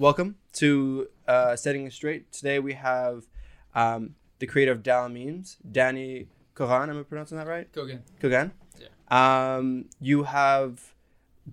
welcome 0.00 0.34
to 0.54 1.08
uh, 1.28 1.54
Setting 1.54 1.86
It 1.86 1.92
Straight. 1.92 2.32
Today 2.32 2.58
we 2.58 2.72
have 2.72 3.26
um, 3.74 4.14
the 4.38 4.46
creator 4.46 4.72
of 4.72 4.82
Dal 4.82 5.10
Memes, 5.10 5.58
Dani 5.70 6.26
Kogan. 6.54 6.88
Am 6.88 6.98
I 6.98 7.02
pronouncing 7.02 7.36
that 7.36 7.46
right? 7.46 7.70
Kogan. 7.70 8.00
Kogan. 8.18 8.52
Yeah. 8.80 9.56
Um, 9.56 9.84
you 10.00 10.22
have 10.22 10.94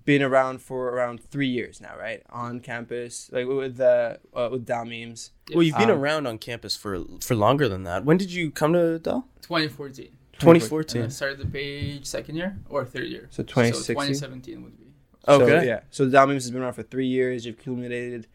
been 0.06 0.22
around 0.22 0.62
for 0.62 0.88
around 0.88 1.22
three 1.22 1.46
years 1.48 1.78
now, 1.78 1.94
right? 1.98 2.22
On 2.30 2.60
campus, 2.60 3.28
like 3.32 3.46
with 3.46 3.76
the 3.76 4.18
uh, 4.34 4.48
with 4.50 4.64
Dal 4.64 4.86
Memes. 4.86 5.30
Well, 5.52 5.62
you've 5.62 5.76
been 5.76 5.90
Um, 5.90 6.00
around 6.00 6.26
on 6.26 6.38
campus 6.38 6.74
for 6.74 7.04
for 7.20 7.34
longer 7.34 7.68
than 7.68 7.82
that. 7.84 8.06
When 8.06 8.16
did 8.16 8.32
you 8.32 8.50
come 8.50 8.72
to 8.72 8.98
Dal? 8.98 9.28
2014. 9.42 10.06
And 10.06 10.40
2014. 10.40 11.02
I 11.02 11.08
started 11.08 11.38
the 11.38 11.46
page 11.46 12.06
second 12.06 12.36
year 12.36 12.56
or 12.70 12.86
third 12.86 13.08
year. 13.08 13.26
So 13.30 13.42
So 13.42 13.48
2017 13.48 14.62
would 14.62 14.78
be. 14.78 14.84
So, 15.26 15.42
Okay. 15.42 15.66
yeah. 15.66 15.80
So 15.90 16.06
the 16.06 16.12
Dal 16.12 16.26
Memes 16.26 16.44
has 16.44 16.50
been 16.50 16.62
around 16.62 16.72
for 16.72 16.84
three 16.84 17.06
years. 17.06 17.44
You've 17.44 17.58
accumulated 17.58 18.28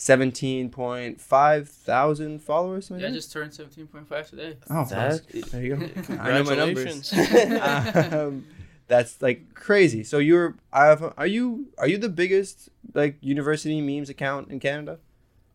seventeen 0.00 0.70
point 0.70 1.20
five 1.20 1.68
thousand 1.68 2.42
followers. 2.42 2.86
something 2.86 3.02
Yeah, 3.02 3.10
I 3.10 3.12
just 3.12 3.30
turned 3.30 3.52
17.5 3.52 4.30
today. 4.30 4.56
oh, 4.70 4.84
That- 4.86 5.28
there 5.50 5.62
you 5.62 5.76
go. 5.76 5.88
I 6.18 6.32
know 6.32 6.44
my 6.44 6.54
numbers. 6.54 7.10
Congratulations. 7.10 8.12
um, 8.14 8.46
that's 8.88 9.20
like 9.20 9.54
crazy. 9.54 10.02
So 10.02 10.16
you're, 10.18 10.56
I 10.72 10.86
have, 10.86 11.12
are 11.18 11.26
you, 11.26 11.66
are 11.76 11.86
you 11.86 11.98
the 11.98 12.08
biggest 12.08 12.70
like 12.94 13.18
university 13.20 13.80
memes 13.82 14.08
account 14.08 14.50
in 14.50 14.58
Canada? 14.58 14.98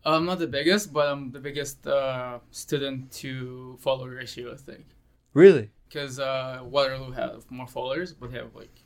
I'm 0.04 0.24
not 0.24 0.38
the 0.38 0.46
biggest, 0.46 0.92
but 0.92 1.08
I'm 1.08 1.32
the 1.32 1.40
biggest 1.40 1.84
uh, 1.84 2.38
student 2.52 3.10
to 3.22 3.76
follower 3.80 4.10
ratio, 4.10 4.52
I 4.52 4.56
think. 4.56 4.86
Really? 5.34 5.70
Because 5.88 6.20
uh, 6.20 6.60
Waterloo 6.62 7.10
have 7.10 7.50
more 7.50 7.66
followers, 7.66 8.12
but 8.12 8.30
they 8.30 8.38
have 8.38 8.54
like 8.54 8.84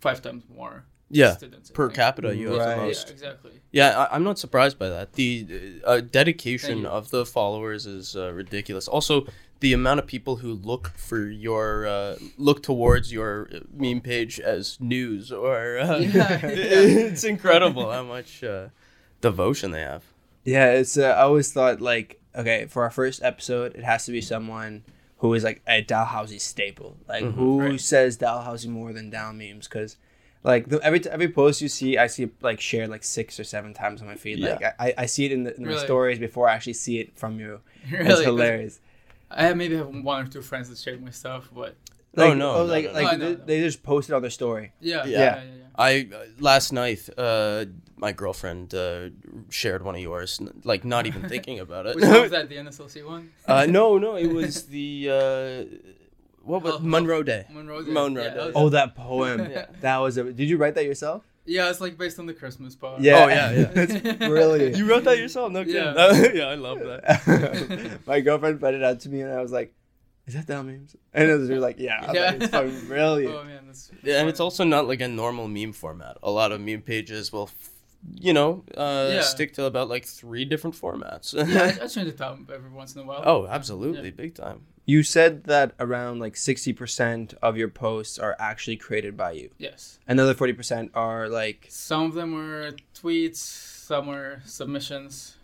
five 0.00 0.22
times 0.22 0.44
more 0.48 0.84
yeah, 1.12 1.36
students. 1.36 1.70
Per 1.70 1.86
think. 1.88 1.96
capita, 1.96 2.34
you 2.36 2.48
have 2.48 2.58
Right. 2.58 2.74
the 2.74 2.80
Yeah, 2.82 2.86
most. 2.88 3.10
exactly. 3.10 3.52
Yeah, 3.70 3.90
I, 4.10 4.14
I'm 4.16 4.24
not 4.24 4.38
surprised 4.38 4.78
by 4.78 4.88
that. 4.88 5.12
The 5.14 5.80
uh, 5.84 6.00
dedication 6.00 6.84
of 6.86 7.10
the 7.10 7.24
followers 7.24 7.86
is 7.86 8.16
uh, 8.16 8.32
ridiculous. 8.32 8.86
Also, 8.88 9.26
the 9.60 9.72
amount 9.72 10.00
of 10.00 10.06
people 10.06 10.36
who 10.36 10.52
look 10.54 10.90
for 10.96 11.20
your 11.30 11.86
uh, 11.86 12.16
look 12.36 12.62
towards 12.62 13.12
your 13.12 13.48
uh, 13.54 13.60
meme 13.72 14.00
page 14.00 14.40
as 14.40 14.76
news 14.80 15.30
or 15.30 15.78
uh, 15.78 15.98
Yeah, 16.00 16.40
it's 16.42 17.24
incredible 17.24 17.90
how 17.90 18.02
much 18.02 18.42
uh, 18.44 18.68
devotion 19.20 19.70
they 19.70 19.80
have. 19.82 20.02
Yeah. 20.44 20.72
It's. 20.72 20.98
Uh, 20.98 21.14
I 21.16 21.22
always 21.22 21.52
thought 21.52 21.80
like, 21.80 22.20
okay, 22.34 22.66
for 22.66 22.82
our 22.82 22.90
first 22.90 23.22
episode, 23.22 23.74
it 23.76 23.84
has 23.84 24.04
to 24.06 24.12
be 24.12 24.20
someone 24.20 24.82
who 25.18 25.32
is 25.34 25.44
like 25.44 25.62
a 25.68 25.80
Dalhousie 25.82 26.40
staple. 26.40 26.96
Like 27.08 27.24
Mhm. 27.24 27.34
who 27.34 27.60
Right. 27.60 27.80
says 27.80 28.16
Dalhousie 28.16 28.68
more 28.68 28.92
than 28.92 29.08
Dal 29.10 29.32
memes? 29.32 29.68
Because. 29.68 29.96
Like 30.44 30.68
the, 30.68 30.80
every 30.82 31.00
every 31.08 31.28
post 31.28 31.62
you 31.62 31.68
see, 31.68 31.96
I 31.98 32.08
see 32.08 32.24
it, 32.24 32.32
like 32.42 32.60
shared 32.60 32.88
like 32.90 33.04
six 33.04 33.38
or 33.38 33.44
seven 33.44 33.74
times 33.74 34.00
on 34.02 34.08
my 34.08 34.16
feed. 34.16 34.38
Yeah. 34.38 34.48
Like 34.54 34.74
I, 34.78 34.94
I 34.98 35.06
see 35.06 35.24
it 35.24 35.32
in 35.32 35.44
the, 35.44 35.56
in 35.56 35.62
the 35.62 35.78
stories 35.78 36.18
before 36.18 36.48
I 36.48 36.54
actually 36.54 36.72
see 36.72 36.98
it 36.98 37.16
from 37.16 37.38
you. 37.38 37.60
really, 37.92 38.04
It's 38.06 38.14
'cause 38.16 38.24
hilarious. 38.24 38.80
I 39.30 39.44
have 39.44 39.56
maybe 39.56 39.76
have 39.76 39.88
one 39.88 40.24
or 40.26 40.28
two 40.28 40.42
friends 40.42 40.68
that 40.68 40.78
share 40.78 40.98
my 40.98 41.10
stuff, 41.10 41.48
but 41.54 41.76
Oh, 42.14 42.28
Like, 42.28 42.36
no, 42.36 42.50
oh, 42.50 42.56
no, 42.58 42.64
like 42.64 42.84
no, 42.84 42.92
no. 42.92 43.00
like 43.00 43.18
No, 43.18 43.24
they, 43.24 43.34
no. 43.36 43.44
they 43.46 43.60
just 43.60 43.82
posted 43.82 44.14
on 44.14 44.20
their 44.20 44.30
story. 44.30 44.72
yeah, 44.80 45.04
Yeah. 45.06 45.18
yeah, 45.18 45.18
yeah, 45.18 45.42
yeah. 45.44 45.64
I 45.76 46.08
uh, 46.14 46.24
last 46.40 46.70
night, 46.72 47.08
uh, 47.16 47.64
my 47.96 48.12
girlfriend 48.12 48.74
uh, 48.74 49.08
shared 49.48 49.82
one 49.82 49.94
of 49.94 50.00
yours, 50.02 50.38
n- 50.40 50.60
like 50.64 50.84
not 50.84 51.06
even 51.06 51.22
thinking 51.32 51.58
about 51.60 51.86
it. 51.86 51.94
Which 51.96 52.04
one 52.04 52.20
was 52.22 52.30
that? 52.32 52.48
The 52.50 52.56
NSLC 52.56 53.06
one? 53.06 53.30
uh, 53.48 53.64
no, 53.66 53.96
no, 53.96 54.16
it 54.16 54.26
was 54.26 54.64
the 54.66 55.08
uh, 55.08 56.01
what 56.44 56.62
was 56.62 56.74
Oh, 56.74 56.78
oh, 56.80 56.84
Munro 56.86 57.22
Day. 57.22 57.46
Munro 57.50 57.82
Day. 57.82 57.90
Munro 57.90 58.22
Yeah, 58.22 58.34
Day. 58.34 58.52
Oh, 58.54 58.68
that 58.70 58.94
poem. 58.94 59.50
Yeah. 59.50 59.66
That 59.80 59.98
was 59.98 60.16
a. 60.16 60.24
Did 60.32 60.48
you 60.48 60.56
write 60.56 60.74
that 60.74 60.84
yourself? 60.84 61.24
Yeah, 61.44 61.70
it's 61.70 61.80
like 61.80 61.98
based 61.98 62.18
on 62.20 62.26
the 62.26 62.34
Christmas 62.34 62.76
poem. 62.76 63.02
Yeah. 63.02 63.24
Oh, 63.24 63.28
yeah, 63.28 63.50
yeah. 63.52 63.64
That's 63.74 64.18
brilliant. 64.18 64.76
You 64.78 64.86
wrote 64.88 65.04
that 65.04 65.18
yourself? 65.18 65.50
No 65.50 65.64
kidding. 65.64 65.82
Yeah. 65.82 66.32
yeah, 66.34 66.44
I 66.44 66.54
love 66.54 66.78
that. 66.80 67.98
My 68.06 68.20
girlfriend 68.20 68.60
put 68.60 68.74
it 68.74 68.82
out 68.84 69.00
to 69.00 69.08
me, 69.08 69.22
and 69.22 69.32
I 69.32 69.40
was 69.42 69.50
like, 69.50 69.74
"Is 70.26 70.34
that 70.34 70.46
Dal 70.46 70.62
memes?" 70.62 70.94
And 71.12 71.28
it 71.30 71.34
was 71.36 71.48
really 71.48 71.60
like, 71.60 71.78
"Yeah, 71.80 72.12
Yeah. 72.12 72.22
like, 72.30 72.42
it's 72.42 72.50
fucking 72.52 72.86
brilliant." 72.86 73.34
Oh 73.34 73.44
man, 73.44 73.66
that's. 73.66 73.90
Yeah, 74.04 74.20
and 74.20 74.28
it's 74.28 74.38
also 74.40 74.62
not 74.64 74.86
like 74.86 75.00
a 75.00 75.08
normal 75.08 75.48
meme 75.48 75.72
format. 75.72 76.16
A 76.22 76.30
lot 76.30 76.52
of 76.52 76.60
meme 76.60 76.82
pages 76.82 77.32
will, 77.32 77.48
f- 77.52 77.70
you 78.20 78.32
know, 78.32 78.64
uh, 78.76 79.10
Yeah. 79.14 79.20
stick 79.22 79.54
to 79.54 79.64
about 79.64 79.88
like 79.88 80.04
three 80.04 80.44
different 80.44 80.76
formats. 80.76 81.34
yeah, 81.34 81.76
I, 81.80 81.84
I 81.84 81.88
change 81.88 82.08
it 82.08 82.20
up 82.20 82.38
every 82.54 82.70
once 82.70 82.94
in 82.94 83.00
a 83.02 83.04
while. 83.04 83.22
oh, 83.26 83.46
absolutely, 83.48 84.12
big 84.12 84.36
time. 84.36 84.60
You 84.84 85.02
said 85.04 85.44
that 85.44 85.74
around 85.78 86.18
like 86.18 86.36
sixty 86.36 86.72
percent 86.72 87.34
of 87.40 87.56
your 87.56 87.68
posts 87.68 88.18
are 88.18 88.34
actually 88.38 88.76
created 88.76 89.16
by 89.16 89.32
you. 89.32 89.50
Yes. 89.58 89.98
Another 90.08 90.34
forty 90.34 90.52
percent 90.52 90.90
are 90.94 91.28
like, 91.28 91.66
Some 91.70 92.02
of 92.06 92.14
them 92.14 92.34
are 92.34 92.72
tweets. 92.94 93.36
Some 93.36 94.08
are 94.10 94.42
submissions. 94.44 95.36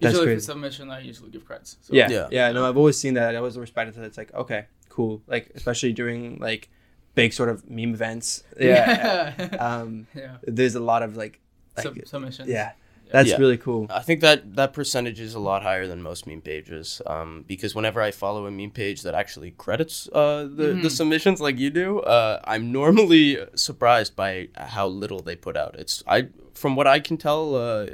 That's 0.00 0.12
Usually, 0.12 0.22
if 0.24 0.26
crazy. 0.28 0.36
it's 0.36 0.46
submission, 0.46 0.90
I 0.90 1.00
usually 1.00 1.30
give 1.30 1.44
credits. 1.46 1.76
So, 1.80 1.94
yeah, 1.94 2.08
yeah, 2.10 2.28
Yeah. 2.30 2.52
No, 2.52 2.68
I've 2.68 2.76
always 2.76 2.98
seen 2.98 3.14
that. 3.14 3.34
I 3.34 3.38
always 3.38 3.56
respected 3.58 3.94
that. 3.96 4.04
It's 4.04 4.18
like, 4.18 4.32
okay, 4.34 4.66
cool. 4.88 5.22
Like 5.26 5.50
especially 5.54 5.92
during 5.92 6.38
like 6.38 6.68
big 7.14 7.32
sort 7.32 7.48
of 7.48 7.68
meme 7.68 7.92
events. 7.94 8.44
Yeah. 8.60 9.34
Yeah. 9.38 9.46
um, 9.56 10.06
yeah. 10.14 10.36
there's 10.42 10.74
a 10.74 10.80
lot 10.80 11.02
of 11.02 11.16
like, 11.16 11.40
like 11.76 11.84
Sub- 11.84 11.98
submissions. 12.06 12.48
yeah, 12.48 12.72
that's 13.10 13.30
Yeah. 13.30 13.36
really 13.38 13.56
cool. 13.56 13.86
I 13.90 14.00
think 14.02 14.20
that 14.20 14.56
that 14.56 14.72
percentage 14.72 15.20
is 15.20 15.34
a 15.34 15.38
lot 15.38 15.62
higher 15.62 15.86
than 15.86 16.02
most 16.02 16.26
meme 16.26 16.40
pages. 16.40 17.00
Um, 17.06 17.44
because 17.46 17.74
whenever 17.74 18.00
I 18.00 18.10
follow 18.10 18.46
a 18.46 18.50
meme 18.50 18.70
page 18.70 19.02
that 19.02 19.14
actually 19.14 19.52
credits 19.52 20.08
uh, 20.12 20.42
the, 20.42 20.68
the 20.82 20.88
Mhm. 20.88 20.90
submissions 20.90 21.40
like 21.40 21.58
you 21.58 21.70
do, 21.70 22.00
uh, 22.00 22.40
I'm 22.44 22.72
normally 22.72 23.38
surprised 23.54 24.16
by 24.16 24.48
how 24.56 24.86
little 24.88 25.20
they 25.20 25.36
put 25.36 25.56
out. 25.56 25.76
It's 25.78 26.02
I 26.06 26.28
from 26.54 26.74
what 26.74 26.86
I 26.86 27.00
can 27.00 27.16
tell, 27.16 27.54
uh, 27.54 27.86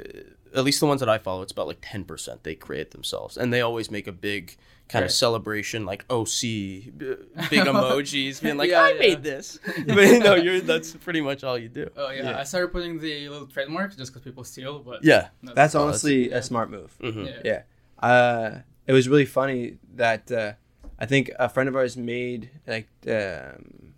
at 0.55 0.63
least 0.63 0.79
the 0.79 0.85
ones 0.85 0.99
that 1.01 1.09
I 1.09 1.17
follow, 1.17 1.41
it's 1.41 1.51
about 1.51 1.67
like 1.67 1.79
ten 1.81 2.03
percent 2.05 2.43
they 2.43 2.55
create 2.55 2.91
themselves, 2.91 3.37
and 3.37 3.51
they 3.53 3.61
always 3.61 3.91
make 3.91 4.07
a 4.07 4.11
big 4.11 4.55
kind 4.93 5.01
Right. 5.03 5.09
of 5.09 5.11
celebration, 5.25 5.85
like 5.91 6.05
OC, 6.09 6.41
b- 6.41 7.15
big 7.49 7.65
emojis, 7.71 8.41
being 8.41 8.57
like, 8.61 8.69
Yeah, 8.69 8.83
"I 8.83 8.91
yeah. 8.93 8.99
made 8.99 9.23
this." 9.23 9.57
but 9.87 10.05
you 10.13 10.19
know, 10.19 10.35
you're 10.35 10.61
that's 10.61 10.93
pretty 11.05 11.21
much 11.21 11.43
all 11.43 11.57
you 11.57 11.69
do. 11.69 11.89
Oh 11.97 12.11
yeah. 12.11 12.23
Yeah. 12.29 12.39
I 12.39 12.43
started 12.43 12.69
putting 12.71 12.99
the 12.99 13.27
little 13.29 13.47
trademark 13.47 13.89
just 13.97 14.11
because 14.13 14.21
people 14.23 14.43
steal, 14.43 14.79
but 14.79 15.03
Yeah. 15.03 15.29
That's 15.41 15.73
Oh, 15.75 15.81
honestly 15.83 16.29
yeah. 16.29 16.37
a 16.37 16.41
smart 16.43 16.69
move. 16.69 16.91
Mhm. 17.01 17.25
yeah. 17.25 17.41
Yeah. 17.51 17.61
Uh, 18.09 18.59
it 18.85 18.93
was 18.93 19.09
really 19.09 19.25
funny 19.39 19.77
that 19.95 20.31
uh, 20.31 20.53
I 20.99 21.05
think 21.07 21.31
a 21.39 21.49
friend 21.49 21.67
of 21.69 21.75
ours 21.75 21.97
made 21.97 22.51
like 22.67 22.87
um, 23.07 23.93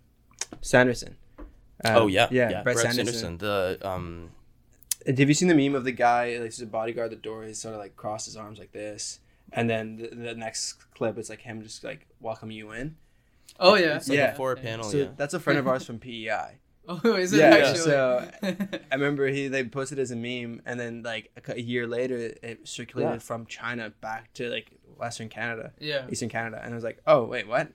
Sanderson. 0.60 1.16
Um, 1.84 1.96
oh 1.96 2.06
yeah, 2.06 2.28
yeah, 2.30 2.50
yeah. 2.50 2.62
Brett, 2.62 2.76
Brett 2.76 2.94
Sanderson. 2.94 3.38
Sanderson, 3.38 3.38
the 3.38 3.78
um, 3.82 4.30
And 5.06 5.18
Have 5.18 5.28
you 5.28 5.34
seen 5.34 5.48
the 5.48 5.54
meme 5.54 5.74
of 5.74 5.84
the 5.84 5.92
guy 5.92 6.38
like 6.38 6.52
he's 6.52 6.62
a 6.62 6.66
bodyguard 6.66 7.12
at 7.12 7.18
the 7.18 7.22
door? 7.28 7.44
He's 7.44 7.60
sort 7.60 7.74
of 7.74 7.80
like 7.80 7.96
crossed 7.96 8.26
his 8.26 8.36
arms 8.36 8.58
like 8.58 8.72
this, 8.72 9.20
and 9.52 9.68
then 9.70 9.96
the, 9.96 10.08
the 10.08 10.34
next 10.34 10.74
clip 10.94 11.18
it's 11.18 11.30
like 11.30 11.40
him 11.40 11.62
just 11.62 11.84
like 11.84 12.06
welcoming 12.20 12.56
you 12.56 12.72
in. 12.72 12.96
Oh 13.58 13.74
yeah. 13.74 13.96
It's 13.96 14.08
like 14.08 14.18
Yeah. 14.18 14.32
a 14.32 14.36
four 14.36 14.54
panel, 14.56 14.84
so 14.84 14.96
yeah. 14.96 15.08
that's 15.16 15.34
a 15.34 15.40
friend 15.40 15.58
of 15.58 15.66
ours 15.68 15.84
from 15.84 15.98
PEI. 15.98 16.58
Oh, 16.88 17.14
is 17.16 17.32
it 17.32 17.38
Yeah, 17.38 17.46
actually? 17.48 17.78
so- 17.80 18.30
I 18.92 18.94
remember 18.94 19.26
he 19.26 19.48
they 19.48 19.64
posted 19.64 19.98
it 19.98 20.02
as 20.02 20.12
a 20.12 20.16
meme, 20.16 20.62
and 20.64 20.78
then 20.78 21.02
like 21.02 21.30
a, 21.48 21.54
a 21.54 21.60
year 21.60 21.84
later, 21.84 22.16
it 22.16 22.60
circulated 22.68 23.14
Yeah. 23.14 23.18
from 23.18 23.44
China 23.46 23.92
back 24.00 24.32
to 24.34 24.48
like 24.48 24.70
Western 24.96 25.28
Canada. 25.28 25.72
yeah. 25.80 26.06
Eastern 26.08 26.28
Canada, 26.28 26.60
and 26.62 26.72
I 26.72 26.74
was 26.76 26.84
like, 26.84 27.00
oh 27.04 27.24
wait, 27.24 27.48
what? 27.48 27.72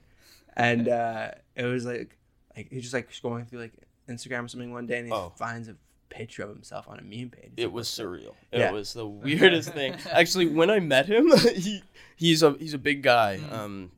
And 0.55 0.87
uh, 0.87 1.31
it 1.57 1.65
was 1.65 1.85
like, 1.85 2.17
like 2.55 2.69
he's 2.71 2.83
just 2.83 2.93
like 2.93 3.11
scrolling 3.11 3.45
through 3.49 3.59
like 3.59 3.73
Instagram 4.07 4.45
or 4.45 4.47
something 4.47 4.71
one 4.71 4.85
day, 4.85 4.99
and 4.99 5.07
he 5.07 5.13
Oh. 5.13 5.33
finds 5.35 5.67
a 5.67 5.75
picture 6.11 6.43
of 6.43 6.49
himself 6.49 6.87
on 6.87 6.99
a 6.99 7.01
meme 7.01 7.29
page. 7.29 7.53
It 7.57 7.71
was 7.71 7.87
surreal. 7.87 8.35
Yeah. 8.51 8.69
It 8.69 8.73
was 8.73 8.93
the 8.93 9.07
weirdest 9.07 9.73
thing. 9.73 9.95
Actually, 10.11 10.47
when 10.47 10.69
I 10.69 10.79
met 10.79 11.07
him, 11.07 11.35
he 11.55 11.81
he's 12.15 12.43
a 12.43 12.51
he's 12.59 12.75
a 12.75 12.77
big 12.77 13.01
guy. 13.01 13.39
Mm. 13.41 13.53
Um, 13.53 13.91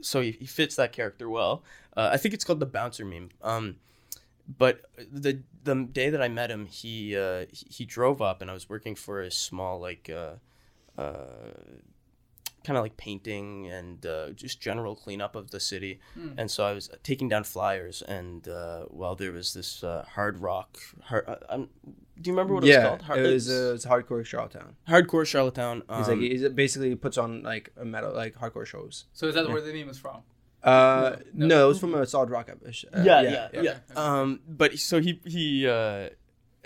so 0.00 0.20
he, 0.20 0.32
he 0.32 0.46
fits 0.46 0.76
that 0.76 0.92
character 0.92 1.28
well. 1.28 1.62
Uh, 1.96 2.10
I 2.12 2.16
think 2.16 2.34
it's 2.34 2.44
called 2.44 2.60
the 2.60 2.66
bouncer 2.66 3.04
meme. 3.04 3.30
Um, 3.42 3.76
but 4.58 4.82
the 4.96 5.40
the 5.64 5.74
day 5.84 6.10
that 6.10 6.22
I 6.22 6.28
met 6.28 6.50
him, 6.50 6.66
he 6.66 7.16
uh, 7.16 7.46
he, 7.50 7.66
he 7.70 7.84
drove 7.84 8.20
up, 8.22 8.42
and 8.42 8.50
I 8.50 8.54
was 8.54 8.68
working 8.68 8.94
for 8.94 9.20
a 9.22 9.30
small 9.30 9.80
like. 9.80 10.10
Uh, 10.10 10.34
uh, 11.00 11.24
kind 12.64 12.76
of 12.76 12.82
like 12.84 12.96
painting 12.96 13.66
and 13.68 14.04
uh, 14.06 14.30
just 14.30 14.60
general 14.60 14.94
cleanup 14.96 15.34
of 15.36 15.50
the 15.50 15.60
city. 15.60 16.00
Mm. 16.18 16.34
And 16.38 16.50
so 16.50 16.64
I 16.64 16.72
was 16.72 16.90
taking 17.02 17.28
down 17.28 17.44
flyers, 17.44 18.02
and 18.02 18.46
uh, 18.48 18.84
while 18.86 19.14
there 19.14 19.32
was 19.32 19.52
this 19.54 19.82
uh, 19.84 20.04
hard 20.14 20.38
rock, 20.38 20.78
hard, 21.02 21.24
uh, 21.28 21.36
um, 21.48 21.68
do 22.20 22.28
you 22.30 22.32
remember 22.32 22.54
what 22.54 22.64
it 22.64 22.68
yeah, 22.68 22.78
was 22.78 22.88
called? 22.88 23.02
Hard, 23.02 23.18
it 23.20 23.32
was 23.32 23.48
it's 23.48 23.60
uh, 23.60 23.74
it's 23.74 23.86
hardcore 23.86 24.24
Charlottetown. 24.24 24.76
hardcore 24.88 25.26
Charlottetown. 25.26 25.82
Um, 25.88 25.98
He's 25.98 26.08
like 26.08 26.18
he's 26.18 26.48
basically 26.50 26.94
puts 26.94 27.18
on 27.18 27.42
like 27.42 27.70
a 27.76 27.84
metal 27.84 28.12
like 28.14 28.34
hardcore 28.36 28.66
shows. 28.66 29.06
So 29.12 29.26
is 29.26 29.34
that 29.34 29.46
Yeah. 29.46 29.52
where 29.52 29.62
the 29.62 29.72
name 29.72 29.88
is 29.88 29.98
from? 29.98 30.22
Uh, 30.62 31.16
No, 31.34 31.46
no, 31.46 31.46
no. 31.46 31.64
it 31.64 31.68
was 31.68 31.80
from 31.80 31.94
a 31.94 32.06
solid 32.06 32.30
rock 32.30 32.48
episode. 32.48 32.90
Uh, 32.94 33.02
yeah, 33.02 33.20
yeah, 33.22 33.48
yeah. 33.52 33.60
Okay. 33.60 33.78
Um, 33.96 34.40
but 34.46 34.78
so 34.78 35.00
he 35.00 35.20
he 35.24 35.66
uh, 35.66 36.10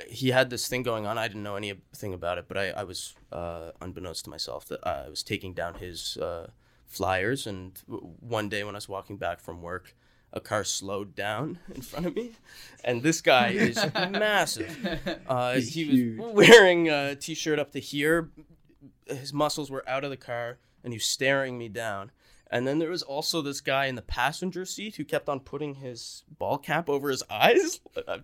he 0.08 0.31
had 0.31 0.50
this 0.50 0.69
thing 0.69 0.82
going 0.82 1.06
on. 1.06 1.19
I 1.19 1.28
didn't 1.28 1.43
know 1.43 1.56
anything 1.56 2.12
about 2.14 2.38
it, 2.38 2.46
but 2.48 2.56
I 2.58 2.69
I 2.70 2.84
was 2.84 3.14
uh, 3.32 3.70
unbeknownst 3.81 4.25
to 4.25 4.31
myself 4.31 4.66
that 4.66 4.87
I 4.87 5.08
was 5.08 5.22
taking 5.22 5.54
down 5.54 5.75
his 5.75 6.16
uh, 6.19 6.48
flyers. 6.87 7.46
And 7.46 7.75
w- 7.88 8.12
one 8.20 8.48
day 8.48 8.62
when 8.64 8.75
I 8.75 8.78
was 8.78 8.88
walking 8.88 9.16
back 9.16 9.40
from 9.40 9.62
work, 9.62 9.94
a 10.32 10.40
car 10.40 10.64
slowed 10.64 11.14
down 11.14 11.58
in 11.75 11.81
front 11.82 12.06
of 12.06 12.14
me, 12.14 12.32
and 12.84 13.02
this 13.02 13.20
guy 13.20 13.48
is 13.50 13.76
massive. 14.10 14.98
Uh, 15.26 15.54
he 15.54 15.60
huge. 15.84 16.19
was 16.19 16.32
wearing 16.34 16.88
a 16.88 17.14
t-shirt 17.16 17.58
up 17.58 17.72
to 17.72 17.81
here. 17.81 18.31
His 19.06 19.32
muscles 19.32 19.70
were 19.70 19.88
out 19.88 20.04
of 20.04 20.10
the 20.10 20.16
car, 20.16 20.58
and 20.84 20.93
he 20.93 20.96
was 20.96 21.04
staring 21.06 21.56
me 21.56 21.69
down. 21.69 22.10
And 22.50 22.66
then 22.66 22.78
there 22.78 22.90
was 22.90 23.02
also 23.02 23.43
this 23.43 23.60
guy 23.60 23.87
in 23.87 23.96
the 23.96 24.02
passenger 24.02 24.64
seat 24.64 24.94
who 24.96 25.04
kept 25.04 25.28
on 25.28 25.40
putting 25.40 25.75
his 25.76 26.22
ball 26.38 26.58
cap 26.58 26.88
over 26.88 27.10
his 27.10 27.22
eyes. 27.31 27.81
Uh, 27.96 28.19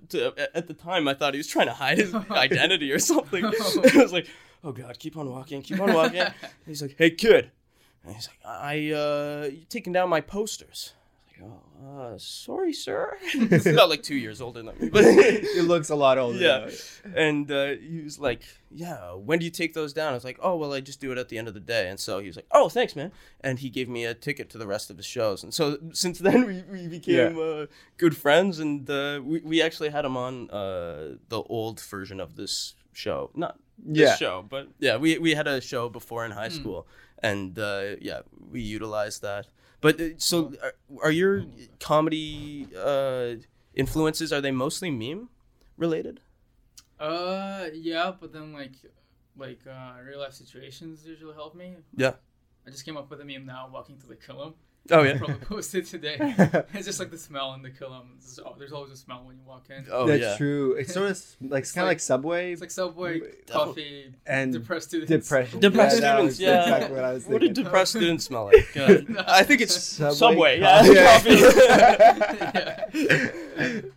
At 0.54 0.68
the 0.68 0.74
time, 0.74 1.08
I 1.08 1.14
thought 1.14 1.34
he 1.34 1.38
was 1.38 1.48
trying 1.48 1.66
to 1.66 1.72
hide 1.74 1.98
his 1.98 2.14
identity 2.30 2.92
or 2.92 2.98
something. 3.00 3.44
I 3.44 3.50
was 3.96 4.12
like, 4.12 4.28
"Oh 4.62 4.70
God, 4.72 4.98
keep 4.98 5.16
on 5.16 5.28
walking, 5.30 5.60
keep 5.62 5.80
on 5.80 5.92
walking." 5.92 6.20
And 6.20 6.34
he's 6.66 6.82
like, 6.82 6.94
"Hey, 6.96 7.10
kid," 7.10 7.50
and 8.04 8.14
he's 8.14 8.28
like, 8.28 8.38
"I, 8.44 8.90
uh, 8.92 9.48
you 9.50 9.64
taking 9.68 9.92
down 9.92 10.08
my 10.08 10.20
posters?" 10.20 10.92
I 11.42 11.46
was 11.46 11.52
like, 11.52 11.84
"Oh, 11.84 12.14
uh, 12.14 12.18
sorry, 12.18 12.72
sir." 12.72 13.16
He's 13.32 13.66
not 13.66 13.88
like 13.88 14.02
two 14.02 14.14
years 14.14 14.40
older 14.40 14.62
than 14.62 14.78
me, 14.78 14.88
but 14.90 15.04
It 15.58 15.64
looks 15.64 15.90
a 15.90 15.94
lot 15.96 16.18
older. 16.18 16.38
yeah. 16.38 16.68
though. 17.04 17.10
And 17.20 17.50
uh, 17.50 17.74
he 17.80 18.00
was 18.02 18.18
like, 18.18 18.42
"Yeah, 18.70 19.12
when 19.14 19.38
do 19.38 19.44
you 19.44 19.50
take 19.50 19.74
those 19.74 19.92
down?" 19.92 20.12
I 20.12 20.14
was 20.14 20.24
like, 20.24 20.38
"Oh, 20.42 20.56
well, 20.56 20.72
I 20.72 20.80
just 20.80 21.00
do 21.00 21.10
it 21.12 21.18
at 21.18 21.28
the 21.28 21.38
end 21.38 21.48
of 21.48 21.54
the 21.54 21.60
day." 21.60 21.88
And 21.88 21.98
so 21.98 22.18
he 22.20 22.26
was 22.28 22.36
like, 22.36 22.46
"Oh, 22.52 22.68
thanks, 22.68 22.94
man." 22.94 23.10
And 23.40 23.58
he 23.58 23.68
gave 23.70 23.88
me 23.88 24.04
a 24.04 24.14
ticket 24.14 24.48
to 24.50 24.58
the 24.58 24.66
rest 24.66 24.90
of 24.90 24.96
the 24.96 25.02
shows. 25.02 25.42
And 25.42 25.52
so 25.52 25.78
since 25.92 26.18
then, 26.18 26.46
we, 26.46 26.62
we 26.70 26.86
became 26.88 27.38
uh, 27.38 27.66
good 27.98 28.16
friends. 28.16 28.58
And 28.60 28.88
uh, 28.88 29.20
we 29.24 29.40
we 29.40 29.62
actually 29.62 29.90
had 29.90 30.04
him 30.04 30.16
on 30.16 30.50
uh, 30.50 31.16
the 31.28 31.42
old 31.48 31.80
version 31.80 32.20
of 32.20 32.36
this 32.36 32.74
show, 32.92 33.30
not 33.34 33.58
this 33.78 34.10
Yeah. 34.10 34.16
show, 34.16 34.44
but 34.48 34.68
yeah, 34.78 34.96
we 34.98 35.18
we 35.18 35.34
had 35.34 35.46
a 35.48 35.60
show 35.60 35.88
before 35.88 36.24
in 36.24 36.30
high 36.30 36.50
school, 36.50 36.86
and 37.22 37.58
uh, 37.58 37.96
yeah, 38.00 38.20
we 38.50 38.60
utilized 38.60 39.22
that. 39.22 39.46
But 39.82 40.00
uh, 40.00 40.04
so, 40.16 40.54
are, 40.62 40.74
are 41.02 41.10
your 41.10 41.44
comedy 41.80 42.68
uh, 42.74 43.34
influences? 43.74 44.32
Are 44.32 44.40
they 44.40 44.52
mostly 44.52 44.90
meme 44.90 45.28
related? 45.76 46.20
Uh, 46.98 47.66
yeah, 47.74 48.12
but 48.18 48.32
then 48.32 48.52
like, 48.54 48.76
like 49.36 49.58
uh, 49.68 49.94
real 50.06 50.20
life 50.20 50.34
situations 50.34 51.04
usually 51.04 51.34
help 51.34 51.54
me. 51.54 51.74
Yeah. 51.96 52.14
I 52.64 52.70
just 52.70 52.84
came 52.84 52.96
up 52.96 53.10
with 53.10 53.20
a 53.20 53.24
meme 53.24 53.44
now, 53.44 53.68
walking 53.70 53.98
to 53.98 54.06
the 54.06 54.14
killam. 54.14 54.54
Oh 54.90 55.02
yeah. 55.02 55.16
probably 55.18 55.36
post 55.36 55.74
it 55.76 55.86
today. 55.86 56.16
it's 56.74 56.86
just 56.86 56.98
like 56.98 57.10
the 57.12 57.16
smell 57.18 57.54
in 57.54 57.62
the 57.62 57.70
killam. 57.70 58.02
There's, 58.18 58.40
there's 58.58 58.72
always 58.72 58.90
a 58.90 58.96
smell 58.96 59.22
when 59.24 59.36
you 59.36 59.42
walk 59.46 59.68
in. 59.70 59.86
Oh 59.90 60.06
That's 60.08 60.20
yeah. 60.22 60.36
true. 60.36 60.72
It's 60.72 60.92
sort 60.94 61.10
of 61.10 61.24
like 61.40 61.62
It's 61.62 61.72
kind 61.72 61.84
of 61.84 61.88
like- 61.88 61.92
like 61.96 62.00
Subway 62.00 62.52
It's 62.52 62.60
like 62.60 62.70
Subway, 62.72 63.20
coffee, 63.48 64.12
and 64.26 64.52
depressed 64.52 64.88
students. 64.88 65.10
depression. 65.28 65.60
Depressed 65.60 66.00
that 66.00 66.14
students, 66.16 66.40
yeah. 66.40 66.62
exactly 66.62 66.96
what 66.96 67.04
I 67.04 67.12
was 67.12 67.26
What 67.26 67.40
did 67.42 67.54
depressed 67.54 67.92
students 67.92 68.24
smell 68.24 68.44
like? 68.52 68.76
Uh, 68.76 68.98
I 69.28 69.44
think 69.44 69.60
it's 69.60 69.80
Subway 69.80 70.14
Subway. 70.14 70.60
coffee. 70.60 70.92
yeah, 70.94 71.20
coffee. 72.90 73.90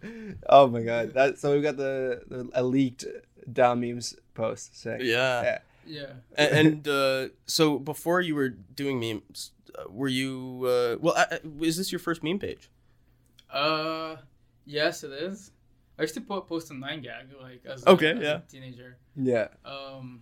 oh 0.50 0.68
my 0.68 0.82
god! 0.84 1.14
That 1.14 1.40
so 1.40 1.54
we've 1.54 1.64
got 1.64 1.78
the, 1.78 2.22
the 2.28 2.50
a 2.54 2.64
leaked 2.64 3.06
Dal 3.52 3.76
memes 3.76 4.16
post. 4.34 4.80
Sick. 4.80 5.02
yeah. 5.02 5.42
Yeah. 5.44 5.58
Yeah. 5.88 6.06
A- 6.38 6.54
And, 6.54 6.88
uh, 6.88 7.28
so 7.46 7.78
before 7.78 8.20
you 8.20 8.34
were 8.34 8.50
doing 8.50 9.00
memes, 9.00 9.52
were 9.90 10.08
you? 10.08 10.62
Uh, 10.66 10.98
well, 11.02 11.16
uh, 11.18 11.38
is 11.62 11.78
this 11.78 11.92
your 11.92 12.00
first 12.00 12.24
meme 12.24 12.40
page? 12.40 12.70
Uh, 13.52 14.18
yes, 14.66 15.04
it 15.04 15.12
is. 15.12 15.52
I 15.98 16.02
used 16.02 16.14
to 16.16 16.22
po- 16.22 16.42
post 16.42 16.72
on 16.72 16.80
Nine 16.80 17.02
Gag 17.02 17.28
like 17.42 17.64
as, 17.66 17.84
a, 17.86 17.90
Okay, 17.92 18.12
as 18.12 18.20
yeah. 18.20 18.38
a 18.38 18.40
teenager. 18.42 18.98
Yeah. 19.16 19.48
Um, 19.64 20.22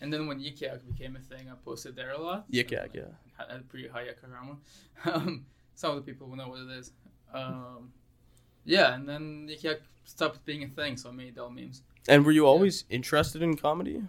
and 0.00 0.12
then 0.12 0.26
when 0.26 0.40
Yik 0.40 0.60
Yak 0.60 0.80
became 0.86 1.14
a 1.14 1.20
thing, 1.20 1.48
I 1.48 1.54
posted 1.64 1.94
there 1.94 2.10
a 2.10 2.20
lot. 2.20 2.50
Yik 2.50 2.72
Yak, 2.72 2.90
yeah. 2.92 3.02
Had 3.38 3.50
had 3.50 3.60
a 3.60 3.64
pretty 3.64 3.88
high 3.88 4.04
Yakarma. 4.04 4.56
Um, 5.14 5.46
some 5.74 5.96
of 5.96 5.96
the 5.96 6.02
people 6.12 6.28
will 6.28 6.36
know 6.36 6.48
what 6.48 6.60
it 6.60 6.70
is. 6.78 6.92
Um, 7.32 7.92
yeah, 8.64 8.94
and 8.94 9.08
then 9.08 9.48
Yik 9.48 9.62
Yak 9.62 9.80
stopped 10.04 10.44
being 10.44 10.64
a 10.64 10.68
thing, 10.68 10.96
so 10.96 11.08
I 11.10 11.12
made 11.12 11.38
all 11.38 11.50
memes. 11.50 11.82
And 12.08 12.24
were 12.26 12.32
you 12.32 12.46
always 12.46 12.84
interested 12.90 13.42
in 13.42 13.56
comedy? 13.56 14.02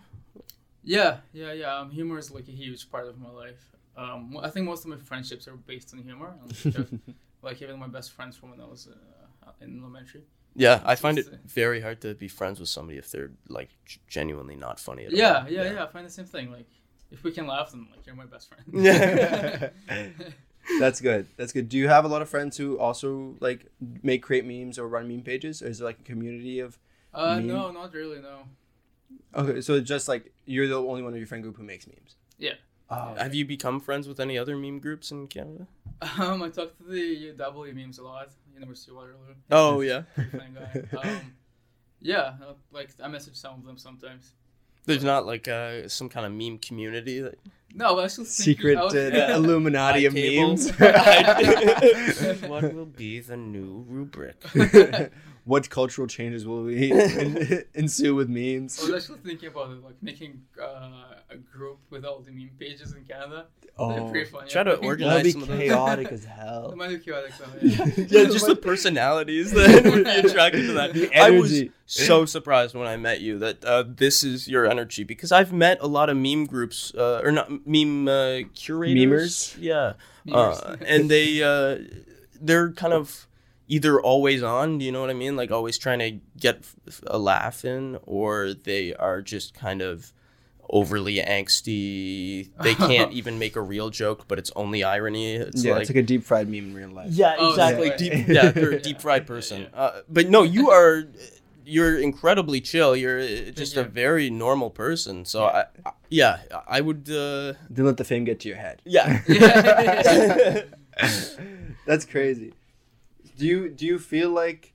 Yeah, 0.83 1.17
yeah, 1.31 1.53
yeah. 1.53 1.75
Um, 1.77 1.91
humor 1.91 2.17
is 2.17 2.31
like 2.31 2.47
a 2.47 2.51
huge 2.51 2.89
part 2.91 3.07
of 3.07 3.19
my 3.19 3.29
life. 3.29 3.63
Um, 3.95 4.37
I 4.41 4.49
think 4.49 4.65
most 4.65 4.83
of 4.85 4.89
my 4.91 4.97
friendships 4.97 5.47
are 5.47 5.55
based 5.55 5.93
on 5.93 6.01
humor. 6.03 6.35
like 7.43 7.61
even 7.61 7.79
my 7.79 7.87
best 7.87 8.11
friends 8.11 8.35
from 8.37 8.51
when 8.51 8.59
I 8.61 8.65
was 8.65 8.87
uh, 8.87 9.51
in 9.61 9.79
elementary. 9.79 10.23
Yeah, 10.55 10.81
I 10.85 10.95
find 10.95 11.17
it 11.17 11.27
very 11.45 11.81
hard 11.81 12.01
to 12.01 12.13
be 12.13 12.27
friends 12.27 12.59
with 12.59 12.69
somebody 12.69 12.97
if 12.99 13.09
they're 13.11 13.31
like 13.49 13.69
genuinely 14.07 14.55
not 14.55 14.79
funny 14.79 15.05
at 15.05 15.11
Yeah, 15.11 15.41
all. 15.43 15.49
yeah, 15.49 15.71
yeah, 15.73 15.83
I 15.83 15.87
find 15.87 16.05
the 16.05 16.11
same 16.11 16.25
thing. 16.25 16.51
Like, 16.51 16.67
if 17.11 17.23
we 17.23 17.31
can 17.31 17.47
laugh, 17.47 17.71
then 17.71 17.87
like 17.91 18.05
you're 18.05 18.15
my 18.15 18.25
best 18.25 18.49
friend. 18.49 18.63
Yeah. 18.71 19.69
That's 20.79 21.01
good. 21.01 21.27
That's 21.37 21.51
good. 21.51 21.69
Do 21.69 21.77
you 21.77 21.87
have 21.89 22.05
a 22.05 22.07
lot 22.07 22.21
of 22.21 22.29
friends 22.29 22.55
who 22.57 22.77
also 22.79 23.35
like 23.41 23.65
make 24.01 24.21
create 24.23 24.45
memes 24.45 24.79
or 24.79 24.87
run 24.87 25.07
meme 25.07 25.21
pages? 25.21 25.61
Or 25.61 25.67
is 25.67 25.79
there 25.79 25.87
like 25.87 25.99
a 25.99 26.03
community 26.03 26.59
of? 26.59 26.77
uh, 27.13 27.35
Meme? 27.35 27.47
no, 27.47 27.71
not 27.71 27.93
really. 27.93 28.21
No. 28.21 28.43
Okay, 29.35 29.61
so 29.61 29.73
it's 29.73 29.87
just 29.87 30.07
like 30.07 30.31
you're 30.45 30.67
the 30.67 30.75
only 30.81 31.01
one 31.01 31.11
of 31.13 31.17
your 31.17 31.27
friend 31.27 31.43
group 31.43 31.57
who 31.57 31.63
makes 31.63 31.85
memes. 31.87 32.15
Yeah. 32.37 32.53
Oh, 32.93 33.15
Have 33.17 33.33
you 33.33 33.45
become 33.45 33.79
friends 33.79 34.07
with 34.07 34.19
any 34.19 34.37
other 34.37 34.55
meme 34.55 34.79
groups 34.79 35.11
in 35.11 35.27
Canada? 35.27 35.67
Um, 36.19 36.43
I 36.43 36.49
talk 36.49 36.77
to 36.77 36.83
the 36.83 37.33
UW 37.37 37.73
memes 37.73 37.97
a 37.97 38.03
lot. 38.03 38.29
University 38.53 38.91
of 38.91 38.97
Waterloo. 38.97 39.35
Oh 39.51 39.81
yeah. 39.81 40.03
Guy. 40.17 40.83
Um, 41.03 41.33
yeah, 42.01 42.33
uh, 42.45 42.53
like 42.71 42.89
I 43.01 43.07
message 43.07 43.35
some 43.35 43.53
of 43.59 43.65
them 43.65 43.77
sometimes. 43.77 44.33
There's 44.85 45.03
not 45.03 45.25
like 45.25 45.47
uh, 45.47 45.87
some 45.87 46.09
kind 46.09 46.25
of 46.25 46.33
meme 46.33 46.57
community 46.59 47.21
that 47.21 47.39
No, 47.73 47.95
but 47.95 48.03
I 48.03 48.07
still 48.07 48.25
think 48.25 48.33
secret 48.35 48.75
was- 48.77 48.93
uh, 48.93 49.09
Yeah. 49.13 49.35
Illuminati 49.37 50.05
of 50.05 50.13
memes. 50.13 50.69
what 52.49 52.73
will 52.75 52.85
be 52.85 53.19
the 53.21 53.37
new 53.37 53.85
rubric? 53.87 54.35
What 55.45 55.69
cultural 55.69 56.07
changes 56.07 56.45
will 56.47 56.63
we 56.63 56.91
ensue 57.73 58.15
with 58.15 58.29
memes? 58.29 58.79
I 58.81 58.91
was 58.91 59.03
actually 59.03 59.19
thinking 59.19 59.49
about 59.49 59.71
it, 59.71 59.83
like 59.83 59.95
making 60.01 60.41
uh, 60.61 60.89
a 61.29 61.37
group 61.37 61.79
with 61.89 62.05
all 62.05 62.19
the 62.19 62.31
meme 62.31 62.51
pages 62.59 62.93
in 62.93 63.03
Canada. 63.03 63.47
Oh, 63.77 64.09
pretty 64.11 64.29
funny. 64.29 64.49
Try 64.49 64.63
to 64.63 64.71
I 64.71 64.73
think. 64.75 64.85
organize 64.85 65.09
that'd 65.15 65.23
be 65.25 65.31
some 65.31 65.41
of 65.43 65.47
those. 65.47 65.57
chaotic 65.59 66.11
as 66.11 66.23
It 66.23 66.27
hell. 66.27 66.73
might 66.77 66.89
be 66.89 66.97
chaotic 66.99 67.33
though. 67.39 67.45
Yeah. 67.67 67.85
yeah, 67.97 68.23
just 68.29 68.45
the 68.47 68.55
personalities 68.55 69.51
that 69.51 69.83
would 69.85 70.03
be 70.05 70.09
attracted 70.11 70.67
to 70.67 70.73
that. 70.73 70.93
The 70.93 71.09
I 71.15 71.31
was 71.31 71.63
so 71.87 72.25
surprised 72.25 72.75
when 72.75 72.87
I 72.87 72.97
met 72.97 73.21
you 73.21 73.39
that 73.39 73.65
uh, 73.65 73.83
this 73.87 74.23
is 74.23 74.47
your 74.47 74.65
energy 74.69 75.03
because 75.03 75.31
I've 75.31 75.51
met 75.51 75.79
a 75.81 75.87
lot 75.87 76.09
of 76.09 76.17
meme 76.17 76.45
groups 76.45 76.93
uh, 76.95 77.21
or 77.23 77.31
not 77.31 77.65
meme 77.65 78.07
uh, 78.07 78.39
curators. 78.53 79.55
Memers? 79.55 79.57
yeah, 79.59 79.93
Memers. 80.27 80.63
Uh, 80.63 80.77
and 80.85 81.09
they 81.09 81.41
uh, 81.41 81.79
they're 82.39 82.71
kind 82.73 82.93
of 82.93 83.27
either 83.67 84.01
always 84.01 84.43
on. 84.43 84.79
You 84.79 84.91
know 84.91 85.01
what 85.01 85.09
I 85.09 85.13
mean? 85.13 85.35
Like 85.35 85.51
always 85.51 85.77
trying 85.77 85.99
to 85.99 86.19
get 86.39 86.65
a 87.07 87.17
laugh 87.17 87.63
in, 87.65 87.97
or 88.03 88.53
they 88.53 88.93
are 88.95 89.21
just 89.21 89.53
kind 89.53 89.81
of 89.81 90.13
overly 90.69 91.15
angsty. 91.17 92.49
They 92.61 92.75
can't 92.89 93.11
even 93.13 93.37
make 93.39 93.55
a 93.55 93.61
real 93.61 93.89
joke, 93.89 94.27
but 94.27 94.39
it's 94.39 94.51
only 94.55 94.83
irony. 94.83 95.35
It's 95.35 95.63
yeah, 95.63 95.73
like 95.73 95.81
it's 95.81 95.89
like 95.89 95.97
a 95.97 96.03
deep 96.03 96.23
fried 96.23 96.47
meme 96.47 96.57
in 96.69 96.73
real 96.73 96.89
life. 96.89 97.11
yeah, 97.11 97.35
Oh, 97.37 97.49
exactly. 97.49 97.87
yeah. 97.89 97.97
Deep, 97.97 98.27
yeah, 98.27 98.51
you're 98.55 98.71
a 98.73 98.79
deep 98.81 99.01
fried 99.01 99.27
person. 99.27 99.67
Uh, 99.73 100.01
but 100.09 100.29
no, 100.29 100.43
you 100.43 100.69
are. 100.71 101.03
You're 101.65 101.97
incredibly 101.97 102.59
chill. 102.59 102.93
You're 102.93 103.21
uh, 103.21 103.51
just 103.51 103.77
a 103.77 103.85
very 103.85 104.29
normal 104.29 104.69
person. 104.69 105.23
So 105.23 105.45
I, 105.45 105.65
I 105.85 105.91
yeah, 106.09 106.39
I 106.67 106.81
would. 106.81 107.09
Uh, 107.09 107.53
Don't 107.71 107.85
let 107.85 107.95
the 107.95 108.03
fame 108.03 108.25
get 108.25 108.41
to 108.41 108.49
your 108.49 108.57
head. 108.57 108.81
yeah. 108.83 109.21
Yeah. 109.29 110.61
That's 111.85 112.05
crazy. 112.05 112.53
Do 113.37 113.45
you 113.45 113.69
do 113.69 113.85
you 113.85 113.99
feel 113.99 114.29
like 114.29 114.73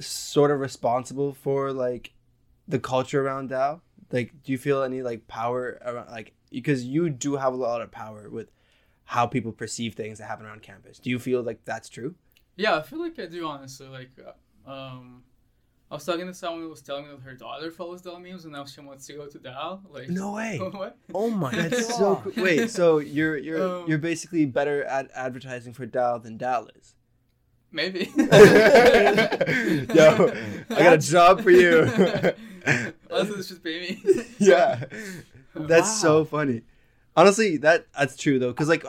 sort 0.00 0.50
of 0.50 0.60
responsible 0.60 1.32
for 1.32 1.72
like 1.72 2.12
the 2.68 2.78
culture 2.78 3.24
around 3.24 3.48
Dal? 3.50 3.82
Like, 4.12 4.32
do 4.42 4.52
you 4.52 4.58
feel 4.58 4.82
any 4.82 5.02
like 5.02 5.26
power 5.28 5.78
around 5.84 6.10
like 6.10 6.32
because 6.50 6.84
you 6.84 7.10
do 7.10 7.36
have 7.36 7.52
a 7.52 7.56
lot 7.56 7.80
of 7.82 7.90
power 7.90 8.28
with 8.28 8.50
how 9.04 9.26
people 9.26 9.52
perceive 9.52 9.94
things 9.94 10.18
that 10.18 10.26
happen 10.26 10.46
around 10.46 10.62
campus? 10.62 10.98
Do 10.98 11.10
you 11.10 11.18
feel 11.18 11.42
like 11.42 11.64
that's 11.64 11.88
true? 11.88 12.14
yeah, 12.56 12.76
I 12.76 12.82
feel 12.82 13.00
like 13.00 13.18
I 13.18 13.26
do 13.26 13.46
honestly. 13.46 13.88
Like, 13.88 14.10
uh, 14.66 14.70
um, 14.70 15.22
I 15.90 15.94
was 15.94 16.04
talking 16.04 16.26
to 16.26 16.34
someone 16.34 16.60
who 16.62 16.68
was 16.68 16.82
telling 16.82 17.04
me 17.04 17.10
that 17.10 17.22
her 17.22 17.34
daughter 17.34 17.70
follows 17.70 18.02
Dal 18.02 18.18
memes 18.20 18.44
and 18.44 18.52
now 18.52 18.64
she 18.66 18.80
wants 18.82 19.06
to 19.06 19.14
go 19.14 19.26
to 19.26 19.38
Dal. 19.38 19.82
Like, 19.88 20.08
No 20.10 20.32
way. 20.32 20.58
what? 20.72 20.96
oh 21.14 21.30
my 21.30 21.50
That's 21.54 21.86
so 21.96 22.16
god. 22.16 22.34
cool. 22.34 22.44
Wait, 22.44 22.70
so 22.70 22.98
you're 23.16 23.38
you're 23.38 23.62
Um, 23.62 23.88
you're 23.88 23.98
basically 23.98 24.44
better 24.46 24.84
at 24.84 25.10
advertising 25.14 25.72
for 25.72 25.86
Dal 25.86 26.18
than 26.18 26.36
Dal 26.36 26.68
is. 26.78 26.94
Maybe. 27.72 28.10
Yo, 28.16 28.26
I 30.70 30.82
got 30.82 30.92
a 30.94 30.98
job 30.98 31.42
for 31.42 31.50
you. 31.50 31.82
Also, 33.10 33.34
this 33.36 33.48
should 33.48 33.62
pay 33.62 33.98
me. 34.04 34.24
yeah. 34.38 34.84
That's 35.54 35.88
Wow. 35.88 35.94
so 36.02 36.24
funny. 36.24 36.62
Honestly, 37.16 37.56
that 37.58 37.86
that's 37.96 38.16
true 38.16 38.38
though, 38.38 38.48
because 38.52 38.68
like 38.68 38.84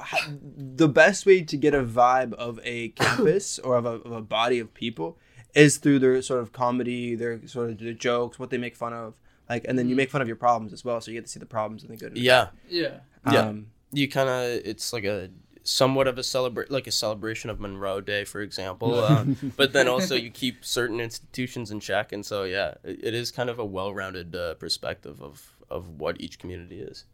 the 0.55 0.87
best 0.87 1.25
way 1.25 1.41
to 1.43 1.57
get 1.57 1.73
a 1.73 1.83
vibe 1.83 2.33
of 2.33 2.59
a 2.63 2.89
campus 2.89 3.59
or 3.59 3.77
of 3.77 3.85
a, 3.85 3.89
of 3.89 4.11
a 4.11 4.21
body 4.21 4.59
of 4.59 4.73
people 4.73 5.17
is 5.55 5.77
through 5.77 5.99
their 5.99 6.21
sort 6.21 6.39
of 6.39 6.53
comedy, 6.53 7.15
their 7.15 7.45
sort 7.47 7.71
of 7.71 7.79
their 7.79 7.93
jokes, 7.93 8.39
what 8.39 8.51
they 8.51 8.57
make 8.57 8.75
fun 8.75 8.93
of, 8.93 9.15
like, 9.49 9.65
and 9.67 9.77
then 9.77 9.89
you 9.89 9.95
Mhm. 9.95 9.97
make 9.97 10.11
fun 10.11 10.21
of 10.21 10.27
your 10.27 10.37
problems 10.37 10.71
as 10.71 10.85
well, 10.85 11.01
so 11.01 11.11
you 11.11 11.17
get 11.17 11.25
to 11.25 11.31
see 11.31 11.39
the 11.39 11.45
problems 11.45 11.83
and 11.83 11.91
the 11.91 11.97
good. 11.97 12.15
Yeah, 12.17 12.49
yeah. 12.69 12.99
bad. 13.25 13.33
Yeah. 13.33 13.39
Um, 13.41 13.67
you 13.91 14.07
kind 14.07 14.29
of. 14.29 14.61
It's 14.65 14.93
like 14.93 15.03
a. 15.03 15.29
somewhat 15.63 16.07
of 16.07 16.17
a 16.17 16.23
celebrate 16.23 16.71
like 16.71 16.87
a 16.87 16.91
celebration 16.91 17.49
of 17.49 17.59
Munro 17.59 18.01
Day, 18.01 18.23
for 18.25 18.41
example. 18.41 18.95
Uh, 18.95 19.25
but 19.57 19.73
then 19.73 19.87
also 19.93 20.15
you 20.15 20.29
keep 20.29 20.63
certain 20.65 20.99
institutions 20.99 21.71
in 21.71 21.79
check, 21.79 22.11
and 22.11 22.25
so 22.25 22.43
yeah, 22.43 22.75
it, 22.83 22.99
it 23.03 23.13
is 23.13 23.31
kind 23.31 23.49
of 23.49 23.59
a 23.59 23.65
well-rounded 23.65 24.35
uh, 24.35 24.53
perspective 24.55 25.21
of 25.21 25.55
of 25.69 25.87
what 26.01 26.19
each 26.19 26.37
community 26.39 26.79
is. 26.81 27.05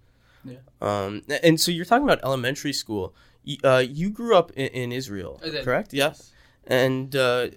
Yeah. 0.44 0.58
Um, 0.82 1.24
and 1.44 1.60
so 1.60 1.72
you're 1.72 1.86
talking 1.86 2.06
about 2.06 2.20
elementary 2.24 2.74
school. 2.74 3.14
Y- 3.46 3.58
Uh, 3.64 3.84
you 4.02 4.10
grew 4.10 4.36
up 4.36 4.52
in, 4.52 4.68
in 4.82 4.92
Israel, 4.92 5.34
correct? 5.64 5.94
Yeah. 5.94 6.14
And 6.66 7.16
uh, 7.16 7.48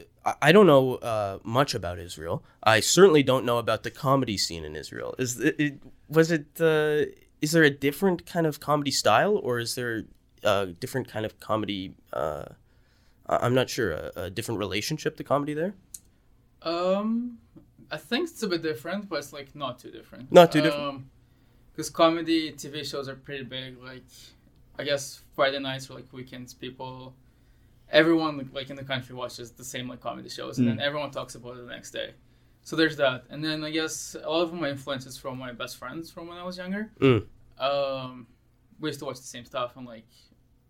I- 0.42 0.52
don't 0.52 0.66
know 0.66 0.84
uh, 0.96 1.38
much 1.42 1.74
about 1.74 1.98
Israel. 1.98 2.36
I 2.62 2.80
certainly 2.80 3.22
don't 3.22 3.44
know 3.44 3.58
about 3.58 3.82
the 3.86 3.90
comedy 3.90 4.36
scene 4.44 4.64
in 4.64 4.74
Israel. 4.76 5.14
Is 5.18 5.30
it, 5.40 5.54
it 5.58 5.74
was 6.08 6.30
it? 6.30 6.46
Uh, 6.60 7.10
is 7.40 7.50
there 7.52 7.64
a 7.64 7.70
different 7.70 8.26
kind 8.26 8.46
of 8.46 8.60
comedy 8.60 8.90
style, 9.02 9.34
or 9.46 9.58
is 9.58 9.74
there 9.78 10.04
a 10.44 10.66
different 10.66 11.08
kind 11.08 11.24
of 11.26 11.38
comedy? 11.40 11.94
Uh, 12.12 12.44
I- 13.26 13.38
I'm 13.46 13.54
not 13.54 13.68
sure. 13.70 13.92
A, 13.92 14.12
a 14.16 14.30
different 14.30 14.58
relationship 14.58 15.16
to 15.18 15.24
comedy 15.24 15.54
there. 15.54 15.74
Um, 16.62 17.38
I 17.90 17.96
think 17.96 18.28
it's 18.30 18.42
a 18.42 18.48
bit 18.48 18.62
different, 18.62 19.08
but 19.08 19.16
it's 19.20 19.32
like 19.32 19.54
not 19.54 19.78
too 19.78 19.90
different. 19.90 20.30
Not 20.32 20.52
too 20.52 20.60
different. 20.60 21.04
Because 21.72 21.90
comedy 21.90 22.52
TV 22.52 22.84
shows 22.84 23.08
are 23.08 23.14
pretty 23.14 23.44
big. 23.44 23.82
Like, 23.82 24.04
I 24.78 24.84
guess 24.84 25.22
Friday 25.34 25.58
nights 25.58 25.88
or 25.90 25.94
like 25.94 26.12
weekends, 26.12 26.52
people, 26.54 27.14
everyone 27.90 28.50
like 28.52 28.70
in 28.70 28.76
the 28.76 28.84
country 28.84 29.14
watches 29.14 29.52
the 29.52 29.64
same 29.64 29.88
like 29.88 30.00
comedy 30.00 30.28
shows, 30.28 30.58
and 30.58 30.68
Hmm. 30.68 30.76
then 30.76 30.84
everyone 30.86 31.10
talks 31.10 31.34
about 31.34 31.56
it 31.56 31.62
the 31.66 31.70
next 31.72 31.90
day. 31.92 32.14
So 32.62 32.76
there's 32.76 32.96
that, 32.98 33.24
and 33.30 33.42
then 33.42 33.64
I 33.64 33.70
guess 33.70 34.14
a 34.22 34.28
lot 34.28 34.42
of 34.42 34.52
my 34.52 34.68
influences 34.70 35.16
from 35.16 35.38
my 35.38 35.52
best 35.52 35.78
friends 35.78 36.10
from 36.10 36.28
when 36.28 36.36
I 36.36 36.44
was 36.44 36.58
younger. 36.58 36.90
Mm. 37.00 37.26
Um, 37.58 38.26
we 38.78 38.90
used 38.90 38.98
to 38.98 39.06
watch 39.06 39.16
the 39.16 39.22
same 39.22 39.44
stuff 39.46 39.76
and 39.76 39.86
like 39.86 40.06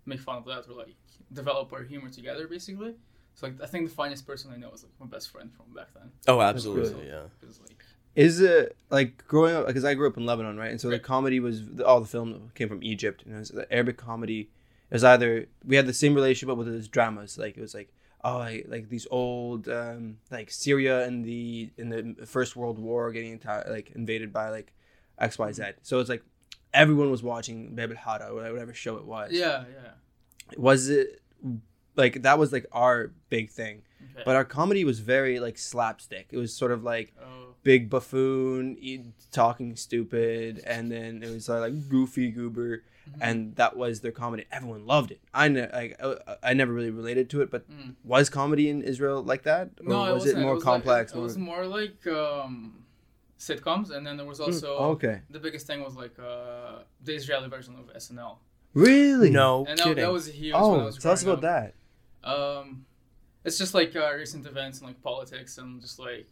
make 0.07 0.21
fun 0.21 0.39
of 0.39 0.45
that 0.47 0.65
or 0.69 0.77
like 0.77 0.95
develop 1.33 1.73
our 1.73 1.83
humor 1.83 2.11
together, 2.11 2.47
basically. 2.49 2.95
So 3.35 3.47
like 3.47 3.63
I 3.63 3.67
think 3.67 3.89
the 3.89 3.95
funniest 3.95 4.27
person 4.27 4.51
I 4.53 4.57
know 4.57 4.71
is 4.73 4.83
like 4.83 4.93
my 4.99 5.07
best 5.07 5.31
friend 5.31 5.51
from 5.53 5.75
back 5.75 5.89
then. 5.95 6.11
Oh, 6.29 6.41
absolutely. 6.41 7.05
good. 7.05 7.07
Yeah. 7.07 7.49
It 7.49 7.49
like 7.63 7.85
Is 8.15 8.41
it 8.41 8.77
like 8.91 9.27
growing 9.27 9.55
up? 9.55 9.67
Because 9.67 9.85
I 9.85 9.95
grew 9.95 10.09
up 10.09 10.17
in 10.17 10.27
Lebanon, 10.27 10.57
right? 10.57 10.71
And 10.71 10.81
so 10.81 10.91
the 10.91 10.99
comedy 10.99 11.41
was 11.41 11.63
all 11.87 12.01
the 12.01 12.09
film 12.09 12.51
came 12.55 12.69
from 12.69 12.83
Egypt, 12.83 13.23
and 13.25 13.35
it 13.35 13.39
was 13.39 13.49
the 13.51 13.73
Arabic 13.73 13.97
comedy. 13.97 14.51
It 14.91 14.95
was 14.95 15.05
either 15.05 15.47
we 15.65 15.77
had 15.77 15.87
the 15.87 15.95
same 15.95 16.15
relationship 16.15 16.49
but 16.49 16.57
with 16.57 16.67
those 16.67 16.89
dramas, 16.89 17.39
like 17.39 17.57
it 17.57 17.61
was 17.61 17.75
like 17.75 17.93
oh, 18.25 18.39
like, 18.39 18.67
like 18.69 18.89
these 18.89 19.07
old 19.11 19.69
um, 19.69 20.19
like 20.31 20.51
Syria 20.51 21.07
in 21.07 21.23
the 21.23 21.71
in 21.77 21.89
the 21.89 22.27
First 22.27 22.57
World 22.57 22.79
War 22.79 23.13
getting 23.13 23.33
into, 23.33 23.65
like 23.69 23.93
invaded 23.95 24.33
by 24.33 24.51
like 24.51 24.73
X 25.19 25.39
Y 25.39 25.53
Z. 25.53 25.63
So 25.83 25.99
it's 26.01 26.11
like 26.11 26.23
everyone 26.73 27.11
was 27.11 27.23
watching 27.23 27.75
Bab 27.75 27.91
or 27.91 28.35
whatever 28.35 28.75
show 28.75 28.97
it 28.97 29.05
was. 29.05 29.33
yeah, 29.33 29.65
yeah. 29.73 29.93
Was 30.57 30.89
it 30.89 31.21
like 31.97 32.23
that 32.23 32.39
was 32.39 32.53
like 32.53 32.67
our 32.73 33.13
big 33.29 33.51
thing? 33.51 33.83
Okay. 34.15 34.23
But 34.25 34.37
our 34.37 34.45
comedy 34.45 34.85
was 34.85 35.01
very 35.01 35.39
like 35.41 35.59
slapstick. 35.59 36.29
It 36.31 36.39
was 36.39 36.53
sort 36.55 36.73
of 36.73 36.83
like 36.83 37.13
oh, 37.23 37.55
big 37.63 37.91
buffoon 37.91 39.13
talking 39.31 39.77
stupid 39.77 40.63
and 40.67 40.91
then 40.91 41.23
it 41.23 41.31
was 41.31 41.49
uh, 41.49 41.61
like 41.61 41.89
goofy 41.89 42.31
goober 42.31 42.83
Mhm. 43.11 43.19
and 43.23 43.57
that 43.57 43.77
was 43.77 44.01
their 44.03 44.13
comedy 44.13 44.45
everyone 44.53 44.87
loved 44.87 45.11
it 45.11 45.21
i 45.33 45.49
ne- 45.49 45.71
like 45.73 45.97
uh, 46.01 46.17
I 46.43 46.53
never 46.53 46.71
really 46.73 46.91
related 46.91 47.31
to 47.31 47.41
it 47.41 47.51
but 47.51 47.69
Mm. 47.71 47.95
was 48.05 48.29
comedy 48.29 48.69
in 48.69 48.83
israel 48.83 49.23
like 49.23 49.43
that 49.45 49.71
or 49.81 49.89
no, 49.89 49.99
was 49.99 50.09
it 50.09 50.15
wasn't. 50.37 50.43
more 50.43 50.55
was 50.57 50.65
complex 50.65 51.13
Like, 51.13 51.19
it 51.19 51.23
was 51.23 51.39
more- 51.39 51.57
more 51.57 51.67
like 51.67 52.07
um, 52.07 52.85
sitcoms, 53.49 53.91
and 53.91 54.07
then 54.07 54.15
there 54.19 54.27
was 54.27 54.39
Mm, 54.41 54.47
also 54.49 54.69
okay 54.95 55.17
the 55.37 55.41
biggest 55.47 55.67
thing 55.67 55.81
was 55.89 55.95
like 55.97 56.17
uh, 56.19 56.81
the 57.07 57.15
Israeli 57.21 57.49
version 57.49 57.75
of 57.81 57.85
SNL, 58.05 58.37
really 58.75 59.31
No 59.31 59.65
and 59.69 59.79
kidding. 59.79 59.97
that 60.05 60.13
was 60.13 60.27
huge. 60.27 60.55
oh 60.57 60.85
was 60.85 60.99
tell 60.99 61.13
us 61.13 61.23
about 61.23 61.41
that 61.41 61.75
that. 62.23 62.31
Um, 62.33 62.85
it's 63.45 63.57
just 63.63 63.73
like 63.75 63.97
uh, 63.97 64.13
recent 64.15 64.45
events 64.47 64.79
and 64.81 64.87
like 64.91 65.01
politics 65.03 65.57
and 65.59 65.81
just 65.81 65.99
like 65.99 66.29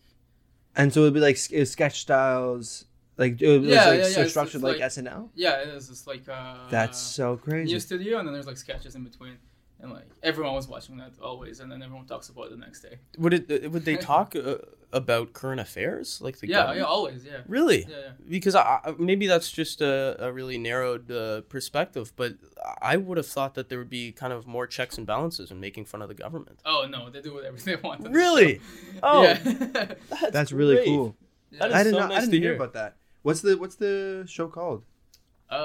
and 0.77 0.93
so 0.93 1.01
it'd 1.03 1.15
be 1.15 1.21
like 1.21 1.39
it 1.51 1.67
sketch 1.67 2.01
styles 2.07 2.85
like 3.17 3.41
it 3.41 3.59
was 3.61 3.69
Yeah, 3.69 3.87
like 3.87 3.99
yeah, 3.99 4.05
so 4.05 4.09
yeah, 4.11 4.15
it's- 4.27 4.31
structured 4.31 4.57
it's 4.57 4.65
like, 4.71 4.81
like- 4.81 4.91
snl 4.93 5.31
yeah, 5.35 5.63
it 5.63 5.69
is. 5.69 5.89
It's 5.91 6.07
like 6.07 6.29
uh, 6.29 6.69
that's 6.71 6.99
so 6.99 7.37
crazy 7.39 7.73
new 7.73 7.81
studio, 7.81 8.19
and 8.19 8.25
then 8.29 8.35
there's 8.35 8.47
like 8.47 8.59
sketches 8.59 8.95
in 8.95 9.03
between, 9.03 9.39
and 9.81 9.93
like 9.93 10.09
everyone 10.23 10.55
was 10.55 10.67
watching 10.69 10.97
that 10.99 11.13
always, 11.23 11.61
and 11.61 11.71
then 11.71 11.83
everyone 11.83 12.07
talks 12.07 12.29
about 12.29 12.47
it 12.47 12.51
the 12.51 12.57
next 12.57 12.81
day. 12.83 12.99
Would 13.19 13.35
it? 13.35 13.65
uh, 13.65 13.71
Would 13.71 13.85
they 13.85 13.97
talk 14.15 14.35
uh, 14.37 14.57
about 14.93 15.33
current 15.35 15.61
affairs, 15.61 16.21
like 16.21 16.39
the 16.39 16.49
yeah, 16.49 16.57
government? 16.57 16.79
yeah, 16.79 16.85
always, 16.85 17.25
yeah, 17.25 17.41
Really? 17.47 17.83
yeah, 17.89 17.97
yeah. 18.07 18.11
Because 18.29 18.55
I, 18.55 18.81
I- 18.85 18.95
maybe 18.99 19.27
that's 19.27 19.51
just 19.53 19.81
a, 19.83 20.17
a 20.27 20.33
really 20.33 20.57
narrowed 20.59 21.11
uh, 21.13 21.43
perspective, 21.43 22.13
but 22.17 22.33
I 22.81 22.97
would 22.97 23.19
have 23.19 23.27
thought 23.27 23.55
that 23.55 23.69
there 23.69 23.79
would 23.79 23.91
be 23.91 24.13
kind 24.13 24.33
of 24.33 24.47
more 24.47 24.67
checks 24.67 24.97
and 24.99 25.07
balances 25.07 25.51
in 25.51 25.61
making 25.61 25.85
fun 25.85 26.01
of 26.03 26.09
the 26.09 26.15
government. 26.15 26.61
Oh 26.65 26.87
no, 26.91 27.11
they 27.11 27.21
do 27.21 27.35
whatever 27.35 27.57
they 27.69 27.77
want. 27.77 28.01
on 28.01 28.05
the 28.13 28.19
Really? 28.19 28.61
Oh, 29.03 29.23
yeah. 29.23 29.35
that's, 29.35 30.31
that's 30.33 30.53
really 30.53 30.85
cool 30.87 31.15
Yeah. 31.51 31.59
That 31.61 31.69
is 31.71 31.75
i 31.77 31.79
didn't 31.85 31.95
so 31.95 32.01
know 32.01 32.09
nice 32.09 32.17
i 32.17 32.21
didn't 32.21 32.33
to 32.33 32.39
hear 32.41 32.51
hear. 32.53 32.57
about 32.61 32.73
that 32.75 32.97
what's 33.23 33.41
the 33.43 33.57
what's 33.57 33.77
the 33.77 34.25
show 34.29 34.49
called 34.49 34.83
Uh, 35.51 35.57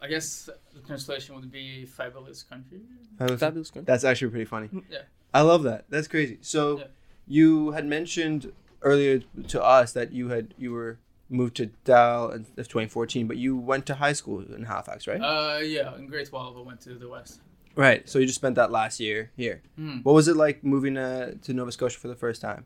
I 0.00 0.06
guess 0.08 0.48
the 0.74 0.80
translation 0.86 1.34
would 1.34 1.50
be 1.50 1.84
fabulous 1.86 2.42
country. 2.42 2.80
Fabulous. 3.18 3.70
country. 3.70 3.82
That's 3.86 4.04
actually 4.04 4.30
pretty 4.30 4.44
funny. 4.44 4.68
Yeah. 4.90 5.02
I 5.34 5.40
love 5.42 5.62
that. 5.64 5.84
That's 5.88 6.08
crazy. 6.08 6.38
So 6.40 6.78
Yeah. 6.78 6.84
you 7.26 7.70
had 7.72 7.86
mentioned 7.86 8.52
earlier 8.82 9.20
to 9.48 9.62
us 9.62 9.92
that 9.92 10.12
you 10.12 10.28
had 10.28 10.54
you 10.58 10.72
were 10.72 10.98
moved 11.28 11.56
to 11.56 11.66
Dal 11.84 12.30
in 12.30 12.44
2014, 12.56 13.26
but 13.26 13.36
you 13.36 13.56
went 13.56 13.84
to 13.86 13.94
high 13.96 14.12
school 14.12 14.40
in 14.54 14.64
Halifax, 14.64 15.06
right? 15.08 15.20
Uh, 15.20 15.58
yeah. 15.58 15.94
In 15.96 16.06
grade 16.06 16.28
twelve, 16.28 16.56
I 16.56 16.60
went 16.60 16.80
to 16.82 16.94
the 16.94 17.08
west. 17.08 17.40
right. 17.74 18.08
So 18.08 18.18
you 18.18 18.26
just 18.26 18.36
spent 18.38 18.54
that 18.56 18.70
last 18.70 19.00
year 19.00 19.30
here. 19.36 19.62
Hmm. 19.76 19.98
What 20.02 20.14
was 20.14 20.28
it 20.28 20.36
like 20.36 20.62
moving 20.64 20.96
uh, 20.96 21.34
to 21.42 21.52
Nova 21.52 21.72
Scotia 21.72 21.98
for 21.98 22.08
the 22.08 22.14
first 22.14 22.40
time? 22.40 22.64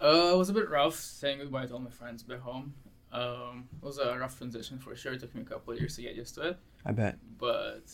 Uh, 0.00 0.30
it 0.32 0.38
was 0.38 0.48
a 0.48 0.52
bit 0.52 0.68
rough 0.70 0.94
saying 0.94 1.38
goodbye 1.38 1.66
to 1.66 1.72
all 1.74 1.80
my 1.80 1.90
friends 1.90 2.22
back 2.22 2.40
home. 2.40 2.72
Um, 3.12 3.68
it 3.80 3.84
was 3.86 3.98
a 3.98 4.18
rough 4.18 4.36
transition 4.36 4.78
for 4.78 4.94
sure. 4.94 5.12
It 5.14 5.20
took 5.20 5.34
me 5.34 5.42
a 5.42 5.44
couple 5.44 5.72
of 5.72 5.80
years 5.80 5.96
to 5.96 6.02
get 6.02 6.14
used 6.14 6.34
to 6.36 6.42
it, 6.50 6.58
I 6.84 6.92
bet. 6.92 7.18
but 7.38 7.84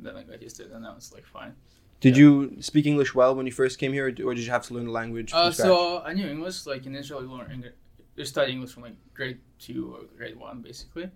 then 0.00 0.16
I 0.16 0.22
got 0.22 0.40
used 0.42 0.56
to 0.56 0.64
it, 0.64 0.70
and 0.72 0.82
now 0.82 0.94
it's 0.96 1.12
like 1.12 1.26
fine. 1.26 1.54
Did 2.00 2.16
Yeah. 2.16 2.22
you 2.22 2.56
speak 2.60 2.86
English 2.86 3.14
well 3.14 3.34
when 3.34 3.44
you 3.46 3.52
first 3.52 3.78
came 3.78 3.92
here, 3.92 4.06
or 4.06 4.10
did 4.34 4.44
you 4.44 4.50
have 4.50 4.64
to 4.68 4.74
learn 4.74 4.86
the 4.86 4.92
language? 4.92 5.32
Uh, 5.34 5.50
so 5.50 6.00
I 6.00 6.12
knew 6.14 6.26
English. 6.28 6.64
Like 6.66 6.86
initially, 6.86 7.24
you 7.24 7.30
learn 7.32 7.50
English. 7.50 7.74
You 8.16 8.24
English 8.46 8.72
from 8.72 8.84
like 8.84 8.96
grade 9.14 9.38
two 9.58 9.94
or 9.94 10.00
grade 10.16 10.36
one, 10.36 10.62
basically. 10.62 11.10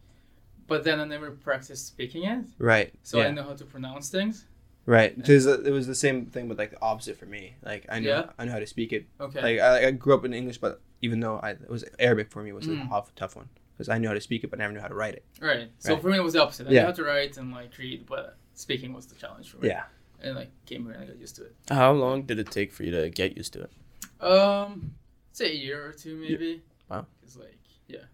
But 0.67 0.85
then 0.85 1.01
I 1.01 1.05
never 1.05 1.31
practiced 1.31 1.87
speaking 1.89 2.25
it, 2.25 2.45
right. 2.59 2.93
so 3.03 3.19
yeah. 3.19 3.27
I 3.27 3.31
know 3.31 3.43
how 3.43 3.55
to 3.55 3.65
pronounce 3.65 4.09
things. 4.11 4.47
Right. 4.85 5.17
Because 5.17 5.47
it 5.47 5.71
was 5.73 5.87
the 5.87 5.95
same 5.95 6.27
thing, 6.27 6.49
but 6.49 6.59
like 6.59 6.71
the 6.73 6.83
opposite 6.83 7.17
for 7.17 7.27
me. 7.27 7.55
Like 7.63 7.87
I 7.89 8.01
know 8.01 8.09
Yeah. 8.09 8.31
I 8.39 8.45
know 8.45 8.53
how 8.53 8.59
to 8.59 8.67
speak 8.67 8.93
it. 8.93 9.07
Okay. 9.21 9.41
Like 9.41 9.61
I, 9.61 9.89
I 9.89 9.91
grew 9.93 10.15
up 10.15 10.25
in 10.25 10.35
English, 10.35 10.59
but 10.59 10.81
even 11.03 11.21
though 11.21 11.37
I 11.39 11.51
it 11.51 11.69
was 11.71 11.85
Arabic 11.99 12.31
for 12.31 12.43
me 12.43 12.53
was 12.53 12.67
a 12.67 12.71
Mm. 12.71 12.89
tough, 12.89 13.15
tough 13.15 13.37
one 13.37 13.49
because 13.75 13.89
I 13.89 13.99
knew 13.99 14.09
how 14.09 14.15
to 14.15 14.21
speak 14.21 14.43
it, 14.45 14.51
but 14.51 14.59
never 14.59 14.73
knew 14.73 14.81
how 14.81 14.89
to 14.89 14.95
write 14.95 15.15
it. 15.15 15.25
Right. 15.41 15.71
So 15.79 15.95
Right. 15.95 16.03
for 16.03 16.09
me, 16.11 16.17
it 16.19 16.23
was 16.25 16.33
the 16.33 16.43
opposite. 16.43 16.67
I 16.67 16.71
Yeah. 16.71 16.81
knew 16.81 16.87
how 16.87 16.93
to 16.93 17.05
write 17.05 17.37
and 17.37 17.53
like 17.53 17.77
read, 17.79 18.07
but 18.07 18.37
speaking 18.55 18.93
was 18.93 19.07
the 19.07 19.15
challenge 19.15 19.51
for 19.51 19.59
me. 19.59 19.69
Yeah. 19.69 19.85
And 20.21 20.35
like 20.37 20.51
came 20.67 20.85
here 20.85 20.93
and 20.95 21.03
I 21.05 21.07
got 21.07 21.19
used 21.19 21.37
to 21.37 21.45
it. 21.45 21.55
How 21.69 21.93
long 21.93 22.23
did 22.23 22.39
it 22.39 22.51
take 22.51 22.73
for 22.73 22.83
you 22.85 22.91
to 22.93 23.09
get 23.11 23.37
used 23.37 23.53
to 23.55 23.63
it? 23.63 24.25
Um, 24.25 24.95
say 25.33 25.51
a 25.53 25.55
year 25.55 25.87
or 25.87 25.93
two 25.93 26.17
maybe. 26.17 26.63
Wow. 26.89 27.07
It's 27.23 27.37
like 27.37 27.59
yeah. 27.89 28.05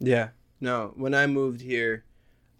Yeah. 0.00 0.28
No, 0.60 0.92
when 0.96 1.14
I 1.14 1.26
moved 1.26 1.60
here, 1.60 2.04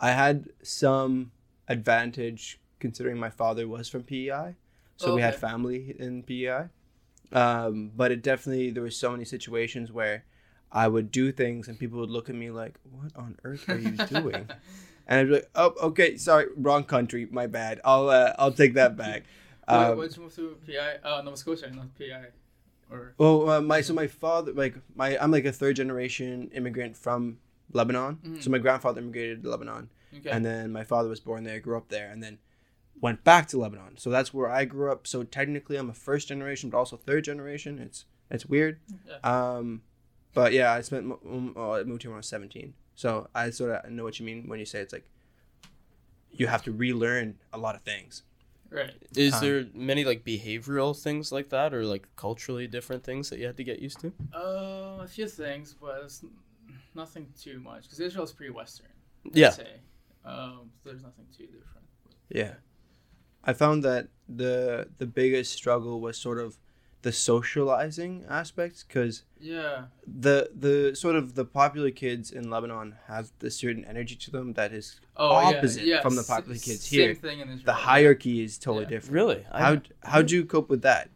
I 0.01 0.11
had 0.13 0.51
some 0.63 1.33
advantage 1.69 2.61
considering 2.81 3.19
my 3.19 3.31
father 3.31 3.67
was 3.69 3.89
from 3.89 4.03
PEI, 4.03 4.57
so 4.97 5.15
we 5.15 5.21
had 5.21 5.37
family 5.37 5.95
in 5.99 6.23
PEI. 6.23 6.69
Um, 7.31 7.93
but 7.95 8.11
it 8.11 8.23
definitely 8.23 8.71
there 8.71 8.83
were 8.83 8.91
so 8.91 9.11
many 9.11 9.25
situations 9.25 9.93
where 9.93 10.25
I 10.73 10.89
would 10.89 11.11
do 11.11 11.31
things 11.33 11.69
and 11.69 11.79
people 11.79 12.01
would 12.01 12.11
look 12.11 12.29
at 12.29 12.35
me 12.35 12.51
like, 12.51 12.79
"What 12.91 13.13
on 13.17 13.39
earth 13.45 13.69
are 13.69 13.79
you 13.79 13.93
doing?" 13.93 14.49
and 15.07 15.21
I'd 15.21 15.27
be 15.27 15.33
like, 15.35 15.51
"Oh, 15.55 15.75
okay, 15.89 16.17
sorry, 16.17 16.47
wrong 16.57 16.85
country, 16.85 17.27
my 17.31 17.47
bad. 17.47 17.81
I'll 17.85 18.09
uh, 18.09 18.35
I'll 18.39 18.53
take 18.53 18.75
that 18.75 18.97
back." 18.97 19.25
Um, 19.67 19.99
why'd 19.99 20.17
you 20.17 20.23
move 20.23 20.35
to 20.37 20.57
PI? 20.67 20.97
Uh, 21.05 21.23
Nova 21.23 21.37
Scotia, 21.37 21.71
not 21.71 21.95
PI. 21.99 22.27
Or 22.91 23.15
Well, 23.19 23.51
uh, 23.51 23.61
my 23.61 23.83
so 23.83 23.93
my 23.93 24.07
father 24.07 24.53
like 24.53 24.77
my 24.95 25.19
I'm 25.23 25.31
like 25.31 25.45
a 25.45 25.53
third 25.53 25.77
generation 25.77 26.51
immigrant 26.55 26.97
from 26.97 27.39
Lebanon. 27.73 28.19
Mhm. 28.25 28.43
So 28.43 28.51
my 28.51 28.59
grandfather 28.59 29.01
immigrated 29.01 29.43
to 29.43 29.51
Lebanon, 29.51 29.91
okay. 30.17 30.31
and 30.31 30.45
then 30.45 30.73
my 30.73 30.85
father 30.85 31.09
was 31.09 31.21
born 31.21 31.45
there, 31.45 31.61
grew 31.61 31.77
up 31.77 31.89
there, 31.89 32.11
and 32.11 32.23
then 32.23 32.39
went 33.01 33.23
back 33.25 33.47
to 33.49 33.59
Lebanon. 33.59 33.97
So 33.97 34.11
that's 34.11 34.33
where 34.35 34.49
I 34.51 34.65
grew 34.65 34.91
up. 34.93 35.07
So 35.07 35.23
technically, 35.23 35.77
I'm 35.77 35.91
a 35.91 35.95
first 35.95 36.29
generation, 36.29 36.71
but 36.71 36.79
also 36.79 36.97
third 36.97 37.25
generation. 37.25 37.79
It's 37.79 38.05
it's 38.31 38.47
weird. 38.47 38.81
Yeah. 39.07 39.19
Um, 39.25 39.83
but 40.35 40.53
yeah, 40.53 40.73
I 40.73 40.81
spent 40.83 41.07
mo- 41.07 41.21
um, 41.27 41.55
oh, 41.57 41.73
I 41.75 41.85
moved 41.85 42.03
here 42.03 42.11
when 42.11 42.17
I 42.17 42.19
was 42.19 42.29
17. 42.29 42.75
So 42.95 43.29
I 43.35 43.51
sort 43.51 43.71
of 43.85 43.91
know 43.91 44.05
what 44.05 44.19
you 44.21 44.27
mean 44.27 44.49
when 44.49 44.59
you 44.59 44.67
say 44.67 44.81
it's 44.81 44.93
like 44.93 45.09
you 46.31 46.47
have 46.47 46.63
to 46.65 46.73
relearn 46.73 47.37
a 47.53 47.59
lot 47.59 47.75
of 47.75 47.83
things. 47.83 48.23
right. 48.71 48.93
Is 49.17 49.35
Um, 49.35 49.41
there 49.41 49.67
many 49.75 50.05
like 50.05 50.25
behavioral 50.25 50.97
things 51.01 51.33
like 51.33 51.49
that, 51.51 51.73
or 51.73 51.85
like 51.85 52.07
culturally 52.17 52.67
different 52.67 53.03
things 53.05 53.31
that 53.31 53.39
you 53.39 53.47
had 53.47 53.57
to 53.57 53.65
get 53.65 53.79
used 53.81 54.01
to? 54.01 54.13
Uh, 54.35 54.99
a 55.03 55.09
few 55.09 55.27
things, 55.27 55.75
but 55.81 56.03
it's 56.05 56.23
nothing 56.95 57.27
too 57.41 57.61
much 57.61 57.85
because 57.85 57.99
Israel's 58.01 58.33
pretty 58.33 58.53
Western. 58.53 58.89
I'd 59.27 59.37
Yeah. 59.37 59.51
Say. 59.51 59.81
Um, 60.25 60.71
so 60.83 60.91
there's 60.91 61.03
nothing 61.03 61.27
too 61.37 61.47
different. 61.47 61.87
Yeah. 62.29 62.55
I 63.45 63.53
found 63.53 63.83
that 63.85 64.09
the 64.29 64.89
the 64.99 65.07
biggest 65.07 65.53
struggle 65.55 66.01
was 66.01 66.17
sort 66.19 66.39
of 66.39 66.59
the 67.03 67.13
socializing 67.13 68.25
aspects 68.29 68.83
because 68.83 69.23
Yeah. 69.41 69.85
the 70.07 70.51
the 70.55 70.95
sort 70.97 71.15
of 71.17 71.35
the 71.35 71.45
popular 71.45 71.91
kids 71.93 72.31
in 72.33 72.51
Lebanon 72.51 72.97
have 73.07 73.31
this 73.39 73.57
certain 73.57 73.85
energy 73.85 74.17
to 74.17 74.31
them 74.31 74.55
that 74.55 74.73
is 74.73 75.01
Oh, 75.17 75.31
Opposite 75.31 75.85
yeah, 75.85 75.95
yeah. 75.97 76.01
from 76.03 76.17
the 76.17 76.23
s- 76.23 76.27
popular 76.27 76.59
kids 76.59 76.83
same 76.85 77.01
here. 77.01 77.15
Thing 77.15 77.39
in 77.41 77.49
Israel. 77.49 77.65
the 77.67 77.73
hierarchy 77.73 78.43
is 78.43 78.59
totally 78.59 78.85
Yeah. 78.85 78.91
different. 78.91 79.15
Really? 79.15 79.47
How 79.53 79.81
how'd 80.03 80.31
you 80.31 80.45
cope 80.45 80.69
with 80.69 80.83
that? 80.83 81.11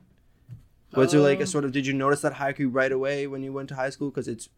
Was 0.94 1.12
there 1.12 1.20
like 1.20 1.38
a 1.40 1.42
Um, 1.42 1.46
sort 1.46 1.64
of 1.64 1.72
did 1.72 1.86
you 1.86 1.94
notice 1.94 2.20
that 2.20 2.34
hierarchy 2.34 2.64
right 2.66 2.92
away 2.92 3.26
when 3.26 3.42
you 3.42 3.52
went 3.52 3.68
to 3.70 3.74
high 3.74 3.90
school? 3.90 4.10
Because 4.10 4.28
it's 4.28 4.48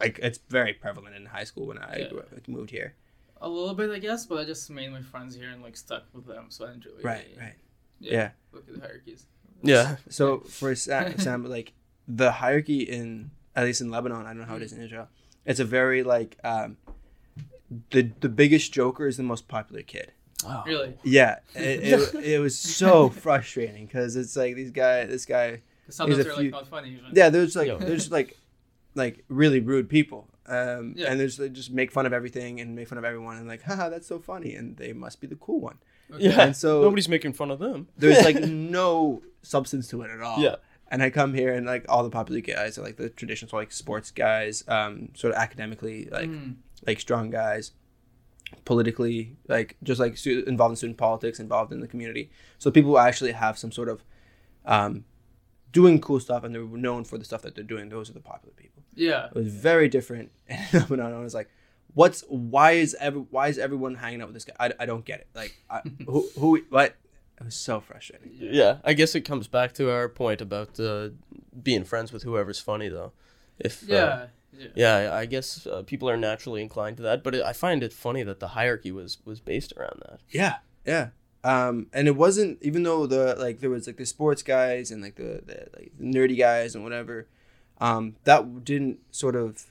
like 0.00 0.18
it's 0.20 0.38
very 0.50 0.74
prevalent 0.74 1.16
in 1.16 1.26
high 1.26 1.44
school 1.44 1.66
when 1.66 1.78
I 1.78 1.96
Yeah. 1.98 2.08
grew 2.10 2.18
up, 2.20 2.32
like, 2.32 2.46
moved 2.48 2.70
here. 2.70 2.94
A 3.40 3.48
little 3.48 3.74
bit, 3.74 3.90
I 3.90 3.98
guess, 3.98 4.26
but 4.26 4.38
I 4.38 4.44
just 4.44 4.70
made 4.70 4.90
my 4.90 5.02
friends 5.02 5.34
here 5.34 5.50
and 5.50 5.62
like 5.62 5.76
stuck 5.76 6.04
with 6.14 6.26
them, 6.26 6.46
so 6.48 6.64
I 6.64 6.68
didn't 6.70 6.84
really. 6.86 7.02
Right, 7.02 7.26
right. 7.38 7.54
Yeah. 8.00 8.12
Yeah. 8.12 8.30
Look 8.52 8.68
at 8.68 8.74
the 8.74 8.80
hierarchies. 8.80 9.26
yeah. 9.62 9.96
So 10.08 10.40
for 10.40 10.74
Sam, 10.74 11.18
Sam, 11.18 11.44
like 11.44 11.72
the 12.08 12.32
hierarchy 12.32 12.80
in 12.80 13.30
at 13.56 13.64
least 13.64 13.80
in 13.80 13.90
Lebanon, 13.90 14.22
I 14.26 14.30
don't 14.30 14.38
know 14.40 14.44
how 14.46 14.56
it 14.56 14.62
is 14.62 14.72
in 14.72 14.82
Israel. 14.82 15.08
It's 15.44 15.60
a 15.60 15.64
very 15.64 16.02
like 16.02 16.38
um, 16.44 16.76
the 17.90 18.10
the 18.20 18.28
biggest 18.28 18.72
joker 18.72 19.06
is 19.06 19.16
the 19.16 19.22
most 19.22 19.48
popular 19.48 19.82
kid. 19.82 20.12
Oh. 20.46 20.62
Really? 20.66 20.94
Yeah, 21.02 21.38
it, 21.54 21.84
it, 21.84 22.14
it 22.24 22.38
was 22.38 22.58
so 22.58 23.08
frustrating 23.08 23.86
because 23.86 24.16
it's 24.16 24.36
like 24.36 24.54
these 24.54 24.70
guy, 24.70 25.04
this 25.06 25.24
guy. 25.24 25.62
Because 25.82 25.96
sometimes 25.96 26.24
they're 26.24 26.34
few- 26.34 26.44
like 26.44 26.52
not 26.52 26.66
funny 26.68 26.90
even. 26.92 27.04
Yeah, 27.12 27.30
there's 27.30 27.56
like 27.56 27.68
Yo. 27.68 27.78
there's 27.78 28.10
like 28.10 28.36
like 28.94 29.24
really 29.28 29.60
rude 29.60 29.88
people. 29.88 30.28
Um, 30.46 30.92
Yeah. 30.96 31.10
and 31.10 31.18
there's 31.18 31.36
they 31.38 31.48
just 31.48 31.70
make 31.70 31.90
fun 31.90 32.04
of 32.06 32.12
everything 32.12 32.60
and 32.60 32.74
make 32.76 32.88
fun 32.88 32.98
of 32.98 33.04
everyone 33.04 33.36
and 33.38 33.48
like, 33.48 33.62
haha, 33.62 33.88
that's 33.88 34.06
so 34.06 34.18
funny, 34.18 34.54
and 34.54 34.76
they 34.76 34.92
must 34.92 35.20
be 35.20 35.26
the 35.26 35.36
cool 35.36 35.60
one. 35.60 35.78
Okay. 36.12 36.24
Yeah. 36.28 36.42
And 36.46 36.56
so- 36.56 36.82
nobody's 36.88 37.08
making 37.08 37.32
fun 37.32 37.50
of 37.50 37.58
them. 37.58 37.88
There's 37.96 38.22
like 38.24 38.40
no 38.42 39.22
substance 39.42 39.88
to 39.88 40.02
it 40.02 40.10
at 40.10 40.20
all. 40.20 40.38
Yeah. 40.40 40.56
And 40.90 41.02
I 41.02 41.08
come 41.10 41.32
here 41.34 41.52
and 41.54 41.64
like 41.66 41.86
all 41.88 42.02
the 42.04 42.10
popular 42.10 42.40
guys 42.40 42.76
are 42.78 42.82
like 42.82 42.96
the 42.98 43.08
traditional 43.08 43.58
like 43.58 43.72
sports 43.72 44.10
guys, 44.10 44.62
um, 44.68 45.08
sort 45.14 45.32
of 45.34 45.38
academically 45.40 46.08
like 46.12 46.28
Mm. 46.28 46.56
like 46.86 47.00
strong 47.00 47.30
guys, 47.30 47.72
politically 48.64 49.36
like 49.48 49.76
just 49.82 50.00
like 50.00 50.16
stu- 50.16 50.44
involved 50.46 50.72
in 50.72 50.76
student 50.76 50.98
politics, 50.98 51.40
involved 51.40 51.72
in 51.72 51.80
the 51.80 51.88
community. 51.88 52.30
So 52.58 52.70
people 52.70 52.90
who 52.90 52.98
actually 52.98 53.32
have 53.32 53.58
some 53.58 53.72
sort 53.72 53.88
of 53.88 54.04
um, 54.66 55.04
doing 55.74 56.00
cool 56.00 56.20
stuff 56.20 56.42
and 56.44 56.54
they're 56.54 56.64
known 56.64 57.04
for 57.04 57.18
the 57.18 57.24
stuff 57.26 57.42
that 57.42 57.54
they're 57.54 57.62
doing. 57.64 57.90
Those 57.90 58.08
are 58.08 58.14
the 58.14 58.20
popular 58.20 58.54
people. 58.56 58.82
Yeah. 58.94 59.26
It 59.26 59.34
was 59.34 59.48
very 59.48 59.88
different. 59.90 60.30
And 60.72 61.02
I 61.02 61.18
was 61.18 61.34
like, 61.34 61.50
what's 61.92 62.24
why 62.28 62.72
is 62.72 62.96
every 62.98 63.22
why 63.30 63.48
is 63.48 63.58
everyone 63.58 63.96
hanging 63.96 64.22
out 64.22 64.28
with 64.28 64.34
this 64.34 64.44
guy? 64.46 64.54
I, 64.58 64.72
I 64.80 64.86
don't 64.86 65.04
get 65.04 65.20
it. 65.20 65.28
Like 65.34 65.54
I, 65.68 65.82
who 66.06 66.26
who 66.38 66.62
what? 66.70 66.94
It 67.40 67.44
was 67.44 67.56
so 67.56 67.80
frustrating. 67.80 68.30
Yeah, 68.32 68.78
I 68.84 68.92
guess 68.94 69.14
it 69.16 69.22
comes 69.22 69.48
back 69.48 69.72
to 69.74 69.90
our 69.90 70.08
point 70.08 70.40
about 70.40 70.78
uh, 70.78 71.08
being 71.60 71.84
friends 71.84 72.12
with 72.12 72.22
whoever's 72.22 72.60
funny, 72.60 72.88
though. 72.88 73.12
If 73.58 73.82
uh, 73.82 73.94
Yeah. 73.94 74.26
Yeah. 74.56 74.68
yeah, 74.76 75.14
I 75.22 75.26
guess 75.26 75.66
uh, 75.66 75.82
people 75.82 76.08
are 76.08 76.16
naturally 76.16 76.62
inclined 76.62 76.96
to 76.98 77.02
that, 77.02 77.24
but 77.24 77.34
it, 77.34 77.42
I 77.42 77.52
find 77.52 77.82
it 77.82 77.92
funny 77.92 78.22
that 78.22 78.38
the 78.38 78.48
hierarchy 78.48 78.92
was 78.92 79.18
was 79.24 79.40
based 79.40 79.72
around 79.76 80.00
that. 80.06 80.20
Yeah, 80.30 80.56
yeah. 80.86 81.08
Um, 81.44 81.88
and 81.92 82.08
it 82.08 82.16
wasn't 82.16 82.58
even 82.62 82.82
though 82.82 83.06
the 83.06 83.36
like 83.38 83.60
there 83.60 83.68
was 83.68 83.86
like 83.86 83.98
the 83.98 84.06
sports 84.06 84.42
guys 84.42 84.90
and 84.90 85.02
like 85.02 85.16
the, 85.16 85.42
the 85.44 85.68
like 85.76 85.92
the 85.98 86.04
nerdy 86.04 86.38
guys 86.38 86.74
and 86.74 86.82
whatever. 86.82 87.28
Um, 87.78 88.16
that 88.24 88.64
didn't 88.64 89.00
sort 89.10 89.36
of 89.36 89.66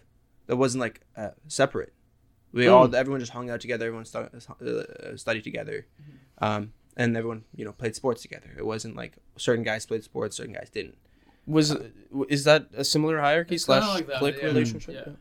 that 0.45 0.57
wasn't 0.57 0.81
like 0.81 1.01
uh, 1.17 1.31
separate. 1.47 1.91
We 2.51 2.67
all 2.67 2.95
everyone 2.95 3.19
just 3.19 3.31
hung 3.31 3.49
out 3.49 3.59
together. 3.59 3.87
Everyone 3.87 4.05
stu- 4.05 4.29
uh, 4.29 5.17
studied 5.17 5.43
together, 5.43 5.87
um, 6.37 6.73
and 6.95 7.17
everyone 7.17 7.45
you 7.55 7.65
know 7.65 7.71
played 7.71 7.95
sports 7.95 8.21
together. 8.21 8.51
It 8.55 8.65
wasn't 8.65 8.95
like 8.95 9.13
certain 9.37 9.63
guys 9.63 9.87
played 9.87 10.03
sports, 10.03 10.37
certain 10.37 10.53
guys 10.53 10.69
didn't. 10.69 10.97
Was 11.47 11.75
is 12.29 12.43
that 12.43 12.67
a 12.75 12.85
similar 12.85 13.19
hierarchy 13.19 13.57
slash 13.57 13.87
like 13.87 14.05
that, 14.05 14.19
clique 14.19 14.37
yeah. 14.37 14.45
relationship? 14.45 14.93
Yeah. 14.93 15.13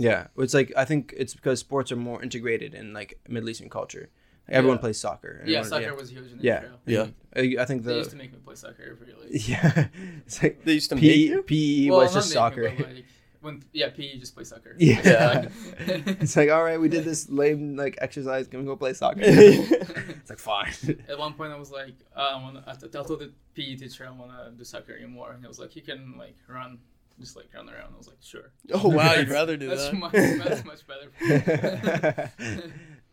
Yeah, 0.00 0.26
it's 0.38 0.54
like 0.54 0.72
I 0.76 0.84
think 0.86 1.12
it's 1.16 1.34
because 1.34 1.58
sports 1.58 1.92
are 1.92 1.96
more 1.96 2.22
integrated 2.22 2.72
in 2.72 2.94
like 2.94 3.18
Middle 3.28 3.50
Eastern 3.50 3.68
culture. 3.68 4.08
Like, 4.48 4.56
everyone 4.56 4.76
Yeah. 4.78 4.80
plays 4.80 4.98
soccer. 5.00 5.42
Yeah, 5.44 5.58
Everyone- 5.60 5.82
soccer 5.82 5.94
was 5.96 6.10
huge 6.10 6.32
in 6.32 6.38
Yeah. 6.40 6.56
Israel. 6.64 6.80
Yeah. 6.86 7.06
I, 7.36 7.56
I 7.60 7.64
think 7.66 7.84
They 7.84 7.96
used 7.96 8.10
to 8.10 8.16
make 8.16 8.32
me 8.32 8.38
play 8.44 8.54
soccer 8.54 8.82
every 8.90 9.12
like. 9.12 9.48
yeah, 9.48 9.88
it's 10.26 10.42
like 10.42 10.64
They 10.64 10.72
used 10.74 10.88
to 10.90 10.94
make 10.96 11.02
PE, 11.04 11.16
you. 11.16 11.42
PE 11.42 11.90
well, 11.90 12.00
was 12.00 12.14
not 12.14 12.20
just 12.20 12.32
soccer. 12.32 12.62
Me, 12.62 12.76
like, 12.78 13.04
when 13.40 13.62
yeah, 13.72 13.90
PE 13.90 14.18
just 14.18 14.34
play 14.34 14.44
soccer. 14.44 14.74
Yeah. 14.78 15.00
Yeah. 15.04 15.48
it's 16.22 16.36
like, 16.36 16.50
all 16.50 16.64
right, 16.64 16.80
we 16.80 16.88
did 16.88 17.04
this 17.04 17.28
lame 17.28 17.76
like 17.76 17.96
exercise. 18.00 18.48
Can 18.48 18.60
we 18.60 18.66
go 18.66 18.74
play 18.74 18.94
soccer? 18.94 19.20
it's 19.22 20.30
like 20.30 20.38
fine. 20.40 20.72
At 21.08 21.18
one 21.18 21.34
point, 21.34 21.52
I 21.52 21.56
was 21.58 21.70
like, 21.70 21.94
uh, 22.16 22.20
I 22.34 22.42
want 22.42 22.56
to. 22.56 22.62
I 22.68 23.02
told 23.02 23.20
the 23.20 23.30
PE 23.54 23.76
teacher 23.76 24.06
I 24.06 24.10
want 24.10 24.32
to 24.32 24.50
do 24.56 24.64
soccer 24.64 24.96
anymore, 24.96 25.32
and 25.32 25.42
he 25.42 25.46
was 25.46 25.58
like, 25.60 25.76
you 25.76 25.82
can 25.82 26.14
like 26.18 26.36
run, 26.48 26.78
just 27.20 27.36
like 27.36 27.46
run 27.54 27.68
around. 27.68 27.92
I 27.94 27.98
was 27.98 28.08
like, 28.08 28.18
sure. 28.22 28.50
oh 28.72 28.88
wow, 28.88 29.12
you'd 29.14 29.28
rather 29.28 29.56
do 29.56 29.68
That's 29.68 29.84
that. 29.90 29.94
much. 29.94 30.12
That's 30.12 30.64
much 30.64 30.82
better. 30.88 32.32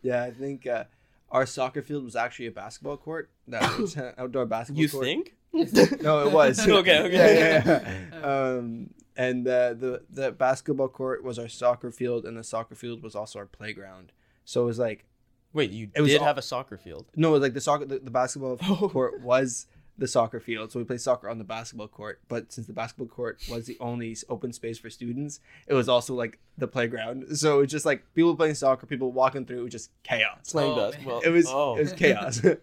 Yeah, 0.02 0.22
I 0.24 0.30
think 0.30 0.66
uh, 0.66 0.84
our 1.30 1.46
soccer 1.46 1.82
field 1.82 2.04
was 2.04 2.16
actually 2.16 2.46
a 2.46 2.52
basketball 2.52 2.96
court. 2.96 3.30
That 3.48 3.78
was 3.78 3.96
an 3.96 4.12
outdoor 4.18 4.46
basketball. 4.46 4.82
you 4.82 4.88
court. 4.88 5.04
think? 5.04 5.32
No, 6.02 6.26
it 6.26 6.32
was. 6.32 6.58
Okay, 6.68 6.98
okay. 7.00 7.14
Yeah, 7.14 7.62
yeah, 7.64 7.98
yeah. 8.12 8.26
Um, 8.56 8.90
and 9.16 9.48
uh, 9.48 9.72
the 9.72 10.02
the 10.10 10.30
basketball 10.32 10.88
court 10.88 11.24
was 11.24 11.38
our 11.38 11.48
soccer 11.48 11.90
field, 11.90 12.26
and 12.26 12.36
the 12.36 12.44
soccer 12.44 12.74
field 12.74 13.02
was 13.02 13.14
also 13.14 13.38
our 13.38 13.46
playground. 13.46 14.12
So 14.44 14.62
it 14.62 14.66
was 14.66 14.78
like 14.78 15.06
Wait, 15.54 15.70
you 15.70 15.88
It 15.94 16.02
was 16.02 16.10
did 16.10 16.20
all- 16.20 16.26
have 16.26 16.36
a 16.36 16.42
soccer 16.42 16.76
field. 16.76 17.06
no, 17.16 17.28
it 17.30 17.32
was 17.32 17.40
like 17.40 17.54
the 17.54 17.60
soccer, 17.62 17.86
the, 17.86 17.98
the 17.98 18.10
basketball 18.10 18.58
court 18.58 19.22
was 19.22 19.66
the 19.98 20.06
soccer 20.06 20.40
field. 20.40 20.70
So 20.72 20.78
we 20.78 20.84
played 20.84 21.00
soccer 21.00 21.28
on 21.28 21.38
the 21.38 21.44
basketball 21.44 21.88
court. 21.88 22.20
But 22.28 22.52
since 22.52 22.66
the 22.66 22.72
basketball 22.74 23.06
court 23.06 23.40
was 23.50 23.66
the 23.66 23.78
only 23.80 24.16
open 24.28 24.52
space 24.52 24.78
for 24.78 24.90
students, 24.90 25.40
it 25.66 25.74
was 25.74 25.88
also 25.88 26.14
like 26.14 26.38
the 26.58 26.66
playground. 26.68 27.36
So 27.38 27.58
it 27.58 27.60
was 27.62 27.70
just 27.70 27.86
like 27.86 28.04
people 28.14 28.36
playing 28.36 28.56
soccer, 28.56 28.86
people 28.86 29.10
walking 29.12 29.46
through, 29.46 29.60
it 29.60 29.64
was 29.64 29.72
just 29.72 29.90
chaos. 30.02 30.50
Playing 30.52 30.72
Oh, 30.72 30.76
basketball. 30.90 31.20
It 31.20 31.30
was 31.30 31.46
Oh. 31.48 31.76
it 31.76 31.80
was 31.82 31.92
chaos. 31.94 32.42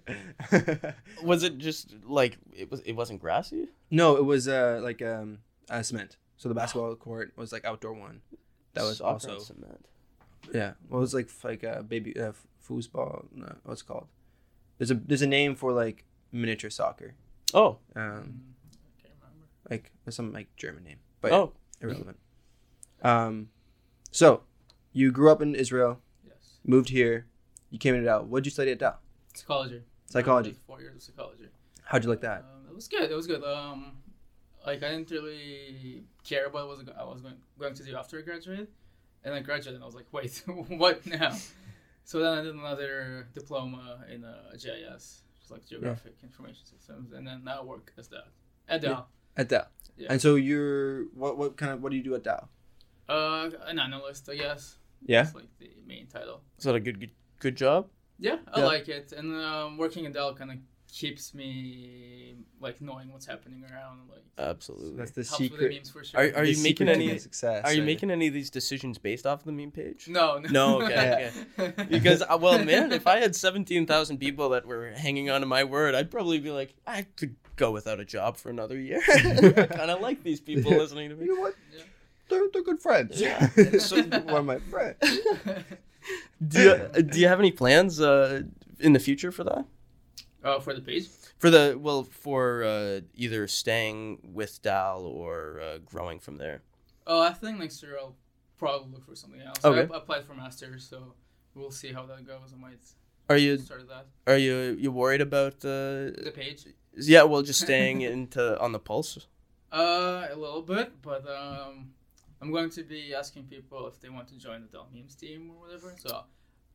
Was 1.23 1.43
it 1.43 1.57
just 1.57 1.93
like 2.05 2.37
it 2.55 2.69
was? 2.69 2.81
It 2.81 2.93
wasn't 2.93 3.21
grassy. 3.21 3.67
no, 3.89 4.15
it 4.17 4.25
was 4.25 4.47
uh 4.47 4.79
like 4.83 5.01
um 5.01 5.39
uh, 5.69 5.81
cement. 5.81 6.17
So 6.37 6.49
the 6.49 6.55
basketball 6.55 6.95
court 7.07 7.33
was 7.35 7.51
like 7.51 7.65
outdoor 7.65 7.93
one. 7.93 8.21
That 8.73 8.83
was 8.83 8.97
Soccer 8.97 9.07
on 9.07 9.13
also 9.35 9.39
cement. 9.39 9.85
yeah. 10.53 10.73
Well, 10.89 10.99
it 10.99 11.01
was 11.01 11.13
like 11.13 11.29
like 11.43 11.63
a 11.63 11.83
baby 11.83 12.19
uh, 12.19 12.33
foosball. 12.67 13.25
No, 13.33 13.55
what's 13.63 13.81
it 13.81 13.85
called? 13.87 14.07
There's 14.77 14.91
a 14.91 14.95
there's 14.95 15.21
a 15.21 15.27
name 15.27 15.55
for 15.55 15.71
like 15.71 16.05
miniature 16.31 16.69
soccer. 16.69 17.13
Oh, 17.53 17.79
Um, 17.95 18.41
I 18.65 19.01
can't 19.01 19.13
remember. 19.21 19.47
like 19.69 19.91
there's 20.05 20.15
some 20.15 20.31
like 20.33 20.55
German 20.55 20.83
name, 20.83 20.99
but 21.21 21.31
oh, 21.31 21.53
irrelevant. 21.81 22.17
Um, 23.01 23.49
so 24.11 24.43
you 24.91 25.11
grew 25.11 25.31
up 25.31 25.41
in 25.41 25.55
Israel, 25.55 25.99
Yes. 26.25 26.35
moved 26.65 26.89
here, 26.89 27.27
you 27.69 27.79
came 27.79 27.93
into 27.95 28.05
Dal. 28.05 28.23
What'd 28.25 28.45
you 28.45 28.51
study 28.51 28.71
at 28.71 28.79
Dal? 28.79 28.99
Psychology. 29.33 29.81
Psychology. 30.05 30.51
I 30.51 30.67
Four 30.67 30.81
years 30.81 30.95
of 30.95 31.01
psychology. 31.01 31.49
How'd 31.85 32.03
you 32.03 32.09
like 32.09 32.21
that? 32.21 32.39
Um, 32.53 32.67
it 32.69 32.75
was 32.75 32.87
good. 32.87 33.09
It 33.11 33.15
was 33.15 33.27
good. 33.27 33.43
Um, 33.43 33.97
like 34.65 34.81
I 34.83 34.89
didn't 34.91 35.11
really 35.11 36.03
care 36.23 36.45
about 36.45 36.67
what 36.67 36.77
was 36.77 36.87
I 36.97 37.03
was 37.03 37.21
going 37.21 37.35
going 37.59 37.73
to 37.73 37.83
do 37.83 37.95
after 37.95 38.17
I 38.19 38.21
graduated, 38.21 38.67
and 39.23 39.33
I 39.33 39.41
graduated. 39.41 39.75
and 39.75 39.83
I 39.83 39.85
was 39.85 39.95
like, 39.95 40.05
wait, 40.11 40.41
what 40.69 41.05
now? 41.05 41.35
So 42.05 42.19
then 42.19 42.37
I 42.37 42.41
did 42.41 42.53
another 42.55 43.27
diploma 43.33 44.05
in 44.13 44.23
uh, 44.23 44.51
GIS, 44.53 44.61
which 44.61 44.95
is 44.95 45.22
like 45.53 45.65
Geographic 45.67 46.15
Information 46.23 46.65
Systems, 46.65 47.13
and 47.13 47.25
then 47.27 47.43
now 47.43 47.61
I 47.61 47.63
work 47.63 47.93
as 47.97 48.07
that 48.09 48.25
at 48.67 48.81
Dal. 48.81 49.07
At 49.37 49.49
Dal. 49.49 49.67
Yeah. 49.97 50.07
And 50.11 50.21
so 50.21 50.35
you're 50.35 51.05
what 51.13 51.37
what 51.37 51.55
kind 51.57 51.71
of 51.71 51.81
what 51.81 51.91
do 51.91 51.97
you 51.97 52.03
do 52.03 52.15
at 52.15 52.23
Dal? 52.23 52.49
Uh, 53.07 53.49
an 53.65 53.79
analyst, 53.79 54.29
I 54.29 54.35
guess. 54.35 54.77
Yeah. 55.05 55.23
That's 55.23 55.35
like 55.35 55.49
the 55.59 55.69
main 55.85 56.07
title. 56.07 56.41
is 56.57 56.63
that 56.65 56.75
a 56.75 56.79
good 56.79 56.99
good, 56.99 57.11
good 57.39 57.55
job? 57.55 57.87
Yeah, 58.19 58.37
I 58.53 58.59
Yeah. 58.59 58.65
like 58.65 58.87
it, 58.89 59.11
and 59.11 59.35
um, 59.35 59.77
working 59.77 60.05
in 60.05 60.11
Dal 60.13 60.33
kind 60.35 60.51
of 60.51 60.57
keeps 60.93 61.33
me 61.33 62.35
like 62.61 62.79
knowing 62.79 63.11
what's 63.11 63.25
happening 63.25 63.63
around. 63.71 64.01
Like 64.09 64.23
Absolutely. 64.37 64.95
That's 64.97 65.11
the 65.11 65.23
helps 65.23 65.39
with 65.39 65.49
the 65.51 65.55
secret. 65.57 65.73
memes 65.73 65.89
for 65.89 66.03
sure. 66.03 66.19
Are- 66.19 66.37
are 66.41 66.45
the 66.45 66.53
you 66.53 66.61
making 66.63 66.87
any- 66.87 67.17
success? 67.17 67.65
Are 67.65 67.73
you 67.73 67.81
making 67.81 68.11
any 68.11 68.27
of 68.27 68.33
these 68.33 68.49
decisions 68.51 68.97
based 68.99 69.25
off 69.25 69.39
of 69.39 69.45
the 69.45 69.51
meme 69.51 69.71
page? 69.71 70.07
No, 70.07 70.37
no. 70.37 70.49
No, 70.79 70.81
okay, 70.83 71.31
Because 71.89 72.21
uh, 72.21 72.37
well, 72.39 72.63
man, 72.63 72.91
if 72.91 73.07
I 73.07 73.17
had 73.19 73.35
seventeen 73.35 73.85
thousand 73.87 74.19
people 74.19 74.49
that 74.49 74.65
were 74.65 74.91
hanging 74.91 75.29
on 75.29 75.41
to 75.41 75.47
my 75.47 75.63
word, 75.63 75.95
I'd 75.95 76.11
probably 76.11 76.39
be 76.39 76.51
like, 76.51 76.75
I 76.85 77.07
could 77.15 77.35
go 77.55 77.71
without 77.71 77.99
a 77.99 78.05
job 78.05 78.37
for 78.37 78.49
another 78.49 78.79
year. 78.79 78.99
I 79.07 79.67
kind 79.69 79.91
of 79.91 79.99
like 80.01 80.23
these 80.23 80.39
people 80.41 80.71
listening 80.71 81.09
to 81.09 81.15
me. 81.15 81.25
You 81.25 81.35
know 81.35 81.41
what? 81.41 81.55
Yeah. 81.75 81.83
They're, 82.29 82.47
they're 82.53 82.63
good 82.63 82.79
friends. 82.81 83.19
Yeah. 83.19 83.47
so 83.79 84.01
one 84.03 84.35
of 84.35 84.45
my 84.45 84.59
friends. 84.59 84.97
Do 86.47 86.61
you, 86.61 86.69
uh, 86.71 86.87
do 87.01 87.17
you 87.21 87.29
have 87.29 87.39
any 87.39 87.51
plans 87.51 88.01
uh, 88.01 88.41
in 88.81 88.91
the 88.91 88.99
future 88.99 89.31
for 89.31 89.45
that? 89.45 89.65
Oh, 90.43 90.59
for 90.59 90.73
the 90.73 90.81
page? 90.81 91.07
For 91.37 91.49
the 91.49 91.77
well, 91.79 92.03
for 92.03 92.63
uh, 92.63 93.01
either 93.13 93.47
staying 93.47 94.19
with 94.33 94.61
Dal 94.61 95.01
or 95.05 95.61
uh, 95.61 95.77
growing 95.85 96.19
from 96.19 96.37
there. 96.37 96.61
Oh, 97.07 97.21
I 97.21 97.33
think 97.33 97.59
next 97.59 97.81
year 97.83 97.97
I'll 97.99 98.15
probably 98.57 98.91
look 98.93 99.05
for 99.05 99.15
something 99.15 99.41
else. 99.41 99.63
Okay. 99.63 99.91
I, 99.91 99.95
I 99.95 99.97
applied 99.97 100.25
for 100.25 100.33
masters, 100.33 100.87
so 100.89 101.13
we'll 101.55 101.71
see 101.71 101.91
how 101.93 102.05
that 102.05 102.25
goes. 102.25 102.53
I 102.53 102.59
might 102.59 102.79
Are 103.29 103.37
you 103.37 103.57
started 103.57 103.89
that. 103.89 104.05
are 104.27 104.37
you 104.37 104.77
you 104.79 104.91
worried 104.91 105.21
about 105.21 105.59
the? 105.61 106.13
The 106.23 106.31
page. 106.31 106.65
Yeah, 106.95 107.23
well, 107.23 107.41
just 107.41 107.61
staying 107.61 108.01
into 108.13 108.59
on 108.59 108.71
the 108.71 108.79
pulse. 108.79 109.27
Uh, 109.71 110.27
a 110.31 110.35
little 110.35 110.61
bit, 110.61 111.01
but 111.01 111.27
um, 111.27 111.93
I'm 112.41 112.51
going 112.51 112.69
to 112.71 112.83
be 112.83 113.15
asking 113.15 113.45
people 113.45 113.87
if 113.87 113.99
they 114.01 114.09
want 114.09 114.27
to 114.27 114.37
join 114.37 114.61
the 114.61 114.67
Dal 114.67 114.87
Memes 114.93 115.15
team 115.15 115.49
or 115.49 115.65
whatever. 115.65 115.95
So 115.97 116.25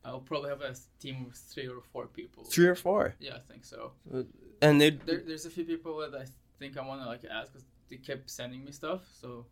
I'll 0.09 0.21
probably 0.21 0.51
have 0.51 0.61
a 0.63 0.75
team 1.01 1.27
of 1.29 1.35
three 1.37 1.69
or 1.69 1.81
four 1.93 2.07
people. 2.07 2.45
Three 2.45 2.67
or 2.67 2.75
four, 2.75 3.15
Yeah, 3.21 3.37
I 3.37 3.41
think 3.51 3.65
so. 3.65 3.93
and 4.63 4.81
they 4.81 4.91
There, 4.91 5.23
there's 5.27 5.47
a 5.47 5.51
few 5.51 5.65
people 5.65 5.99
that 5.99 6.15
I 6.21 6.25
think 6.59 6.77
I 6.77 6.87
want 6.87 7.03
to 7.03 7.07
like 7.07 7.25
ask 7.31 7.53
because 7.53 7.67
they 7.89 7.97
kept 7.97 8.29
sending 8.31 8.65
me 8.65 8.73
stuff. 8.73 9.03
So, 9.21 9.47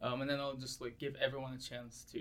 um, 0.00 0.20
and 0.20 0.28
then 0.30 0.40
I'll 0.40 0.54
just 0.56 0.80
like 0.80 0.98
give 0.98 1.14
everyone 1.16 1.54
a 1.54 1.58
chance 1.58 2.04
to 2.12 2.20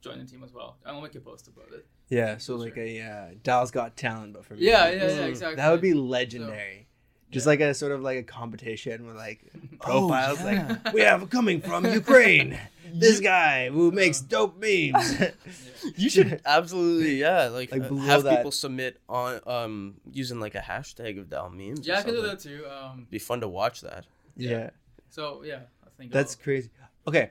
join 0.00 0.18
the 0.18 0.24
team 0.24 0.42
as 0.44 0.52
well. 0.52 0.76
I'll 0.86 1.00
make 1.00 1.14
a 1.14 1.20
post 1.20 1.48
about 1.48 1.72
it. 1.72 1.86
Yeah, 2.08 2.36
so 2.38 2.54
Sure. 2.56 2.64
like 2.66 2.76
a 2.76 3.00
uh, 3.00 3.34
Dal's 3.42 3.70
Got 3.70 3.96
Talent, 3.96 4.34
but 4.34 4.44
for 4.44 4.54
Yeah, 4.56 4.88
yeah, 4.90 4.94
yeah, 4.94 5.08
Mm. 5.22 5.28
exactly. 5.28 5.56
That 5.56 5.70
would 5.70 5.80
be 5.80 5.94
legendary. 5.94 6.88
Just 7.30 7.46
yeah. 7.46 7.50
like 7.50 7.60
a 7.60 7.74
sort 7.74 7.92
of 7.92 8.00
like 8.02 8.18
a 8.18 8.22
competition 8.22 9.06
with 9.06 9.16
like 9.16 9.40
Oh, 9.74 9.76
profiles, 10.08 10.40
yeah. 10.40 10.78
like 10.84 10.92
we 10.94 11.00
have 11.02 11.28
coming 11.30 11.60
from 11.60 11.84
Ukraine. 11.86 12.58
This 12.96 13.18
guy 13.18 13.70
who 13.70 13.90
makes 13.90 14.20
dope 14.20 14.56
memes. 14.56 15.16
You 15.96 16.08
should 16.08 16.40
absolutely, 16.46 17.16
yeah, 17.16 17.48
like, 17.48 17.72
Like 17.72 17.90
uh, 17.90 17.94
have 17.96 18.22
that- 18.22 18.36
people 18.36 18.52
submit 18.52 19.00
on 19.08 19.40
um 19.46 19.94
using 20.12 20.38
like 20.38 20.54
a 20.54 20.60
hashtag 20.60 21.18
of 21.20 21.28
Dal 21.28 21.50
memes. 21.50 21.84
Yeah, 21.86 21.98
I 21.98 22.02
can 22.02 22.14
do 22.14 22.22
that 22.22 22.38
too. 22.38 22.64
Um, 22.76 23.06
Be 23.10 23.18
fun 23.18 23.40
to 23.40 23.48
watch 23.48 23.80
that. 23.88 24.06
yeah, 24.36 24.70
so 25.10 25.42
yeah, 25.44 25.62
I 25.84 25.88
think 25.98 26.12
that's 26.12 26.34
I'll- 26.36 26.44
crazy. 26.44 26.70
Okay, 27.08 27.30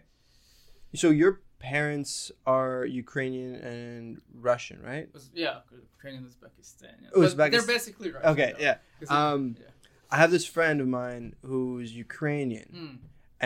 so 1.02 1.10
your 1.12 1.40
parents 1.60 2.32
are 2.46 2.86
Ukrainian 2.86 3.56
and 3.56 4.22
Russian, 4.50 4.78
right? 4.82 5.08
was- 5.14 5.32
yeah, 5.34 5.60
Ukrainian, 5.98 6.24
Uzbekistan. 6.26 6.94
Yeah. 7.04 7.10
Oh, 7.16 7.22
Uzbekistan. 7.22 7.52
They're 7.52 7.72
basically 7.78 8.12
Russian. 8.12 8.30
Okay, 8.34 8.52
though, 8.58 8.64
yeah. 8.68 8.76
'cause 9.00 9.10
they- 9.10 9.16
Um, 9.16 9.56
yeah. 9.60 9.68
I 10.13 10.17
have 10.17 10.32
this 10.32 10.45
friend 10.56 10.78
of 10.84 10.88
mine 11.02 11.26
who's 11.49 11.89
Ukrainian, 12.08 12.69
Mm. 12.82 12.97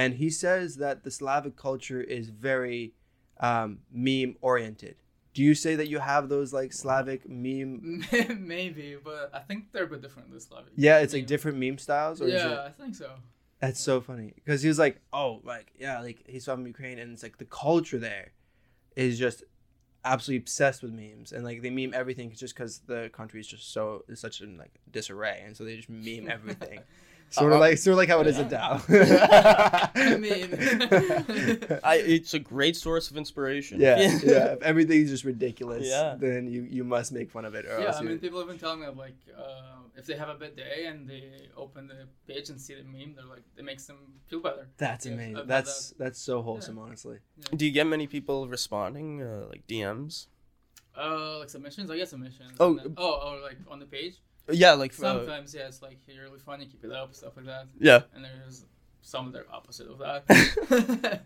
and 0.02 0.10
he 0.22 0.30
says 0.44 0.68
that 0.84 0.98
the 1.06 1.12
Slavic 1.20 1.56
culture 1.68 2.02
is 2.18 2.26
very 2.50 2.84
um, 3.50 3.70
meme 4.06 4.36
oriented. 4.50 4.96
Do 5.36 5.44
you 5.44 5.54
say 5.64 5.74
that 5.80 5.88
you 5.94 6.00
have 6.00 6.24
those 6.34 6.50
like 6.60 6.72
Slavic 6.84 7.22
meme? 7.46 8.04
Maybe, 8.56 8.88
but 9.10 9.24
I 9.34 9.42
think 9.48 9.60
they're 9.72 9.84
a 9.90 9.92
bit 9.94 10.02
different 10.02 10.28
this 10.34 10.46
Slavic. 10.50 10.74
Yeah, 10.76 10.98
it's 11.04 11.14
like 11.18 11.28
different 11.36 11.58
meme 11.64 11.78
styles. 11.78 12.18
Or 12.22 12.28
Yeah, 12.28 12.54
it, 12.54 12.60
I 12.70 12.72
think 12.80 12.96
so. 12.96 13.10
that's 13.64 13.80
so 13.90 13.96
funny 14.02 14.30
because 14.40 14.60
he 14.64 14.68
was 14.74 14.80
like, 14.86 14.96
oh, 15.14 15.32
like 15.44 15.68
yeah, 15.80 15.96
like 16.08 16.20
he's 16.28 16.46
from 16.46 16.66
Ukraine, 16.76 16.98
and 17.00 17.08
it's 17.14 17.24
like 17.28 17.38
the 17.38 17.46
culture 17.66 18.00
there 18.10 18.28
is 18.96 19.18
just 19.26 19.44
absolutely 20.06 20.42
obsessed 20.42 20.82
with 20.82 20.94
memes, 20.94 21.32
and 21.32 21.44
like 21.44 21.62
they 21.62 21.70
meme 21.70 21.94
everything 21.94 22.32
just 22.36 22.56
because 22.56 22.80
the 22.88 23.10
country 23.14 23.40
is 23.40 23.48
just 23.48 23.72
so 23.72 24.04
is 24.08 24.20
such 24.20 24.42
in 24.42 24.58
like 24.58 24.72
disarray, 24.92 25.44
and 25.46 25.56
so 25.56 25.64
they 25.64 25.76
just 25.76 25.90
meme 25.90 26.30
everything. 26.32 26.80
Sort 27.30 27.52
of 27.52 27.58
Uh, 27.58 27.60
like, 27.60 27.78
sort 27.78 27.92
of 27.94 27.98
like 27.98 28.10
how 28.10 28.22
it 28.22 28.28
is 28.28 28.38
at 28.40 28.50
yeah. 28.52 28.80
Dal. 28.88 29.92
I 29.96 30.16
mean, 30.18 30.50
I, 31.84 31.96
it's 32.06 32.34
a 32.34 32.40
great 32.40 32.76
source 32.76 33.12
of 33.12 33.18
inspiration. 33.18 33.80
Yeah, 33.82 33.98
yeah. 34.24 34.54
If 34.54 34.62
everything's 34.62 35.10
just 35.10 35.24
ridiculous, 35.26 35.86
Yeah. 35.88 36.16
then 36.18 36.48
you 36.48 36.64
you 36.64 36.84
must 36.84 37.12
make 37.12 37.30
fun 37.32 37.46
of 37.46 37.54
it, 37.56 37.66
or 37.66 37.80
yeah, 37.80 37.88
else 37.88 37.98
I 37.98 38.04
you 38.04 38.10
mean, 38.10 38.20
people 38.20 38.40
have 38.40 38.48
been 38.48 38.60
telling 38.60 38.80
me 38.80 38.88
like 38.88 39.18
uh, 39.38 39.82
if 39.96 40.06
they 40.06 40.16
have 40.16 40.30
a 40.30 40.36
bad 40.36 40.56
day 40.56 40.86
and 40.88 41.10
they 41.10 41.50
open 41.58 41.88
the 41.88 42.08
page 42.32 42.50
and 42.50 42.60
see 42.62 42.76
the 42.76 42.84
meme, 42.84 43.16
they're 43.16 43.26
like 43.26 43.44
it 43.58 43.66
makes 43.66 43.86
them 43.86 43.98
feel 44.28 44.40
better. 44.40 44.68
that's 44.78 45.06
Yeah, 45.06 45.14
amazing. 45.14 45.36
about 45.36 45.48
That's 45.48 45.92
that's 45.98 46.20
so 46.20 46.42
wholesome, 46.42 46.80
honestly. 46.80 47.18
Do 47.56 47.66
you 47.66 47.72
get 47.72 47.88
many 47.88 48.08
people 48.08 48.48
responding, 48.48 49.22
uh, 49.22 49.48
like 49.50 49.68
DMs? 49.68 50.28
Uh, 50.98 51.40
like 51.40 51.50
submissions, 51.50 51.92
I 51.92 51.98
get 51.98 52.08
submissions. 52.10 52.54
Oh, 52.60 52.76
then- 52.76 52.96
oh, 52.98 53.20
oh, 53.24 53.40
like 53.44 53.58
on 53.70 53.80
the 53.80 53.86
page. 53.86 54.16
Yeah, 54.50 54.74
like 54.74 54.92
uh, 54.94 54.96
Sometimes, 54.96 55.54
yeah, 55.54 55.68
it's 55.68 55.82
like 55.82 56.00
you're 56.08 56.24
really 56.24 56.40
funny, 56.40 56.66
keep 56.66 56.84
it 56.84 56.92
up, 56.92 57.14
stuff 57.14 57.36
like 57.38 57.46
that. 57.48 57.68
yeah. 57.80 58.02
And 58.16 58.24
there's 58.24 58.66
some 59.02 59.32
that 59.32 59.40
are 59.44 59.46
opposite 59.54 59.88
of 59.88 60.00
that. 60.00 60.24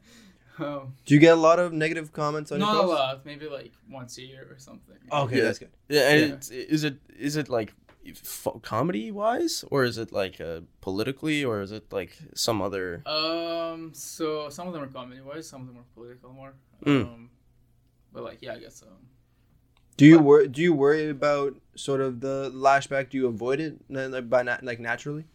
um, 0.60 0.94
Do 1.06 1.14
you 1.14 1.20
get 1.20 1.34
a 1.38 1.42
lot 1.42 1.60
of 1.60 1.74
negative 1.74 2.12
comments 2.14 2.52
on 2.52 2.60
not 2.60 2.74
your 2.76 2.84
a 2.84 2.88
lot, 2.88 3.26
maybe 3.26 3.48
like 3.48 3.72
once 3.90 4.18
a 4.18 4.22
year 4.24 4.48
or 4.50 4.58
something. 4.58 4.96
Okay, 5.12 5.38
Yeah. 5.38 5.44
that's 5.44 5.60
good. 5.60 5.70
Yeah, 5.90 6.10
and 6.10 6.20
Yeah. 6.30 6.34
It's, 6.36 6.50
is 6.50 6.84
it 6.84 6.98
is 7.18 7.36
it 7.36 7.50
like 7.50 7.74
f- 8.08 8.48
comedy 8.62 9.12
wise, 9.12 9.64
or 9.72 9.84
is 9.84 9.98
it 9.98 10.12
like 10.12 10.42
uh, 10.42 10.62
politically, 10.82 11.44
or 11.46 11.62
is 11.62 11.72
it 11.72 11.92
like 11.92 12.18
some 12.36 12.62
other? 12.62 13.02
Um, 13.06 13.92
so 13.94 14.50
some 14.50 14.68
of 14.68 14.74
them 14.74 14.84
are 14.84 14.88
comedy 14.88 15.22
wise, 15.22 15.48
some 15.48 15.62
of 15.62 15.68
them 15.68 15.78
are 15.78 15.86
political 15.96 16.34
more. 16.34 16.54
Mm. 16.86 17.02
Um, 17.04 17.30
but 18.14 18.24
like, 18.24 18.40
yeah, 18.42 18.54
I 18.54 18.60
guess 18.60 18.82
um, 18.84 18.98
Do 20.02 20.08
you 20.08 20.16
What? 20.18 20.26
wor- 20.26 20.48
Do 20.48 20.62
you 20.64 20.74
worry 20.74 21.10
about 21.10 21.52
sort 21.76 22.02
of 22.02 22.22
the 22.22 22.50
lashback? 22.56 23.12
Do 23.12 23.18
you 23.20 23.28
avoid 23.28 23.60
it 23.60 23.74
by 24.32 24.42
na- 24.42 24.58
like 24.64 24.80
naturally? 24.80 25.26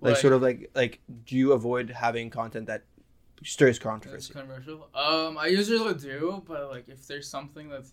Like, 0.00 0.16
sort 0.16 0.32
of 0.32 0.40
like 0.40 0.70
like 0.74 1.00
do 1.26 1.36
you 1.36 1.52
avoid 1.52 1.90
having 1.90 2.30
content 2.30 2.66
that 2.68 2.84
stirs 3.44 3.78
controversy? 3.78 4.32
controversial. 4.32 4.88
Um, 4.94 5.36
I 5.36 5.48
usually 5.48 5.92
do, 5.92 6.42
but 6.46 6.70
like 6.70 6.88
if 6.88 7.06
there's 7.06 7.28
something 7.28 7.68
that 7.68 7.84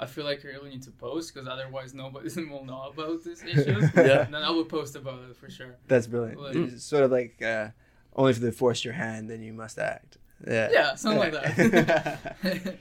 I 0.00 0.06
feel 0.06 0.24
like 0.24 0.44
I 0.44 0.48
really 0.48 0.70
need 0.70 0.82
to 0.82 0.90
post 0.90 1.32
because 1.32 1.46
otherwise 1.46 1.94
nobody 1.94 2.28
will 2.50 2.64
know 2.64 2.82
about 2.92 3.22
these 3.22 3.42
issues, 3.52 3.84
Yeah. 3.94 4.24
then 4.24 4.34
I 4.34 4.50
will 4.50 4.64
post 4.64 4.96
about 4.96 5.20
it 5.30 5.36
for 5.36 5.48
sure. 5.48 5.76
That's 5.86 6.08
brilliant. 6.08 6.40
Like- 6.40 6.56
It's 6.56 6.82
sort 6.82 7.04
of 7.04 7.12
like 7.12 7.40
uh, 7.40 7.68
only 8.16 8.32
if 8.32 8.38
they 8.40 8.50
force 8.50 8.84
your 8.84 8.94
hand, 8.94 9.30
then 9.30 9.40
you 9.44 9.52
must 9.52 9.78
act. 9.78 10.18
Yeah. 10.44 10.68
Yeah, 10.72 10.94
something 10.96 11.20
like 11.20 11.34
that. 11.38 12.76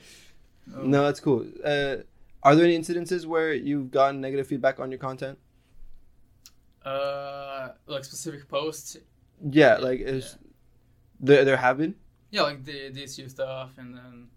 Um, 0.76 0.90
no, 0.94 1.04
that's 1.04 1.20
cool. 1.20 1.46
Uh, 1.64 1.98
are 2.46 2.56
there 2.56 2.64
any 2.66 2.78
incidences 2.80 3.26
where 3.26 3.54
you've 3.54 3.92
gotten 3.92 4.22
negative 4.22 4.48
feedback 4.48 4.80
on 4.80 4.92
your 4.92 5.00
content? 5.00 5.38
Uh, 6.84 7.70
like 7.88 8.04
specific 8.06 8.48
posts. 8.48 8.98
Yeah, 9.52 9.78
like 9.78 10.00
is 10.00 10.38
there 11.20 11.44
there 11.44 11.58
have 11.58 11.78
been. 11.80 11.96
Yeah, 12.32 12.44
like 12.44 12.64
the 12.64 12.92
DSU 12.92 13.30
stuff, 13.30 13.72
and 13.78 13.96
then 13.96 14.28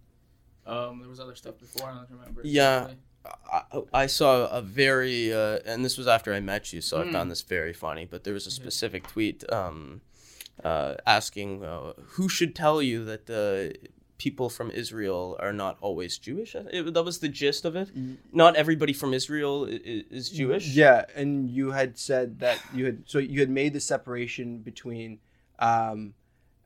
um, 0.66 1.01
there 1.01 1.09
was 1.09 1.21
other 1.21 1.35
stuff 1.35 1.59
before. 1.59 1.88
I 1.90 1.94
don't 1.94 2.11
remember. 2.11 2.40
Yeah. 2.44 2.77
exactly. 2.83 2.97
I, 3.53 4.03
I 4.05 4.07
saw 4.07 4.47
a 4.47 4.62
very, 4.62 5.33
uh, 5.35 5.59
and 5.66 5.85
this 5.85 5.99
was 5.99 6.07
after 6.07 6.33
I 6.33 6.40
met 6.40 6.73
you, 6.73 6.81
so 6.81 7.01
I 7.01 7.05
Mm. 7.05 7.12
found 7.12 7.31
this 7.31 7.42
very 7.42 7.75
funny. 7.75 8.07
But 8.07 8.25
there 8.25 8.33
was 8.33 8.47
a 8.47 8.51
specific 8.51 9.07
tweet 9.09 9.44
um, 9.53 10.01
uh, 10.64 10.94
asking 11.07 11.62
uh, 11.64 11.92
who 12.14 12.29
should 12.29 12.55
tell 12.55 12.81
you 12.81 13.05
that 13.05 13.29
uh, 13.29 13.77
people 14.18 14.48
from 14.50 14.70
Israel 14.70 15.37
are 15.40 15.52
not 15.52 15.78
always 15.81 16.18
Jewish. 16.18 16.54
It, 16.54 16.92
that 16.92 17.04
was 17.04 17.18
the 17.20 17.28
gist 17.28 17.64
of 17.64 17.76
it. 17.76 17.88
Not 18.33 18.57
everybody 18.57 18.92
from 18.92 19.14
Israel 19.14 19.64
is, 19.64 20.04
is 20.11 20.31
Jewish. 20.31 20.66
Yeah, 20.68 21.04
and 21.14 21.48
you 21.48 21.70
had 21.70 21.96
said 21.98 22.40
that 22.40 22.61
you 22.74 22.85
had 22.87 23.02
so 23.07 23.18
you 23.18 23.40
had 23.40 23.50
made 23.50 23.72
the 23.72 23.81
separation 23.81 24.59
between 24.59 25.20
um 25.59 26.14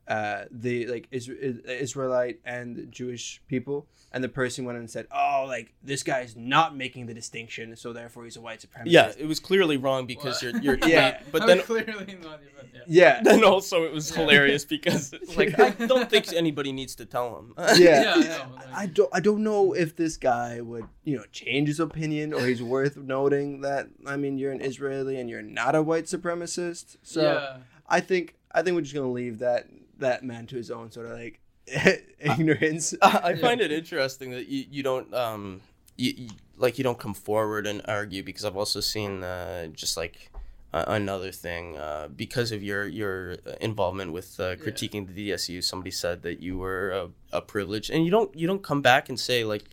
uh 0.07 0.43
the 0.51 0.87
like 0.87 1.09
Isra- 1.11 1.65
Israelite 1.65 2.39
and 2.45 2.91
Jewish 2.91 3.41
people 3.47 3.87
and 4.11 4.23
the 4.23 4.29
person 4.29 4.63
went 4.65 4.77
and 4.77 4.87
said, 4.89 5.07
"Oh, 5.11 5.45
like 5.47 5.73
this 5.81 6.03
guy's 6.03 6.35
not 6.35 6.75
making 6.77 7.07
the 7.07 7.13
distinction, 7.15 7.75
so 7.75 7.93
therefore 7.93 8.25
he's 8.25 8.35
a 8.35 8.41
white 8.41 8.59
supremacist." 8.59 8.91
Yeah, 8.91 9.11
it 9.17 9.25
was 9.27 9.39
clearly 9.39 9.77
wrong 9.77 10.05
because 10.05 10.43
What? 10.43 10.53
your 10.53 10.61
your 10.61 10.77
tweet. 10.83 10.91
Yeah, 10.93 11.19
but 11.31 11.47
then 11.47 11.61
clearly 11.61 12.17
not 12.21 12.39
even. 12.41 12.69
Yeah. 12.75 12.81
Yeah. 12.85 13.21
then 13.23 13.43
also 13.43 13.85
it 13.85 13.93
was 13.93 14.11
Yeah. 14.11 14.17
hilarious 14.17 14.65
because 14.65 15.13
like 15.37 15.57
I 15.59 15.69
don't 15.71 16.09
think 16.09 16.31
anybody 16.33 16.71
needs 16.71 16.95
to 16.95 17.05
tell 17.05 17.37
him. 17.39 17.53
yeah. 17.57 18.17
Yeah, 18.17 18.45
I 18.45 18.53
like- 18.55 18.73
I 18.73 18.85
don't 18.87 19.09
I 19.13 19.19
don't 19.19 19.43
know 19.43 19.73
if 19.73 19.95
this 19.95 20.17
guy 20.17 20.61
would, 20.61 20.85
you 21.05 21.15
know, 21.17 21.23
change 21.31 21.69
his 21.69 21.79
opinion 21.79 22.33
or 22.33 22.45
he's 22.45 22.61
worth 22.61 22.97
noting 22.97 23.61
that 23.61 23.87
I 24.05 24.17
mean, 24.17 24.37
you're 24.37 24.51
an 24.51 24.61
Israeli 24.61 25.17
and 25.19 25.29
you're 25.29 25.41
not 25.41 25.75
a 25.75 25.81
white 25.81 26.05
supremacist. 26.05 26.97
So 27.03 27.21
yeah. 27.23 27.57
I 27.87 27.99
think 27.99 28.35
I 28.51 28.61
think 28.61 28.75
we're 28.75 28.81
just 28.81 28.93
going 28.93 29.07
to 29.07 29.11
leave 29.11 29.39
that 29.39 29.67
that 30.03 30.23
man 30.23 30.45
to 30.47 30.55
his 30.55 30.69
own 30.71 30.91
sort 30.91 31.07
of 31.07 31.13
like 31.23 31.39
ignorance. 32.19 32.93
I 33.01 33.21
I 33.29 33.35
find 33.35 33.61
it 33.61 33.71
interesting 33.71 34.31
that 34.31 34.47
you, 34.47 34.65
you 34.69 34.83
don't 34.83 35.13
um 35.13 35.61
you, 35.97 36.11
you 36.15 36.29
like 36.57 36.77
you 36.77 36.83
don't 36.83 36.99
come 36.99 37.13
forward 37.13 37.65
and 37.67 37.81
argue 37.87 38.23
because 38.23 38.45
I've 38.45 38.57
also 38.57 38.79
seen 38.79 39.23
uh, 39.23 39.67
just 39.67 39.97
like 39.97 40.29
uh, 40.73 40.85
another 40.87 41.31
thing 41.31 41.77
uh, 41.77 42.07
because 42.15 42.51
of 42.51 42.61
your 42.63 42.85
your 42.87 43.37
involvement 43.61 44.11
with 44.11 44.39
uh, 44.39 44.55
critiquing 44.55 45.07
the 45.07 45.29
DSU 45.31 45.63
somebody 45.63 45.91
said 45.91 46.21
that 46.23 46.41
you 46.41 46.57
were 46.57 46.91
a, 46.91 47.37
a 47.39 47.41
privilege 47.41 47.89
and 47.89 48.05
you 48.05 48.11
don't 48.11 48.31
you 48.35 48.47
don't 48.47 48.63
come 48.63 48.81
back 48.81 49.09
and 49.09 49.19
say 49.19 49.43
like 49.43 49.65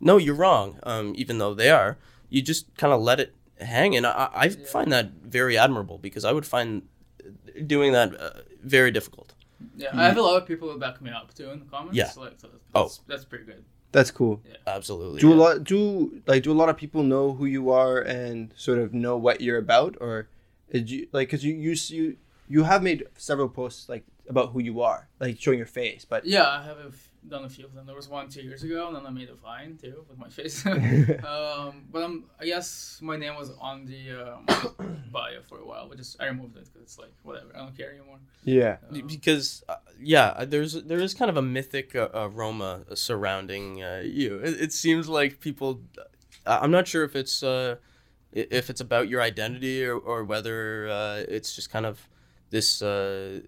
no 0.00 0.16
you're 0.16 0.34
wrong 0.34 0.78
um, 0.84 1.12
even 1.16 1.38
though 1.38 1.54
they 1.54 1.70
are 1.70 1.96
you 2.30 2.42
just 2.42 2.74
kind 2.76 2.92
of 2.92 3.00
let 3.00 3.18
it 3.20 3.34
hang 3.60 3.94
and 3.96 4.06
I, 4.06 4.28
I 4.34 4.46
Yeah. 4.46 4.66
find 4.66 4.90
that 4.92 5.06
very 5.38 5.56
admirable 5.58 5.98
because 5.98 6.24
I 6.24 6.32
would 6.32 6.46
find 6.46 6.82
doing 7.66 7.92
that 7.92 8.14
uh, 8.20 8.30
very 8.62 8.90
difficult 8.90 9.33
Yeah, 9.76 9.88
I 9.88 9.92
hmm. 9.92 9.98
have 10.00 10.16
a 10.16 10.22
lot 10.22 10.40
of 10.40 10.46
people 10.46 10.70
who 10.70 10.78
back 10.78 11.00
me 11.00 11.10
up 11.10 11.34
too 11.34 11.50
in 11.50 11.60
the 11.60 11.66
comments. 11.66 11.96
Yeah. 11.96 12.08
So, 12.08 12.20
like, 12.22 12.34
so 12.38 12.48
that's, 12.48 12.64
Oh. 12.74 12.82
that's, 12.82 13.00
that's 13.06 13.24
pretty 13.24 13.44
good. 13.44 13.64
That's 13.92 14.10
cool. 14.10 14.42
Yeah. 14.44 14.56
absolutely 14.66 15.20
Do 15.20 15.32
a 15.32 15.34
lot 15.34 15.62
do 15.62 16.20
like 16.26 16.42
do 16.42 16.50
a 16.50 16.58
lot 16.60 16.68
of 16.68 16.76
people 16.76 17.02
know 17.04 17.32
who 17.32 17.46
you 17.46 17.70
are 17.70 18.00
and 18.00 18.52
sort 18.56 18.78
of 18.78 18.92
know 18.92 19.16
what 19.16 19.40
you're 19.40 19.58
about 19.58 19.96
or 20.00 20.28
did 20.72 20.90
you 20.90 21.06
like 21.12 21.30
cuz 21.30 21.44
you 21.44 21.54
you 21.54 21.76
you 21.88 22.16
you 22.48 22.64
have 22.64 22.82
made 22.82 23.04
several 23.16 23.48
posts 23.48 23.88
like 23.88 24.04
about 24.28 24.50
who 24.52 24.60
you 24.60 24.80
are, 24.80 25.08
like 25.20 25.38
showing 25.38 25.58
your 25.58 25.66
face, 25.66 26.04
but 26.04 26.24
Yeah, 26.24 26.48
I 26.48 26.62
have 26.64 26.78
a 26.78 26.88
f- 26.88 27.10
done 27.28 27.44
a 27.44 27.48
few 27.48 27.64
of 27.64 27.74
them. 27.74 27.86
There 27.86 27.96
was 27.96 28.08
one 28.08 28.28
two 28.28 28.42
years 28.42 28.62
ago, 28.62 28.86
and 28.86 28.96
then 28.96 29.06
I 29.06 29.10
made 29.10 29.30
a 29.30 29.34
vine 29.34 29.78
too 29.80 30.04
with 30.08 30.18
my 30.18 30.28
face. 30.28 30.64
um, 30.66 31.84
but 31.90 32.02
I'm, 32.02 32.24
I 32.40 32.46
guess 32.46 32.98
my 33.02 33.16
name 33.16 33.36
was 33.36 33.50
on 33.60 33.86
the 33.86 34.34
um, 34.34 34.46
bio 35.12 35.40
for 35.48 35.58
a 35.58 35.66
while, 35.66 35.88
but 35.88 35.98
just 35.98 36.20
I 36.20 36.26
removed 36.26 36.56
it 36.56 36.64
because 36.64 36.82
it's 36.82 36.98
like 36.98 37.12
whatever. 37.22 37.54
I 37.54 37.58
don't 37.60 37.76
care 37.76 37.90
anymore. 37.90 38.18
yeah. 38.44 38.76
Um, 38.90 39.06
because 39.06 39.64
uh, 39.68 39.76
yeah 40.00 40.44
there's 40.44 40.74
there 40.84 41.00
is 41.00 41.14
kind 41.14 41.30
of 41.30 41.36
a 41.36 41.42
mythic 41.42 41.94
uh, 41.94 42.08
aroma 42.14 42.82
surrounding 42.94 43.82
uh, 43.82 44.02
you 44.04 44.36
it, 44.38 44.60
it 44.60 44.72
seems 44.72 45.08
like 45.08 45.40
people 45.40 45.80
uh, 46.46 46.58
i'm 46.60 46.70
not 46.70 46.86
sure 46.86 47.04
if 47.04 47.16
it's 47.16 47.42
uh 47.42 47.76
if 48.32 48.68
it's 48.68 48.80
about 48.80 49.08
your 49.08 49.22
identity 49.22 49.84
or, 49.84 49.96
or 49.96 50.24
whether 50.24 50.88
uh, 50.88 51.22
it's 51.28 51.54
just 51.54 51.70
kind 51.70 51.86
of 51.86 52.08
this 52.50 52.82
uh 52.82 53.40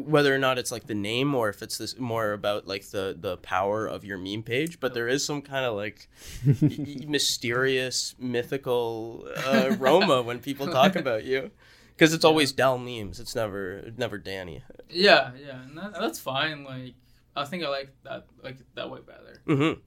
whether 0.00 0.34
or 0.34 0.38
not 0.38 0.58
it's 0.58 0.70
like 0.72 0.86
the 0.86 0.94
name 0.94 1.34
or 1.34 1.48
if 1.48 1.62
it's 1.62 1.78
this 1.78 1.98
more 1.98 2.32
about 2.32 2.66
like 2.66 2.84
the 2.90 3.16
the 3.18 3.36
power 3.38 3.86
of 3.86 4.04
your 4.04 4.18
meme 4.18 4.42
page 4.42 4.80
but 4.80 4.94
there 4.94 5.08
is 5.08 5.24
some 5.24 5.40
kind 5.42 5.64
of 5.64 5.74
like 5.76 6.08
y- 6.46 6.54
y- 6.60 6.96
mysterious 7.08 8.14
mythical 8.18 9.26
uh, 9.44 9.74
aroma 9.80 10.22
when 10.22 10.38
people 10.38 10.66
talk 10.66 10.96
about 11.04 11.24
you 11.24 11.50
because 11.96 12.12
it's 12.12 12.24
always 12.24 12.50
Dal 12.52 12.76
memes. 12.78 13.20
It's 13.20 13.34
never 13.34 13.84
never 13.96 14.18
Dani. 14.18 14.62
yeah, 14.90 15.30
yeah, 15.40 15.60
that, 15.76 15.92
that's 15.94 16.18
fine. 16.18 16.64
Like 16.64 16.94
I 17.36 17.44
think 17.44 17.64
I 17.64 17.68
like 17.68 17.90
that 18.04 18.26
like 18.42 18.58
that 18.74 18.90
way 18.90 19.00
better. 19.06 19.40
Mm-hmm. 19.46 19.80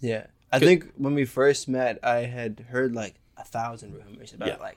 Yeah. 0.00 0.26
I 0.54 0.58
think 0.58 0.92
when 0.96 1.14
we 1.14 1.24
first 1.24 1.68
met, 1.68 1.98
I 2.04 2.24
had 2.26 2.66
heard 2.68 2.94
like 2.94 3.14
a 3.38 3.44
thousand 3.44 3.94
rumors 3.94 4.34
about 4.34 4.48
Yeah. 4.48 4.56
like, 4.56 4.76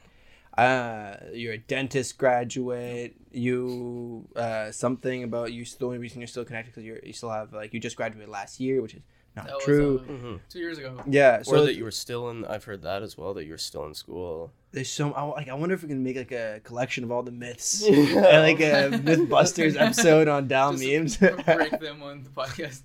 uh, 0.57 1.17
you're 1.33 1.53
a 1.53 1.57
dentist 1.57 2.17
graduate. 2.17 3.15
You 3.31 4.27
uh, 4.35 4.71
something 4.71 5.23
about 5.23 5.51
you. 5.51 5.65
The 5.65 5.85
only 5.85 5.97
reason 5.97 6.21
you're 6.21 6.27
still 6.27 6.45
connected 6.45 6.71
because 6.71 6.85
you 6.85 6.99
you 7.03 7.13
still 7.13 7.29
have 7.29 7.53
like 7.53 7.73
you 7.73 7.79
just 7.79 7.97
graduated 7.97 8.29
last 8.29 8.59
year, 8.59 8.81
which 8.81 8.93
is 8.93 9.01
not 9.35 9.47
That 9.47 9.55
was, 9.55 9.63
true. 9.65 9.99
uh, 10.07 10.11
Mm-hmm. 10.11 10.35
two 10.49 10.59
years 10.59 10.77
ago. 10.77 11.01
yeah. 11.07 11.41
So 11.41 11.55
or 11.57 11.65
that 11.65 11.75
you 11.75 11.83
were 11.83 11.91
still 11.91 12.29
in. 12.29 12.45
I've 12.45 12.63
heard 12.63 12.81
that 12.83 13.03
as 13.03 13.17
well. 13.17 13.33
That 13.33 13.45
you're 13.45 13.57
still 13.57 13.85
in 13.85 13.93
school. 13.93 14.51
there's 14.71 14.89
so 14.89 15.11
I, 15.13 15.23
like 15.23 15.49
I 15.49 15.53
wonder 15.53 15.75
if 15.75 15.81
we 15.83 15.89
can 15.89 16.03
make 16.03 16.15
like 16.17 16.31
a 16.31 16.61
collection 16.63 17.03
of 17.03 17.11
all 17.11 17.21
the 17.23 17.31
myths 17.31 17.81
Yeah. 17.87 17.91
and 17.99 18.41
like 18.43 18.59
a 18.61 18.97
MythBusters 18.97 19.75
episode 19.79 20.27
on 20.27 20.47
Dal 20.47 20.73
Just 20.73 20.83
memes. 20.83 21.17
break 21.45 21.79
them 21.79 22.01
on 22.03 22.23
the 22.23 22.29
podcast. 22.29 22.81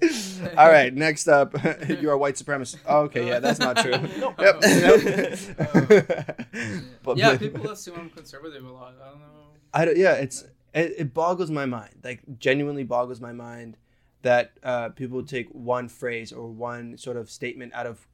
All 0.59 0.69
right, 0.69 0.93
next 0.93 1.29
up, 1.29 1.55
you're 1.89 2.17
white 2.17 2.35
supremacist. 2.35 2.79
Oh, 2.87 3.03
okay, 3.03 3.27
yeah, 3.29 3.39
that's 3.39 3.59
not 3.61 3.77
true. 3.79 3.93
Yep. 3.93 4.37
Nope. 4.39 4.61
But 7.03 7.17
yeah, 7.17 7.33
myth- 7.33 7.41
people 7.41 7.71
assume 7.71 7.97
I'm 7.99 8.11
conservative 8.11 8.65
a 8.65 8.71
lot. 8.73 8.95
I 9.03 9.11
don't 9.11 9.21
know. 9.21 9.27
I 9.73 9.85
don't. 9.85 9.97
Yeah, 9.97 10.15
it's 10.15 10.43
it, 10.75 10.95
it 10.99 11.15
boggles 11.15 11.51
my 11.51 11.67
mind. 11.67 11.95
Like 12.03 12.21
genuinely 12.39 12.85
boggles 12.85 13.21
my 13.21 13.33
mind 13.33 13.77
that 14.23 14.53
uh, 14.63 14.91
people 14.91 15.23
take 15.25 15.49
one 15.49 15.89
phrase 15.89 16.33
or 16.33 16.49
one 16.51 16.97
sort 16.99 17.17
of 17.17 17.31
statement 17.31 17.73
out 17.75 17.87
of 17.87 18.07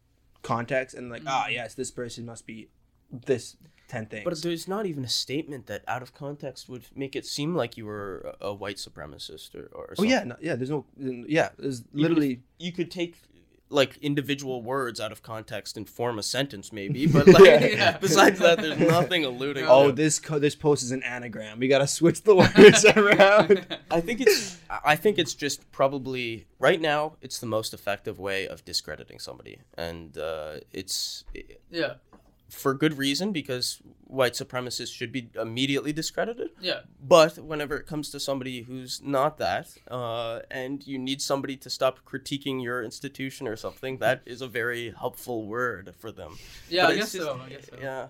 context 0.43 0.95
and 0.95 1.11
like, 1.11 1.23
ah, 1.27 1.47
Mhm. 1.49 1.53
yes, 1.55 1.75
this 1.75 1.91
person 1.91 2.25
must 2.25 2.47
be 2.47 2.69
this 3.11 3.57
ten 3.89 4.07
things. 4.07 4.25
But 4.25 4.43
there's 4.43 4.69
not 4.69 4.87
even 4.87 5.05
a 5.05 5.09
statement 5.09 5.67
that, 5.67 5.83
out 5.89 6.03
of 6.03 6.15
context, 6.15 6.69
would 6.69 6.85
make 6.95 7.15
it 7.17 7.27
seem 7.27 7.55
like 7.55 7.77
you 7.77 7.87
were 7.87 8.35
a, 8.41 8.53
white 8.55 8.77
supremacist 8.77 9.55
or. 9.55 9.69
or 9.73 9.95
oh 9.99 10.03
yeah, 10.03 10.25
no, 10.25 10.37
yeah. 10.41 10.57
There's 10.57 10.71
no. 10.71 10.85
Yeah, 10.97 11.51
there's 11.59 11.85
literally. 11.93 12.43
You 12.59 12.73
could 12.73 12.91
take 12.91 13.17
like 13.69 13.97
individual 13.99 14.63
words 14.63 15.01
out 15.01 15.11
of 15.11 15.23
context 15.23 15.77
and 15.77 15.89
form 15.89 16.19
a 16.19 16.23
sentence, 16.23 16.73
maybe. 16.73 17.07
But 17.17 17.27
like, 17.27 17.73
Yeah. 17.73 17.99
besides 18.01 18.39
that, 18.39 18.59
there's 18.59 18.79
nothing 18.79 19.25
alluding. 19.25 19.65
Oh, 19.67 19.91
this 19.91 20.19
co- 20.21 20.39
this 20.39 20.55
post 20.55 20.83
is 20.85 20.93
an 20.93 21.03
anagram. 21.03 21.59
We 21.59 21.67
gotta 21.69 21.87
switch 21.89 22.23
the 22.23 22.37
words 22.37 22.85
around. 22.97 23.67
I 23.91 24.01
think 24.01 24.21
it's 24.21 24.59
I 24.85 24.95
think 24.97 25.19
it's 25.19 25.35
just 25.35 25.71
probably 25.73 26.47
right 26.59 26.81
now 26.81 27.17
it's 27.21 27.39
the 27.39 27.47
most 27.47 27.75
effective 27.75 28.19
way 28.19 28.47
of 28.47 28.65
discrediting 28.65 29.19
somebody, 29.19 29.59
and 29.77 30.17
uh, 30.17 30.59
it's 30.73 31.25
yeah, 31.71 31.95
for 32.49 32.75
good 32.75 32.97
reason 32.97 33.33
because 33.33 33.81
white 34.05 34.35
supremacists 34.35 34.93
should 34.95 35.11
be 35.11 35.31
immediately 35.41 35.93
discredited. 35.93 36.51
yeah, 36.61 36.81
But 37.03 37.39
whenever 37.39 37.77
it 37.77 37.87
comes 37.87 38.11
to 38.11 38.21
somebody 38.21 38.63
who's 38.63 39.03
not 39.03 39.39
that, 39.39 39.69
uh, 39.91 40.41
and 40.51 40.87
you 40.87 40.97
need 40.99 41.21
somebody 41.21 41.57
to 41.57 41.69
stop 41.71 42.01
critiquing 42.05 42.63
your 42.63 42.85
institution 42.85 43.49
or 43.49 43.57
something, 43.57 43.99
that 43.99 44.23
is 44.27 44.43
a 44.43 44.47
very 44.49 44.93
helpful 44.97 45.47
word 45.47 45.93
for 45.99 46.13
them. 46.13 46.37
yeah. 46.69 46.87
I 46.87 46.95
guess 46.95 47.13
just- 47.13 47.25
so. 47.25 47.41
I 47.45 47.49
guess 47.49 47.67
so. 47.69 47.77
Yeah. 47.81 48.09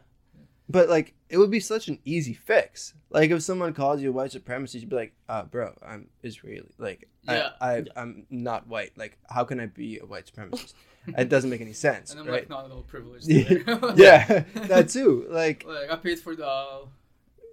But 0.68 0.88
like, 0.88 1.14
it 1.28 1.38
would 1.38 1.50
be 1.50 1.60
such 1.60 1.86
an 1.88 2.00
easy 2.04 2.34
fix. 2.34 2.92
Like, 3.10 3.30
if 3.30 3.40
someone 3.42 3.72
calls 3.72 4.02
you 4.02 4.10
a 4.10 4.12
white 4.12 4.32
supremacist, 4.32 4.74
you'd 4.80 4.88
be 4.88 4.96
like, 4.96 5.14
uh, 5.28 5.44
"Bro, 5.44 5.74
I'm 5.80 6.08
Israeli. 6.24 6.74
Like, 6.76 7.08
Yeah. 7.22 7.50
I, 7.60 7.76
I, 7.76 7.84
I'm 7.96 8.26
not 8.30 8.66
white. 8.66 8.98
Like, 8.98 9.16
how 9.30 9.44
can 9.44 9.60
I 9.60 9.66
be 9.66 9.98
a 10.00 10.04
white 10.06 10.26
supremacist? 10.30 10.74
It 11.18 11.28
doesn't 11.28 11.50
make 11.50 11.60
any 11.60 11.72
sense, 11.72 12.10
And 12.10 12.20
I'm 12.20 12.26
right? 12.26 12.40
like 12.42 12.48
not 12.48 12.64
at 12.66 12.70
all 12.70 12.82
privileged. 12.82 13.26
Yeah. 13.28 13.92
yeah, 13.96 14.44
that 14.54 14.88
too. 14.88 15.26
Like, 15.28 15.64
Like 15.66 15.90
I 15.90 15.96
paid 15.96 16.18
for 16.18 16.34
the 16.36 16.84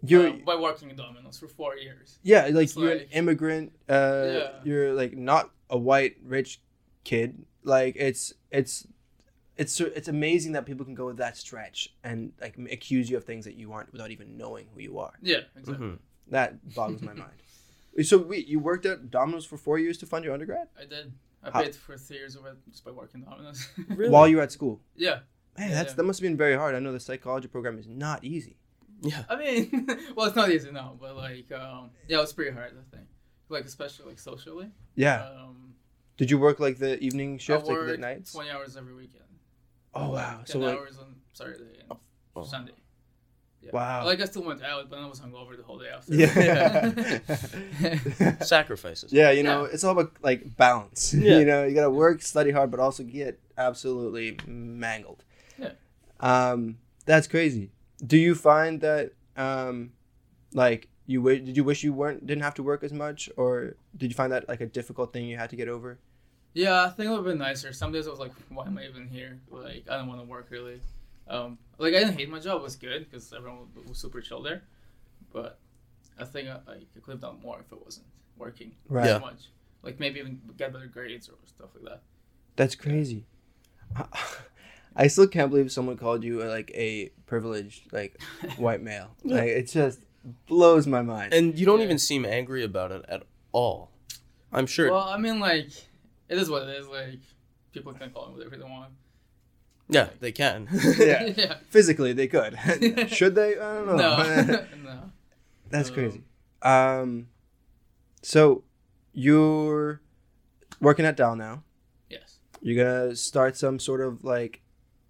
you're, 0.06 0.30
uh, 0.30 0.34
by 0.46 0.56
working 0.56 0.90
in 0.90 0.96
Domino's 0.96 1.38
for 1.40 1.48
four 1.48 1.76
years. 1.78 2.20
yeah, 2.24 2.44
like 2.52 2.66
it's 2.66 2.76
you're 2.76 2.92
an 2.92 3.08
immigrant. 3.12 3.72
Uh, 3.90 4.26
Yeah. 4.28 4.52
you're 4.64 4.94
like 4.94 5.14
not 5.16 5.52
a 5.70 5.78
white 5.78 6.18
rich 6.24 6.60
kid. 7.04 7.46
Like, 7.64 7.96
it's 7.98 8.34
it's. 8.52 8.86
It's 9.56 9.80
it's 9.80 10.08
amazing 10.08 10.54
that 10.54 10.66
people 10.66 10.84
can 10.84 10.96
go 10.96 11.12
that 11.14 11.38
stretch 11.38 11.94
and 12.04 12.34
like 12.42 12.58
accuse 12.72 13.08
you 13.08 13.18
of 13.18 13.24
things 13.24 13.46
that 13.46 13.54
you 13.54 13.72
aren't 13.72 13.92
without 13.92 14.10
even 14.10 14.36
knowing 14.36 14.66
who 14.74 14.82
you 14.82 14.98
are. 14.98 15.14
Yeah, 15.22 15.42
exactly. 15.56 15.86
Mhm. 15.90 16.00
That 16.30 16.74
boggles 16.74 17.04
my 17.04 17.14
mind. 17.14 17.38
So 18.02 18.18
wait, 18.18 18.48
you 18.48 18.58
worked 18.58 18.88
at 18.88 19.12
Domino's 19.12 19.46
for 19.46 19.58
four 19.58 19.78
years 19.78 20.00
to 20.00 20.08
fund 20.08 20.26
your 20.26 20.34
undergrad 20.34 20.70
I 20.76 20.86
did. 20.86 21.14
I 21.44 21.52
How- 21.52 21.64
paid 21.64 21.76
for 21.76 21.98
three 21.98 22.18
years 22.18 22.36
of 22.36 22.46
it 22.46 22.56
just 22.72 22.84
by 22.86 22.92
working 22.92 23.22
Domino's. 23.22 23.68
Really? 23.90 24.10
while 24.12 24.28
you 24.28 24.38
were 24.38 24.44
at 24.44 24.52
school. 24.52 24.80
yeah, 24.96 25.20
Man, 25.58 25.70
Yeah, 25.70 25.76
that's 25.76 25.90
yeah. 25.92 25.96
that 25.98 26.04
must 26.04 26.20
have 26.20 26.24
been 26.24 26.38
very 26.38 26.56
hard. 26.56 26.74
I 26.76 26.80
know 26.80 26.92
the 26.94 27.00
psychology 27.00 27.48
program 27.48 27.78
is 27.78 27.88
not 27.88 28.24
easy. 28.24 28.58
Yeah. 29.02 29.24
I 29.30 29.36
mean, 29.36 29.88
well, 30.16 30.28
it's 30.28 30.36
not 30.36 30.50
easy 30.50 30.72
now, 30.72 30.96
but 31.00 31.16
like, 31.18 31.52
um, 31.52 31.90
yeah, 32.08 32.18
it 32.18 32.22
was 32.22 32.32
pretty 32.34 32.52
hard. 32.52 32.72
I 32.72 32.96
think, 32.96 33.08
like 33.50 33.66
especially 33.66 34.08
like 34.08 34.20
socially. 34.20 34.70
Yeah. 34.96 35.24
Um, 35.26 35.74
Did 36.18 36.32
you 36.32 36.38
work 36.38 36.60
like 36.62 36.78
the 36.78 36.98
evening 37.04 37.36
I 37.36 37.38
shift, 37.38 37.66
like 37.68 37.78
late 37.80 38.00
nights? 38.00 38.32
twenty 38.34 38.50
hours 38.52 38.78
every 38.78 38.94
weekend. 38.96 39.24
Oh 39.94 40.10
Like, 40.10 40.12
wow! 40.14 40.38
Ten 40.38 40.46
So 40.46 40.60
like, 40.60 40.78
hours 40.78 40.98
on 40.98 41.16
Saturday 41.34 41.80
and 41.90 42.00
Oh. 42.36 42.44
Sunday. 42.44 42.72
Yeah. 43.64 43.72
Wow. 43.72 44.06
Like 44.06 44.20
I 44.22 44.26
still 44.26 44.44
went 44.44 44.62
out, 44.64 44.90
but 44.90 45.00
I 45.00 45.06
was 45.06 45.20
hungover 45.20 45.56
the 45.56 45.64
whole 45.64 45.80
day 45.80 45.90
after. 45.90 46.14
yeah. 46.14 47.20
Sacrifices. 48.44 49.14
yeah, 49.14 49.32
you 49.32 49.44
know, 49.44 49.64
it's 49.66 49.84
all 49.84 49.92
about 49.98 50.12
like 50.22 50.56
balance. 50.58 51.14
Yeah. 51.24 51.40
you 51.40 51.46
know, 51.46 51.64
you 51.66 51.74
gotta 51.74 51.90
work, 51.90 52.22
study 52.22 52.52
hard, 52.52 52.72
but 52.72 52.80
also 52.80 53.04
get 53.04 53.40
absolutely 53.58 54.38
mangled. 54.46 55.24
Yeah. 55.58 55.72
Um, 56.20 56.78
that's 57.06 57.28
crazy. 57.28 57.70
Do 58.06 58.18
you 58.18 58.36
find 58.36 58.82
that 58.82 59.12
um, 59.38 59.92
like 60.54 60.90
you 61.06 61.20
wi- 61.20 61.40
did 61.44 61.56
you 61.56 61.64
wish 61.64 61.84
you 61.84 61.94
weren't 61.94 62.26
didn't 62.26 62.44
have 62.44 62.56
to 62.56 62.64
work 62.64 62.84
as 62.84 62.92
much, 62.94 63.30
or 63.38 63.76
did 63.96 64.10
you 64.12 64.16
find 64.16 64.32
that 64.34 64.48
like 64.50 64.60
a 64.62 64.66
difficult 64.66 65.14
thing 65.14 65.26
you 65.26 65.38
had 65.38 65.50
to 65.52 65.56
get 65.56 65.68
over? 65.70 66.00
Yeah, 66.54 66.84
I 66.84 66.90
think 66.90 67.08
it 67.08 67.10
would 67.10 67.18
have 67.18 67.26
been 67.26 67.40
nicer. 67.40 67.74
Some 67.74 67.92
days 67.92 68.08
I 68.08 68.12
was 68.12 68.20
like, 68.20 68.32
why 68.50 68.66
am 68.68 68.78
I 68.78 68.86
even 68.86 69.08
here? 69.08 69.40
Like, 69.50 69.86
I 69.90 69.98
don't 69.98 70.08
want 70.08 70.20
to 70.22 70.26
work 70.28 70.48
really. 70.52 70.82
Um, 71.28 71.58
like, 71.78 71.94
I 71.94 72.00
didn't 72.00 72.18
hate 72.18 72.30
my 72.30 72.40
job. 72.40 72.58
It 72.62 72.64
was 72.64 72.76
good 72.76 73.10
because 73.10 73.32
everyone 73.34 73.60
was- 73.76 73.88
was 73.88 73.98
super 73.98 74.22
chill 74.22 74.42
there. 74.42 74.64
But 75.32 75.60
I 76.20 76.26
think 76.26 76.48
I, 76.50 76.60
I 76.72 76.76
could 77.02 77.12
have 77.12 77.22
done 77.22 77.40
more 77.42 77.60
if 77.60 77.72
it 77.72 77.84
wasn't 77.84 78.06
working 78.38 78.76
Right. 78.88 79.06
Yeah. 79.06 79.16
as 79.16 79.22
much. 79.22 79.50
Like, 79.82 80.00
maybe 80.00 80.20
even 80.20 80.40
get 80.58 80.72
better 80.74 80.88
grades 80.88 81.30
or 81.30 81.36
stuff 81.46 81.70
like 81.76 81.84
that. 81.86 82.02
That's 82.56 82.76
crazy. 82.76 83.26
I 84.96 85.08
still 85.08 85.28
can't 85.28 85.50
believe 85.50 85.72
someone 85.72 85.98
called 85.98 86.24
you 86.24 86.44
uh, 86.44 86.48
like 86.48 86.72
a 86.76 87.10
privileged 87.26 87.92
like 87.92 88.22
white 88.58 88.82
male. 88.82 89.16
Yeah. 89.24 89.38
Like 89.38 89.48
it 89.48 89.68
just 89.68 90.00
blows 90.46 90.86
my 90.88 91.02
mind. 91.02 91.34
And 91.34 91.58
you 91.58 91.66
don't 91.66 91.80
Yeah. 91.80 91.86
even 91.86 91.98
seem 91.98 92.26
angry 92.26 92.64
about 92.64 92.92
it 92.92 93.04
at 93.10 93.24
all. 93.52 93.92
I'm 94.52 94.68
sure. 94.68 94.92
Well, 94.92 95.00
I 95.08 95.18
mean, 95.18 95.40
like, 95.40 95.68
it 96.30 96.38
is 96.38 96.48
what 96.50 96.64
it 96.64 96.70
is. 96.78 96.88
Like, 96.88 97.20
people 97.72 97.92
can 97.94 98.12
call 98.12 98.28
me 98.30 98.36
whatever 98.36 98.56
they 98.56 98.64
want. 98.64 98.94
Yeah, 99.90 100.10
they 100.20 100.32
can. 100.32 100.68
Yeah. 100.98 101.24
yeah. 101.36 101.56
Physically, 101.70 102.14
they 102.14 102.28
could. 102.28 102.58
Should 103.10 103.36
they? 103.36 103.58
I 103.58 103.74
don't 103.76 103.88
know. 103.88 103.96
No. 103.96 104.66
no. 104.84 105.00
That's 105.70 105.90
Um, 105.90 105.94
crazy. 105.96 106.24
Um, 106.62 107.28
so 108.22 108.64
you're 109.12 110.02
working 110.80 111.06
at 111.06 111.18
Dal 111.18 111.36
now. 111.36 111.64
Yes. 112.10 112.40
You're 112.62 112.84
gonna 112.86 113.16
start 113.16 113.58
some 113.58 113.80
sort 113.80 114.02
of 114.02 114.24
like 114.24 114.62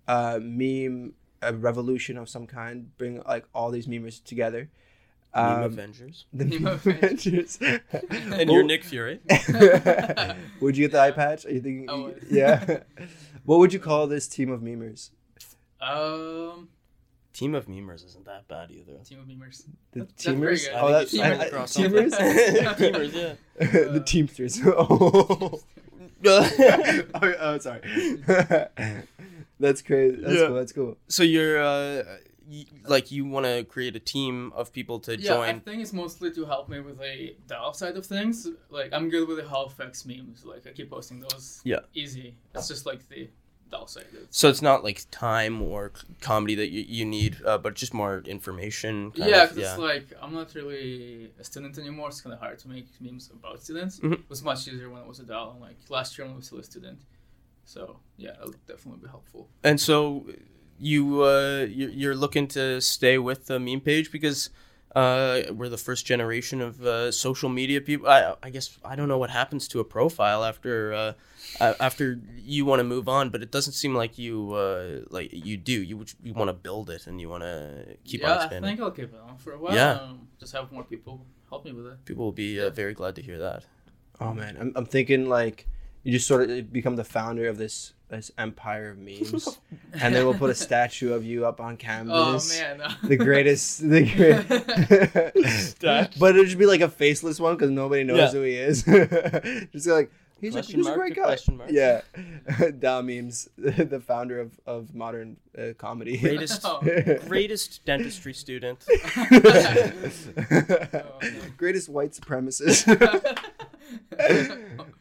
uh, 0.08 0.40
meme 0.42 1.14
a 1.42 1.54
revolution 1.54 2.18
of 2.18 2.28
some 2.30 2.48
kind. 2.48 2.96
Bring 2.98 3.22
like 3.28 3.46
all 3.54 3.70
these 3.72 3.88
memers 3.88 4.24
together. 4.24 4.70
Meme 5.36 5.46
Um, 5.46 5.64
Avengers. 5.64 6.26
the 6.34 6.46
Meme 6.46 6.64
meme 6.64 6.74
Avengers. 6.74 7.58
Avengers. 7.62 7.82
And 8.40 8.50
you're 8.50 8.64
Nick 8.64 8.84
Fury. 8.84 9.20
would 10.60 10.78
you 10.78 10.86
get 10.88 10.92
the 10.92 11.00
eye 11.00 11.08
Yeah. 11.08 11.12
patch? 11.12 11.46
Are 11.46 11.52
you 11.52 11.62
thinking? 11.62 11.90
I 11.90 11.94
would. 11.96 12.26
Yeah. 12.30 12.80
What 13.46 13.60
would 13.60 13.74
you 13.74 13.80
call 13.80 14.08
this 14.08 14.28
team 14.28 14.52
of 14.52 14.62
memers? 14.62 15.10
Um, 15.82 16.70
Team 17.34 17.56
of 17.56 17.66
memers 17.66 18.06
isn't 18.06 18.26
that 18.26 18.48
bad 18.48 18.70
either. 18.72 18.94
team 19.04 19.20
of 19.20 19.26
memers. 19.26 19.64
The 19.92 20.02
That's 20.02 20.24
very 20.26 20.38
teamers? 20.38 20.66
good. 20.66 20.74
Oh, 20.76 20.92
that's 20.92 21.12
think 21.12 21.24
I, 21.24 21.34
I, 21.34 21.50
teamers. 21.50 22.12
Teamers, 22.78 23.14
yeah. 23.14 23.92
the 23.92 24.04
teamsters. 24.06 24.62
oh. 24.66 25.60
oh, 26.26 27.34
oh, 27.40 27.58
sorry. 27.60 27.82
that's 29.60 29.82
crazy. 29.82 30.16
That's 30.22 30.34
Yeah. 30.36 30.48
cool. 30.48 30.56
That's 30.56 30.72
cool. 30.72 30.98
so 31.08 31.24
you're 31.24 31.62
uh, 31.62 32.04
y- 32.54 32.66
like 32.96 33.06
you 33.16 33.26
want 33.26 33.46
to 33.46 33.64
create 33.76 33.96
a 33.96 34.00
team 34.16 34.52
of 34.60 34.72
people 34.72 34.98
to 35.08 35.12
join? 35.18 35.26
Yeah, 35.26 35.40
I 35.42 35.52
join. 35.52 35.62
think 35.62 35.82
it's 35.82 35.94
mostly 36.04 36.30
to 36.38 36.46
help 36.46 36.70
me 36.70 36.80
with 36.88 36.98
the 37.00 37.36
Dal 37.48 37.74
side 37.74 37.98
of 37.98 38.06
things. 38.06 38.36
Like 38.70 38.90
I'm 38.94 39.10
good 39.10 39.28
with 39.28 39.38
the 39.42 39.48
Halifax 39.48 40.06
memes. 40.06 40.46
Like 40.46 40.64
I 40.68 40.72
keep 40.72 40.90
posting 40.90 41.20
those. 41.22 41.62
Yeah. 41.64 41.80
Easy. 41.94 42.28
It's 42.56 42.68
just 42.74 42.86
like 42.86 43.02
the 43.10 43.30
Dal 43.72 43.88
side. 43.88 44.06
It's, 44.14 44.38
So 44.40 44.50
it's 44.50 44.62
not 44.62 44.84
like 44.84 45.00
time 45.12 45.56
or 45.62 45.92
comedy 46.22 46.56
that 46.56 46.70
you, 46.76 46.82
you 46.98 47.06
need, 47.06 47.34
uh, 47.46 47.58
but 47.58 47.74
just 47.84 47.94
more 48.02 48.16
information. 48.38 49.12
kind 49.12 49.30
yeah, 49.30 49.44
of, 49.44 49.50
because 49.56 49.70
it's 49.72 49.80
like 49.80 50.06
I'm 50.22 50.34
not 50.34 50.54
really 50.54 51.32
a 51.40 51.44
student 51.44 51.78
anymore. 51.80 52.10
It's 52.10 52.22
kind 52.22 52.34
of 52.34 52.40
hard 52.40 52.60
to 52.60 52.68
make 52.70 52.88
memes 53.02 53.30
about 53.38 53.62
students. 53.64 54.00
Mhm. 54.00 54.14
It 54.14 54.30
was 54.30 54.44
much 54.44 54.68
easier 54.68 54.90
when 54.94 55.02
I 55.02 55.08
was 55.08 55.20
a 55.20 55.24
Dal. 55.32 55.58
Like 55.68 55.78
last 55.90 56.10
year 56.18 56.26
when 56.28 56.34
I 56.36 56.38
was 56.38 56.46
still 56.48 56.60
a 56.60 56.64
student. 56.74 57.00
So 57.66 57.82
yeah, 58.18 58.32
that 58.38 58.46
would 58.46 58.66
definitely 58.68 59.02
be 59.06 59.10
helpful. 59.10 59.50
And 59.64 59.80
so 59.80 60.26
you 60.80 61.24
uh, 61.24 61.68
you're, 61.70 61.90
you're 61.90 62.16
looking 62.16 62.48
to 62.50 62.82
stay 62.82 63.18
with 63.18 63.48
the 63.48 63.60
meme 63.60 63.82
page 63.82 64.12
because 64.12 64.50
uh, 64.96 65.42
we're 65.52 65.70
the 65.70 65.78
first 65.78 66.06
generation 66.06 66.62
of 66.62 66.86
uh, 66.86 67.12
social 67.12 67.50
media 67.50 67.82
people. 67.82 68.08
I, 68.08 68.36
I 68.44 68.50
guess 68.50 68.78
I 68.86 68.96
don't 68.96 69.08
know 69.08 69.18
what 69.18 69.32
happens 69.32 69.68
to 69.70 69.80
a 69.80 69.84
profile 69.84 70.44
after 70.44 70.94
uh, 70.94 71.14
after 71.80 72.20
you 72.38 72.66
want 72.66 72.80
to 72.80 72.84
move 72.84 73.10
on, 73.10 73.30
but 73.30 73.42
it 73.42 73.52
doesn't 73.52 73.74
seem 73.74 73.96
like 73.96 74.18
you 74.18 74.54
uh, 74.54 75.02
like 75.10 75.30
you 75.32 75.58
do. 75.58 75.82
You 75.82 76.06
you 76.24 76.34
want 76.34 76.50
to 76.50 76.54
build 76.54 76.90
it 76.90 77.08
and 77.08 77.20
you 77.20 77.30
want 77.30 77.44
to 77.44 77.98
keep 78.06 78.24
on. 78.24 78.30
yeah, 78.30 78.58
I 78.58 78.62
think 78.62 78.80
I'll 78.80 78.92
keep 78.92 79.14
it 79.14 79.20
on 79.28 79.38
for 79.38 79.54
a 79.54 79.58
while. 79.58 79.74
Yeah. 79.74 79.94
Um, 79.94 80.28
just 80.40 80.54
have 80.54 80.72
more 80.72 80.84
people 80.84 81.26
help 81.50 81.66
me 81.66 81.72
with 81.72 81.88
it. 81.88 82.06
People 82.06 82.26
will 82.26 82.32
be 82.32 82.60
uh, 82.60 82.70
very 82.70 82.94
glad 82.94 83.16
to 83.16 83.22
hear 83.22 83.40
that. 83.40 83.64
Oh 84.20 84.34
man, 84.34 84.58
I'm, 84.60 84.74
I'm 84.76 84.86
thinking 84.86 85.28
like 85.28 85.68
you 86.04 86.12
just 86.12 86.28
sort 86.28 86.50
of 86.50 86.72
become 86.72 86.98
the 86.98 87.04
founder 87.04 87.48
of 87.48 87.58
this 87.58 87.94
this 88.14 88.32
empire 88.38 88.92
of 88.92 88.98
memes, 89.08 89.60
and 90.00 90.16
then 90.16 90.26
we'll 90.26 90.34
put 90.38 90.50
a 90.50 90.56
statue 90.56 91.14
of 91.14 91.26
you 91.26 91.46
up 91.46 91.60
on 91.60 91.76
canvas. 91.78 92.14
Oh 92.16 92.62
canvas. 92.64 92.88
man. 92.88 92.98
The 93.10 93.18
greatest, 93.18 93.90
the 93.90 94.04
great, 94.16 96.14
but 96.20 96.30
it'll 96.32 96.46
just 96.46 96.58
be 96.58 96.66
like 96.66 96.82
a 96.82 96.90
faceless 96.90 97.40
one 97.40 97.56
because 97.56 97.72
nobody 97.72 98.04
knows 98.04 98.18
Yeah. 98.18 98.32
who 98.32 98.42
he 98.44 98.54
is. 98.56 98.84
just 99.74 99.88
like 99.88 100.12
he's, 100.40 100.54
a, 100.56 100.60
Question 100.60 100.80
he's 100.80 100.88
a 100.88 100.94
great 100.96 101.16
guy. 101.16 101.24
question 101.24 101.58
mark? 101.58 101.70
Yeah, 101.72 102.02
Dal 102.80 103.02
memes, 103.04 103.50
the 103.58 104.00
founder 104.06 104.40
of 104.40 104.60
of 104.66 104.94
modern 104.94 105.38
uh, 105.58 105.74
comedy. 105.78 106.18
Greatest 106.18 106.62
Oh. 106.64 106.80
greatest 107.28 107.84
dentistry 107.86 108.34
student. 108.34 108.84
Greatest 111.58 111.90
white 111.90 112.12
supremacist. 112.12 112.88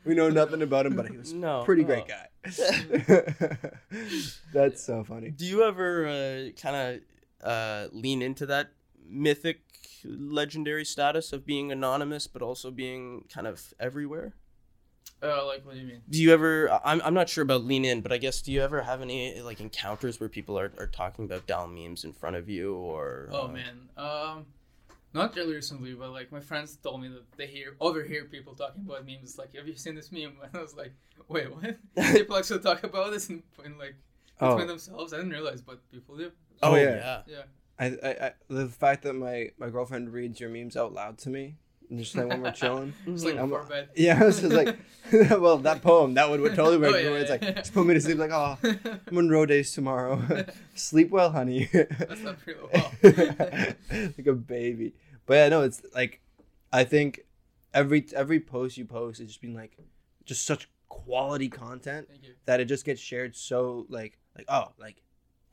we 0.05 0.15
know 0.15 0.29
nothing 0.31 0.63
about 0.63 0.87
him, 0.87 0.95
but 0.97 1.09
he 1.09 1.17
was 1.17 1.33
No, 1.33 1.61
a 1.61 1.65
pretty 1.65 1.83
oh. 1.83 1.87
great 1.87 2.07
guy. 2.09 2.29
That's 4.53 4.83
so 4.83 5.05
funny. 5.05 5.31
Do 5.31 5.45
you 5.45 5.63
ever 5.63 6.07
uh, 6.07 6.51
kind 6.61 6.77
of 6.77 7.49
uh, 7.49 7.89
lean 7.93 8.23
into 8.23 8.47
that 8.47 8.71
mythic, 9.09 9.61
legendary 10.05 10.85
status 10.85 11.33
of 11.33 11.47
being 11.47 11.71
anonymous, 11.71 12.27
but 12.27 12.43
also 12.43 12.71
being 12.71 13.25
kind 13.33 13.47
of 13.47 13.73
everywhere? 13.79 14.35
Uh, 15.23 15.47
like 15.47 15.65
what 15.65 15.75
do 15.75 15.81
you 15.81 15.87
mean? 15.87 16.03
Do 16.11 16.21
you 16.21 16.33
ever? 16.33 16.81
I'm, 16.85 17.01
I'm 17.05 17.15
not 17.15 17.29
sure 17.29 17.43
about 17.43 17.63
lean 17.63 17.85
in, 17.85 18.01
but 18.01 18.11
I 18.11 18.19
guess 18.19 18.43
do 18.43 18.51
you 18.51 18.61
ever 18.61 18.83
have 18.83 19.03
any 19.03 19.41
like 19.41 19.61
encounters 19.61 20.19
where 20.19 20.29
people 20.29 20.59
are, 20.59 20.73
are 20.79 20.89
talking 20.89 21.27
about 21.27 21.47
Dal 21.47 21.69
memes 21.69 22.03
in 22.03 22.13
front 22.13 22.35
of 22.35 22.49
you 22.49 22.75
or? 22.75 23.29
Oh 23.31 23.45
uh, 23.45 23.49
man, 23.49 23.89
um, 23.97 24.47
not 25.15 25.35
really 25.37 25.55
recently, 25.55 25.93
but 25.95 26.11
like 26.11 26.33
my 26.33 26.41
friends 26.41 26.77
told 26.77 27.01
me 27.03 27.09
that 27.09 27.25
they 27.37 27.47
hear 27.47 27.77
overhear 27.81 28.25
people 28.25 28.55
talking 28.55 28.83
about 28.87 29.07
memes. 29.07 29.39
Like, 29.39 29.55
have 29.57 29.69
you 29.69 29.77
seen 29.77 29.95
this 29.95 30.11
meme? 30.13 30.37
And 30.43 30.57
I 30.57 30.61
was 30.63 30.75
like, 30.77 30.93
wait, 31.29 31.49
what? 31.55 31.77
people 32.13 32.37
actually 32.37 32.61
talk 32.61 32.83
about 32.85 33.11
this 33.13 33.29
in, 33.31 33.43
in 33.65 33.79
like 33.79 33.95
Oh. 34.41 34.51
between 34.57 34.67
themselves. 34.69 35.13
I 35.13 35.19
didn't 35.19 35.33
realize, 35.33 35.61
but 35.63 35.79
people 35.93 36.17
do. 36.17 36.33
Oh, 36.63 36.73
Oh, 36.73 36.75
yeah. 36.77 36.83
yeah. 36.97 37.21
Yeah. 37.29 37.43
I, 37.79 37.87
I, 38.09 38.27
I, 38.27 38.33
the 38.49 38.67
fact 38.69 39.03
that 39.05 39.13
my, 39.15 39.51
my 39.59 39.69
girlfriend 39.71 40.13
reads 40.13 40.41
your 40.41 40.51
memes 40.51 40.77
out 40.77 40.93
loud 40.93 41.19
to 41.19 41.31
me, 41.31 41.57
and 41.91 41.99
just 41.99 42.17
like 42.17 42.27
when 42.29 42.41
we're 42.43 42.51
chilling. 42.53 42.93
It's 43.07 43.25
like. 43.25 43.37
I'm- 43.37 43.51
bed. 43.69 43.91
Yeah, 43.95 44.19
I 44.21 44.25
was 44.25 44.41
just 44.41 44.53
like, 44.55 44.77
well, 45.13 45.59
that 45.59 45.81
poem 45.83 46.15
that 46.15 46.29
would, 46.29 46.41
would 46.41 46.55
totally 46.57 46.79
work. 46.79 46.95
Oh, 46.95 46.99
yeah, 46.99 47.11
where 47.11 47.19
it's 47.21 47.31
like, 47.31 47.43
yeah. 47.43 47.53
just 47.53 47.73
put 47.75 47.87
me 47.87 47.95
to 47.95 48.01
sleep. 48.01 48.19
Like, 48.19 48.31
oh, 48.33 48.59
Munro 49.13 49.47
days 49.47 49.71
tomorrow. 49.73 50.21
sleep 50.75 51.11
well, 51.11 51.31
honey. 51.31 51.69
That's 51.73 52.21
not 52.23 52.39
pretty 52.41 52.61
well. 52.73 52.93
like 54.17 54.27
a 54.27 54.33
baby. 54.33 54.95
But 55.27 55.35
yeah, 55.35 55.49
no, 55.49 55.63
it's 55.63 55.83
like 55.95 56.21
I 56.73 56.85
think 56.85 57.21
every 57.75 58.07
every 58.15 58.41
post 58.41 58.77
you 58.77 58.85
post 58.85 59.21
is 59.21 59.29
just 59.29 59.41
been 59.41 59.55
like 59.55 59.77
just 60.25 60.45
such 60.47 60.69
quality 60.89 61.49
content 61.49 62.09
that 62.45 62.61
it 62.61 62.67
just 62.67 62.85
gets 62.85 63.01
shared 63.01 63.35
so 63.35 63.87
like 63.89 64.19
like 64.37 64.45
oh 64.49 64.73
like 64.79 65.03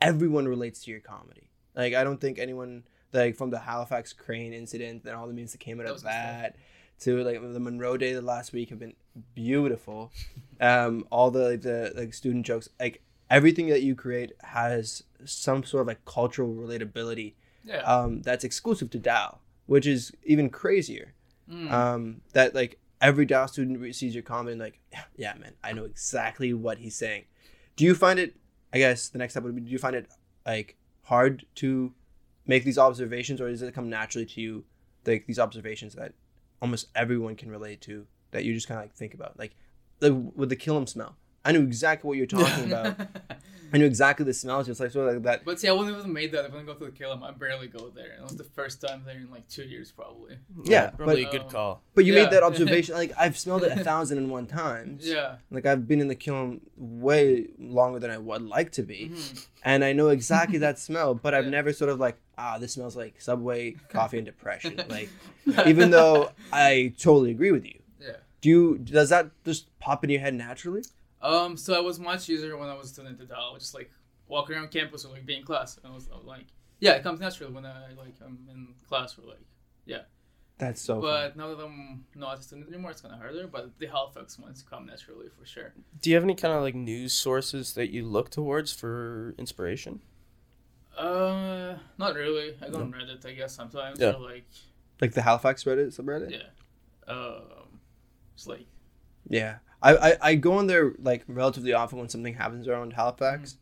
everyone 0.01 0.47
relates 0.47 0.84
to 0.84 0.91
your 0.91 0.99
comedy. 0.99 1.49
Like 1.75 1.93
I 1.93 2.03
don't 2.03 2.19
think 2.19 2.39
anyone 2.39 2.84
like 3.13 3.36
from 3.36 3.49
the 3.49 3.60
Halifax 3.60 4.13
crane 4.13 4.53
incident 4.53 5.03
and 5.05 5.15
all 5.15 5.27
the 5.27 5.34
memes 5.34 5.51
that 5.53 5.60
came 5.60 5.79
out 5.79 5.84
That 5.86 5.89
of 5.89 5.95
was 5.95 6.03
good 6.03 6.10
stuff. 6.12 6.41
that 6.41 6.55
to 7.01 7.23
like 7.23 7.41
the 7.41 7.60
Munro 7.60 7.95
Day 7.97 8.13
the 8.13 8.21
last 8.21 8.51
week 8.53 8.69
have 8.69 8.79
been 8.79 8.95
beautiful. 9.36 10.12
um, 10.62 11.05
all 11.12 11.32
the 11.32 11.49
like, 11.51 11.62
the 11.62 11.93
like 11.95 12.13
student 12.13 12.45
jokes, 12.45 12.69
like 12.79 13.01
everything 13.29 13.67
that 13.67 13.82
you 13.82 13.95
create 13.95 14.34
has 14.41 15.03
some 15.25 15.63
sort 15.63 15.82
of 15.82 15.88
like 15.88 16.03
cultural 16.05 16.53
relatability 16.53 17.34
Yeah. 17.63 17.77
um, 17.82 18.21
that's 18.21 18.43
exclusive 18.43 18.89
to 18.91 18.99
Dal, 18.99 19.39
which 19.69 19.86
is 19.86 20.12
even 20.23 20.49
crazier. 20.49 21.13
Mm. 21.49 21.71
Um, 21.71 22.21
that 22.34 22.55
like 22.55 22.79
every 23.01 23.25
Dal 23.25 23.47
student 23.47 23.95
sees 23.95 24.15
your 24.15 24.23
comment 24.23 24.53
and 24.53 24.62
like, 24.62 24.79
yeah, 24.91 25.03
yeah, 25.15 25.34
man, 25.39 25.53
I 25.63 25.73
know 25.73 25.86
exactly 25.86 26.53
what 26.55 26.79
he's 26.79 26.95
saying. 26.95 27.25
Do 27.75 27.86
you 27.86 27.93
find 27.93 28.17
it? 28.17 28.36
I 28.73 28.79
guess 28.79 29.10
the 29.10 29.19
next 29.19 29.34
step 29.34 29.43
would 29.43 29.55
be: 29.55 29.62
Do 29.62 29.69
you 29.69 29.77
find 29.77 29.95
it 29.95 30.08
like 30.45 30.75
hard 31.03 31.45
to 31.55 31.93
make 32.47 32.63
these 32.63 32.79
observations, 32.79 33.39
or 33.39 33.49
does 33.49 33.62
it 33.62 33.73
come 33.75 33.89
naturally 33.89 34.25
to 34.25 34.41
you? 34.41 34.65
Like 35.05 35.27
these 35.27 35.39
observations 35.39 35.93
that 35.93 36.13
almost 36.62 36.88
everyone 36.95 37.36
can 37.36 37.51
relate 37.51 37.79
to, 37.82 38.08
that 38.32 38.45
you 38.45 38.55
just 38.55 38.67
kind 38.67 38.79
of 38.79 38.86
like 38.86 38.95
think 38.95 39.13
about, 39.13 39.38
like 39.38 39.55
the, 39.99 40.13
with 40.13 40.49
the 40.49 40.55
Killam 40.55 40.89
smell. 40.89 41.15
I 41.45 41.51
knew 41.51 41.62
exactly 41.62 42.08
what 42.08 42.17
you're 42.17 42.25
talking 42.25 42.65
about. 42.71 42.99
I 43.73 43.77
knew 43.77 43.86
exactly 43.86 44.25
the 44.25 44.34
smell. 44.34 44.63
Just 44.63 44.79
like 44.79 44.91
sort 44.91 45.08
of 45.08 45.13
like 45.15 45.23
that. 45.23 45.45
But 45.45 45.60
see, 45.60 45.67
I 45.67 45.71
wouldn't 45.71 45.95
have 45.95 46.05
made 46.08 46.32
that 46.34 46.45
if 46.45 46.51
I 46.51 46.58
didn't 46.58 46.67
go 46.67 46.73
to 46.73 46.86
the 46.86 46.91
Killam. 46.91 47.23
I 47.23 47.32
barely 47.32 47.67
go 47.67 47.89
there. 47.89 48.12
And 48.12 48.19
it 48.21 48.23
was 48.23 48.36
the 48.38 48.43
first 48.43 48.82
time 48.82 49.03
there 49.05 49.15
in 49.17 49.29
like 49.32 49.47
two 49.47 49.63
years, 49.63 49.91
probably. 49.91 50.38
Yeah, 50.63 50.89
probably 50.91 51.25
but- 51.25 51.34
a 51.34 51.38
good 51.39 51.49
call. 51.49 51.82
But 51.95 52.05
you 52.05 52.13
Yeah. 52.13 52.23
made 52.23 52.32
that 52.34 52.43
observation. 52.49 52.95
Like 52.95 53.12
I've 53.17 53.38
smelled 53.38 53.63
it 53.63 53.77
a 53.77 53.84
thousand 53.84 54.17
and 54.17 54.29
one 54.29 54.47
times. 54.47 55.08
Yeah. 55.08 55.36
Like 55.51 55.65
I've 55.65 55.88
been 55.88 56.01
in 56.01 56.08
the 56.08 56.15
Killam 56.15 56.60
way 56.77 57.47
longer 57.60 57.99
than 57.99 58.12
I 58.12 58.17
would 58.17 58.41
like 58.41 58.71
to 58.73 58.84
be, 58.84 59.12
Mhm. 59.13 59.47
and 59.63 59.84
I 59.84 59.93
know 59.93 60.10
exactly 60.10 60.58
that 60.65 60.79
smell. 60.79 61.13
But 61.13 61.34
I've 61.34 61.45
Yeah. 61.45 61.51
never 61.51 61.73
sort 61.73 61.89
of 61.89 61.99
like 61.99 62.17
ah, 62.38 62.58
this 62.58 62.71
smells 62.73 62.95
like 62.95 63.19
Subway 63.19 63.75
coffee 63.89 64.17
and 64.17 64.25
depression. 64.25 64.82
Like 64.89 65.10
even 65.65 65.91
though 65.91 66.32
I 66.53 66.93
totally 66.97 67.32
agree 67.32 67.51
with 67.51 67.65
you. 67.65 67.79
Yeah. 67.99 68.12
Do 68.41 68.47
you 68.49 68.77
does 68.77 69.10
that 69.10 69.32
just 69.43 69.77
pop 69.79 70.03
in 70.05 70.10
your 70.10 70.21
head 70.21 70.34
naturally? 70.36 70.84
Um, 71.21 71.58
so 71.58 71.75
I 71.75 71.79
was 71.82 71.99
much 71.99 72.29
easier 72.29 72.58
when 72.58 72.69
I 72.69 72.75
was 72.75 72.88
a 72.88 72.93
student 72.93 73.19
at 73.19 73.27
Dal, 73.27 73.55
just 73.58 73.73
like 73.73 73.91
walking 74.27 74.55
around 74.55 74.71
campus 74.71 75.05
or 75.05 75.12
like 75.12 75.25
being 75.25 75.39
in 75.39 75.45
class. 75.45 75.77
And 75.77 75.91
I 75.91 75.93
was, 75.95 76.10
I 76.13 76.15
was 76.15 76.25
like, 76.25 76.45
yeah, 76.79 76.91
it 76.93 77.03
comes 77.03 77.19
naturally 77.19 77.53
when 77.53 77.65
I 77.65 77.89
like 77.97 78.15
I'm 78.25 78.39
in 78.49 78.67
class 78.88 79.17
or 79.17 79.27
like. 79.27 79.41
Yeah. 79.86 80.01
That's 80.60 80.82
so. 80.82 80.99
but 80.99 81.38
now 81.38 81.55
that 81.55 81.63
I'm 81.63 82.03
not 82.15 82.38
a 82.38 82.41
student 82.41 82.67
anymore, 82.67 82.91
it's 82.91 82.99
kind 83.01 83.13
of 83.13 83.19
harder. 83.21 83.47
But 83.47 83.79
the 83.79 83.88
Halifax 83.88 84.38
ones 84.38 84.63
come 84.69 84.86
naturally 84.86 85.27
for 85.38 85.45
sure. 85.45 85.73
Do 86.01 86.10
you 86.10 86.15
have 86.17 86.23
any 86.23 86.36
kind 86.36 86.53
of 86.53 86.62
like 86.62 86.75
news 86.75 87.13
sources 87.13 87.73
that 87.73 87.91
you 87.91 88.05
look 88.05 88.29
towards 88.29 88.73
for 88.73 89.36
inspiration? 89.38 90.01
Uh, 90.97 91.75
not 91.97 92.13
really. 92.15 92.55
I 92.62 92.69
go 92.69 92.79
on 92.79 92.91
Reddit, 92.91 93.25
I 93.25 93.32
guess 93.34 93.55
sometimes. 93.55 93.99
Yeah. 93.99 94.13
Or 94.15 94.19
like, 94.19 94.45
Like 94.99 95.13
the 95.13 95.21
Halifax 95.21 95.63
Reddit 95.63 95.97
subreddit. 95.97 96.32
yeah. 96.32 97.13
Um, 97.13 97.79
it's 98.36 98.45
like 98.47 98.65
Yeah. 99.29 99.58
I, 99.81 99.95
I, 100.11 100.17
I 100.21 100.35
go 100.35 100.53
on 100.53 100.67
there 100.67 100.93
like 101.01 101.23
relatively 101.27 101.73
often 101.73 101.99
when 101.99 102.09
something 102.09 102.33
happens 102.33 102.67
around 102.67 102.93
Halifax, 102.93 103.57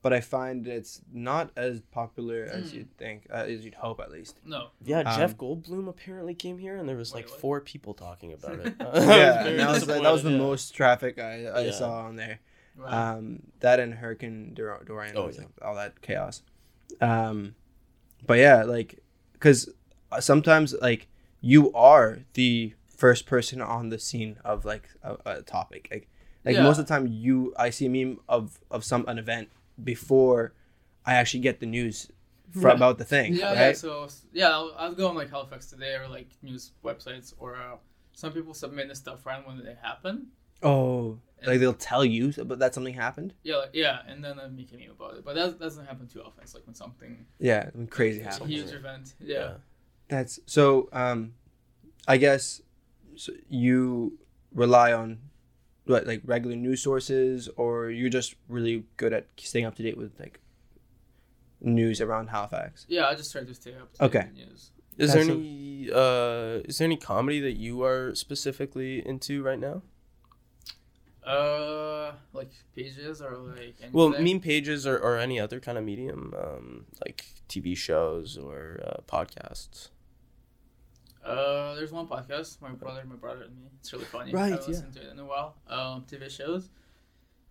but 0.00 0.12
I 0.12 0.20
find 0.20 0.66
it's 0.66 1.02
not 1.12 1.50
as 1.56 1.80
popular 1.80 2.44
as 2.50 2.70
Mm. 2.70 2.74
you'd 2.74 2.96
think, 2.96 3.26
uh, 3.30 3.44
as 3.48 3.64
you'd 3.64 3.74
hope 3.74 4.00
at 4.00 4.10
least. 4.10 4.40
no. 4.44 4.68
Yeah, 4.82 5.00
Um, 5.00 5.18
Jeff 5.18 5.36
Goldblum 5.36 5.88
apparently 5.88 6.34
came 6.34 6.58
here, 6.58 6.76
and 6.76 6.88
there 6.88 6.96
was 6.96 7.12
Wait, 7.12 7.22
like 7.24 7.30
what? 7.30 7.40
four 7.40 7.60
people 7.60 7.94
talking 7.94 8.32
about 8.32 8.60
it. 8.60 8.74
yeah, 8.80 9.42
very 9.42 9.56
that 9.58 9.68
was 9.68 9.86
that 9.86 10.02
was 10.12 10.22
the 10.22 10.30
yeah. 10.30 10.38
most 10.38 10.70
traffic 10.74 11.18
I, 11.18 11.46
I 11.46 11.60
Yeah. 11.66 11.70
saw 11.72 12.04
on 12.04 12.16
there. 12.16 12.38
Right. 12.76 12.92
Um, 12.92 13.42
that 13.60 13.80
and 13.80 13.92
Hurricane 13.92 14.54
Dor- 14.54 14.82
Dorian, 14.86 15.16
Oh, 15.16 15.28
yeah. 15.28 15.44
all 15.62 15.74
that 15.74 16.00
chaos. 16.00 16.42
Um, 17.00 17.56
but 18.24 18.38
yeah, 18.38 18.62
like 18.62 19.00
because 19.32 19.68
sometimes 20.20 20.74
like 20.80 21.08
you 21.40 21.72
are 21.74 22.20
the 22.34 22.74
first 22.98 23.26
person 23.26 23.62
on 23.62 23.88
the 23.90 23.98
scene 23.98 24.36
of 24.44 24.64
like 24.64 24.86
a, 25.02 25.16
a 25.24 25.42
topic. 25.42 25.88
Like 25.90 26.08
like 26.44 26.54
Yeah. 26.56 26.62
most 26.64 26.78
of 26.78 26.86
the 26.86 26.92
time, 26.94 27.06
you 27.06 27.54
I 27.56 27.70
see 27.70 27.86
a 27.86 27.90
meme 27.96 28.18
of 28.28 28.58
of 28.70 28.80
some 28.84 29.04
an 29.08 29.18
event 29.18 29.48
before 29.92 30.40
I 31.06 31.14
actually 31.20 31.40
get 31.48 31.60
the 31.60 31.66
news 31.66 32.10
fr- 32.50 32.66
Right. 32.66 32.76
about 32.76 32.98
the 32.98 33.04
thing. 33.04 33.34
yeah, 33.34 33.48
right? 33.48 33.56
yeah. 33.68 33.72
So 33.72 34.08
yeah, 34.40 34.50
I'll, 34.56 34.70
I'll 34.80 34.94
go 34.94 35.08
on 35.08 35.14
like 35.20 35.30
Halifax 35.30 35.66
today 35.74 35.94
or 36.00 36.06
like 36.08 36.28
news 36.42 36.72
websites 36.84 37.32
or 37.38 37.56
uh, 37.56 37.76
some 38.12 38.32
people 38.32 38.52
submit 38.54 38.88
the 38.88 38.94
stuff 39.04 39.24
right 39.26 39.42
when 39.46 39.56
they 39.64 39.76
happen. 39.90 40.14
Oh, 40.62 41.20
Like 41.46 41.60
they'll 41.60 41.72
tell 41.92 42.04
you, 42.04 42.32
but 42.50 42.58
that 42.58 42.74
something 42.74 42.94
happened. 43.06 43.32
Yeah, 43.44 43.56
like, 43.62 43.70
yeah, 43.84 44.00
and 44.08 44.24
then 44.24 44.40
I 44.40 44.48
make 44.48 44.72
a 44.72 44.76
meme 44.76 44.90
about 44.98 45.14
it. 45.16 45.24
But 45.24 45.36
that 45.36 45.60
doesn't 45.60 45.86
happen 45.86 46.08
too 46.08 46.20
often. 46.26 46.42
It's 46.42 46.52
like 46.56 46.66
when 46.66 46.74
something 46.74 47.26
Yeah, 47.38 47.70
when 47.74 47.86
crazy 47.86 48.18
like, 48.24 48.32
happens. 48.32 48.50
huge 48.50 48.72
event. 48.72 49.14
Yeah. 49.20 49.50
That's 50.08 50.40
so. 50.46 50.88
Um, 50.92 51.34
I 52.08 52.16
guess 52.16 52.60
so 53.18 53.32
you 53.48 54.18
rely 54.54 54.92
on 54.92 55.18
what 55.84 56.06
like 56.06 56.22
regular 56.24 56.56
news 56.56 56.82
sources, 56.82 57.48
or 57.56 57.90
you're 57.90 58.10
just 58.10 58.34
really 58.48 58.84
good 58.96 59.12
at 59.12 59.26
staying 59.36 59.64
up 59.66 59.74
to 59.76 59.82
date 59.82 59.96
with 59.98 60.12
like 60.20 60.40
news 61.60 62.00
around 62.00 62.28
Halifax. 62.28 62.86
Yeah, 62.88 63.06
I 63.06 63.14
just 63.14 63.32
try 63.32 63.42
to 63.42 63.54
stay 63.54 63.74
up. 63.74 63.92
To 63.94 64.04
Okay. 64.04 64.18
date 64.20 64.28
with 64.28 64.36
news. 64.48 64.70
Is 64.98 65.12
there 65.12 65.24
That's 65.24 65.28
a- 65.28 65.32
any 65.32 65.90
uh 65.92 66.68
is 66.68 66.78
there 66.78 66.86
any 66.86 66.96
comedy 66.96 67.40
that 67.40 67.56
you 67.56 67.82
are 67.84 68.14
specifically 68.14 69.06
into 69.06 69.42
right 69.42 69.58
now? 69.58 69.82
Uh, 71.24 72.12
like 72.32 72.50
pages 72.74 73.20
or 73.20 73.36
like. 73.36 73.76
Well, 73.92 74.10
meme 74.18 74.40
pages 74.40 74.86
or, 74.86 74.96
or 74.98 75.18
any 75.18 75.38
other 75.38 75.60
kind 75.60 75.76
of 75.76 75.84
medium, 75.84 76.32
um, 76.42 76.86
like 77.04 77.26
TV 77.50 77.76
shows 77.76 78.38
or 78.38 78.80
uh, 78.86 79.00
podcasts. 79.06 79.90
Uh, 81.28 81.74
there's 81.74 81.92
one 81.92 82.06
podcast, 82.06 82.60
my 82.60 82.70
brother, 82.70 83.02
my 83.08 83.16
brother 83.16 83.42
and 83.42 83.56
me. 83.56 83.68
It's 83.80 83.92
really 83.92 84.04
funny. 84.06 84.32
Right, 84.32 84.44
I 84.44 84.46
yeah. 84.46 84.52
haven't 84.56 84.68
listened 84.68 84.92
to 84.94 85.00
it 85.02 85.12
in 85.12 85.18
a 85.18 85.24
while. 85.24 85.54
Um, 85.68 86.04
TV 86.10 86.30
shows. 86.30 86.68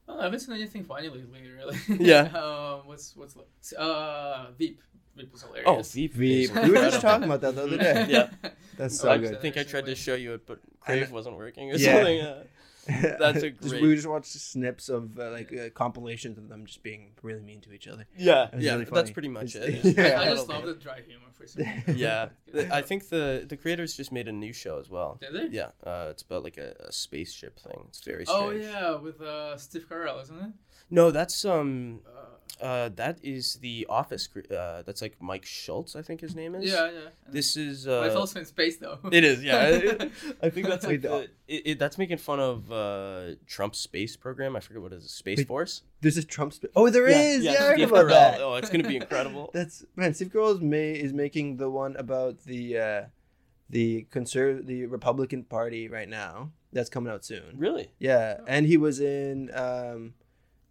Oh, 0.08 0.20
I 0.20 0.24
haven't 0.24 0.40
seen 0.40 0.56
anything 0.56 0.84
funny 0.84 1.10
lately, 1.10 1.50
really. 1.50 1.78
Yeah. 2.00 2.22
um, 2.44 2.88
what's 2.88 3.16
what's 3.16 3.36
li- 3.36 3.44
uh 3.78 4.48
Veep. 4.58 4.82
Veep 5.16 5.32
was 5.32 5.42
hilarious. 5.42 5.66
Oh, 5.68 5.82
Veep. 5.82 6.14
Veep. 6.14 6.56
We 6.56 6.70
were 6.70 6.76
just 6.76 7.02
talking 7.02 7.26
about 7.26 7.42
that 7.42 7.56
the 7.56 7.64
other 7.64 7.78
day. 7.78 8.06
Yeah. 8.10 8.30
That's 8.78 9.00
so 9.00 9.12
I 9.12 9.18
good. 9.18 9.36
I 9.36 9.40
think 9.40 9.58
I 9.58 9.64
tried 9.64 9.86
to 9.88 9.96
show 9.96 10.16
you 10.16 10.34
it, 10.36 10.46
but 10.46 10.60
And- 10.86 11.00
Crave 11.00 11.12
wasn't 11.12 11.38
working 11.38 11.72
or 11.72 11.76
Yeah. 11.76 11.94
something. 11.96 12.18
Yeah. 12.18 12.36
That's 13.20 13.44
a 13.44 13.50
great- 13.52 13.82
we 13.82 13.96
just 13.96 14.08
watched 14.08 14.28
snips 14.32 14.90
of 14.90 15.18
uh, 15.20 15.32
like 15.32 15.54
uh, 15.54 15.70
compilations 15.72 16.38
of 16.38 16.50
them 16.50 16.66
just 16.66 16.84
being 16.84 17.12
really 17.22 17.42
mean 17.42 17.62
to 17.62 17.72
each 17.74 17.88
other. 17.88 18.06
Yeah, 18.18 18.50
yeah, 18.58 18.74
really 18.74 18.86
that's 18.86 19.12
pretty 19.12 19.28
much 19.30 19.56
it. 19.56 19.84
Yeah. 19.98 20.04
I, 20.20 20.24
I 20.24 20.30
I 20.32 20.36
just 20.36 20.50
love 20.50 20.66
the 20.66 20.74
dry 20.76 21.02
humor 21.02 21.26
for 21.34 21.46
some 21.48 21.64
reason. 21.64 21.84
Yeah, 21.98 22.30
I 22.72 22.82
think 22.82 23.10
the 23.10 23.46
the 23.48 23.58
creators 23.58 23.96
just 23.96 24.12
made 24.12 24.28
a 24.28 24.32
new 24.32 24.54
show 24.54 24.80
as 24.80 24.90
well. 24.90 25.20
Did 25.22 25.34
they? 25.52 25.56
Yeah, 25.56 25.70
uh, 25.86 26.08
it's 26.12 26.22
about 26.24 26.44
like 26.44 26.58
a, 26.58 26.76
a 26.80 26.92
spaceship 26.92 27.60
thing. 27.60 27.86
It's 27.90 28.02
very 28.04 28.26
strange. 28.26 28.44
Oh 28.44 28.52
yeah, 28.52 28.96
with 28.96 29.22
uh 29.22 29.58
Steve 29.58 29.88
Carell, 29.90 30.22
isn't 30.24 30.40
it? 30.40 30.52
No, 30.90 31.12
that's 31.12 31.44
um 31.46 32.02
Uh, 32.62 32.64
uh 32.66 32.90
that 32.96 33.20
is 33.24 33.56
the 33.56 33.86
Office. 33.90 34.28
cre- 34.28 34.52
Uh, 34.52 34.82
that's 34.86 35.02
like 35.02 35.16
Mike 35.22 35.46
Schultz, 35.46 35.96
I 35.96 36.02
think 36.02 36.22
his 36.22 36.36
name 36.36 36.56
is. 36.56 36.66
yeah, 36.66 36.90
yeah. 36.92 37.00
And- 37.26 37.34
This 37.34 37.56
is. 37.58 37.86
but 37.86 38.06
it's 38.08 38.16
Uh, 38.16 38.20
also 38.20 38.40
in 38.40 38.46
space 38.46 38.78
though. 38.78 38.98
it 39.12 39.24
is, 39.24 39.44
yeah. 39.44 39.60
I 40.42 40.50
think 40.50 40.68
that's 40.68 40.86
like 40.86 41.02
the- 41.02 41.08
the, 41.10 41.22
it, 41.48 41.62
it, 41.70 41.80
that's 41.80 41.98
making 41.98 42.18
fun 42.18 42.40
of 42.40 42.72
uh, 42.72 43.36
Trump's 43.48 43.80
space 43.80 44.16
program. 44.16 44.56
I 44.56 44.60
forget 44.60 44.82
what 44.82 44.94
it 44.94 44.98
is. 45.04 45.12
Space 45.12 45.38
Wait, 45.40 45.48
Force. 45.48 45.82
This 46.02 46.18
is 46.18 46.26
Trump's. 46.26 46.60
Oh, 46.76 46.90
there 46.90 47.08
is. 47.08 47.44
Yeah, 47.44 47.52
I 47.52 47.56
heard 47.56 47.78
Steve 47.78 47.92
about 47.92 48.06
Carell. 48.06 48.10
that. 48.10 48.42
Oh, 48.42 48.56
it's 48.56 48.70
gonna 48.70 48.88
be 48.88 48.96
incredible. 48.98 49.50
That's 49.58 49.86
man. 49.96 50.14
Steve 50.14 50.30
Carell 50.34 50.56
is, 50.56 50.62
may, 50.62 50.92
is 50.94 51.14
making 51.14 51.58
the 51.58 51.70
one 51.70 51.96
about 51.96 52.44
the 52.46 52.78
uh, 52.78 53.02
the 53.70 54.06
conserv 54.12 54.66
the 54.66 54.86
Republican 54.86 55.44
Party 55.44 55.88
right 55.88 56.08
now. 56.10 56.52
That's 56.74 56.90
coming 56.90 57.12
out 57.12 57.24
soon. 57.26 57.56
really? 57.58 57.92
Yeah, 57.98 58.40
and 58.48 58.66
he 58.68 58.78
was 58.78 59.00
in. 59.00 59.50
Um, 59.56 60.14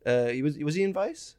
uh, 0.05 0.27
he 0.29 0.43
was 0.43 0.57
was 0.59 0.75
he 0.77 0.83
in 0.85 0.93
Vice, 0.93 1.37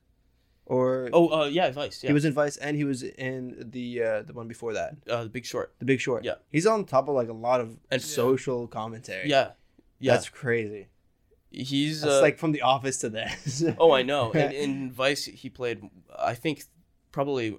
or 0.68 1.10
Oh, 1.14 1.30
uh, 1.42 1.46
yeah, 1.46 1.72
Vice. 1.72 2.04
Yeah, 2.04 2.10
he 2.10 2.14
was 2.14 2.26
in 2.26 2.34
Vice, 2.34 2.58
and 2.58 2.76
he 2.78 2.84
was 2.84 3.02
in 3.04 3.70
the 3.72 4.04
uh, 4.04 4.22
the 4.24 4.34
one 4.34 4.48
before 4.48 4.74
that, 4.74 4.96
uh, 5.10 5.24
The 5.24 5.30
Big 5.30 5.46
Short. 5.46 5.74
The 5.80 5.86
Big 5.86 6.00
Short. 6.00 6.24
Yeah. 6.24 6.36
he's 6.52 6.68
on 6.68 6.86
top 6.86 7.08
of 7.10 7.16
like 7.16 7.30
a 7.30 7.34
lot 7.48 7.60
of 7.62 7.78
And- 7.90 8.02
social 8.02 8.68
commentary. 8.68 9.30
Yeah, 9.30 9.52
yeah. 10.00 10.14
that's 10.14 10.30
crazy. 10.30 10.88
He's 11.50 12.02
That's 12.02 12.14
uh, 12.16 12.22
like 12.22 12.38
from 12.38 12.52
The 12.52 12.62
Office 12.62 12.98
to 13.00 13.10
this. 13.10 13.64
Oh, 13.80 13.92
I 13.94 14.04
know. 14.04 14.32
And 14.36 14.54
in 14.54 14.92
Vice, 14.92 15.24
he 15.26 15.50
played, 15.50 15.82
I 16.20 16.34
think, 16.36 16.64
probably 17.14 17.58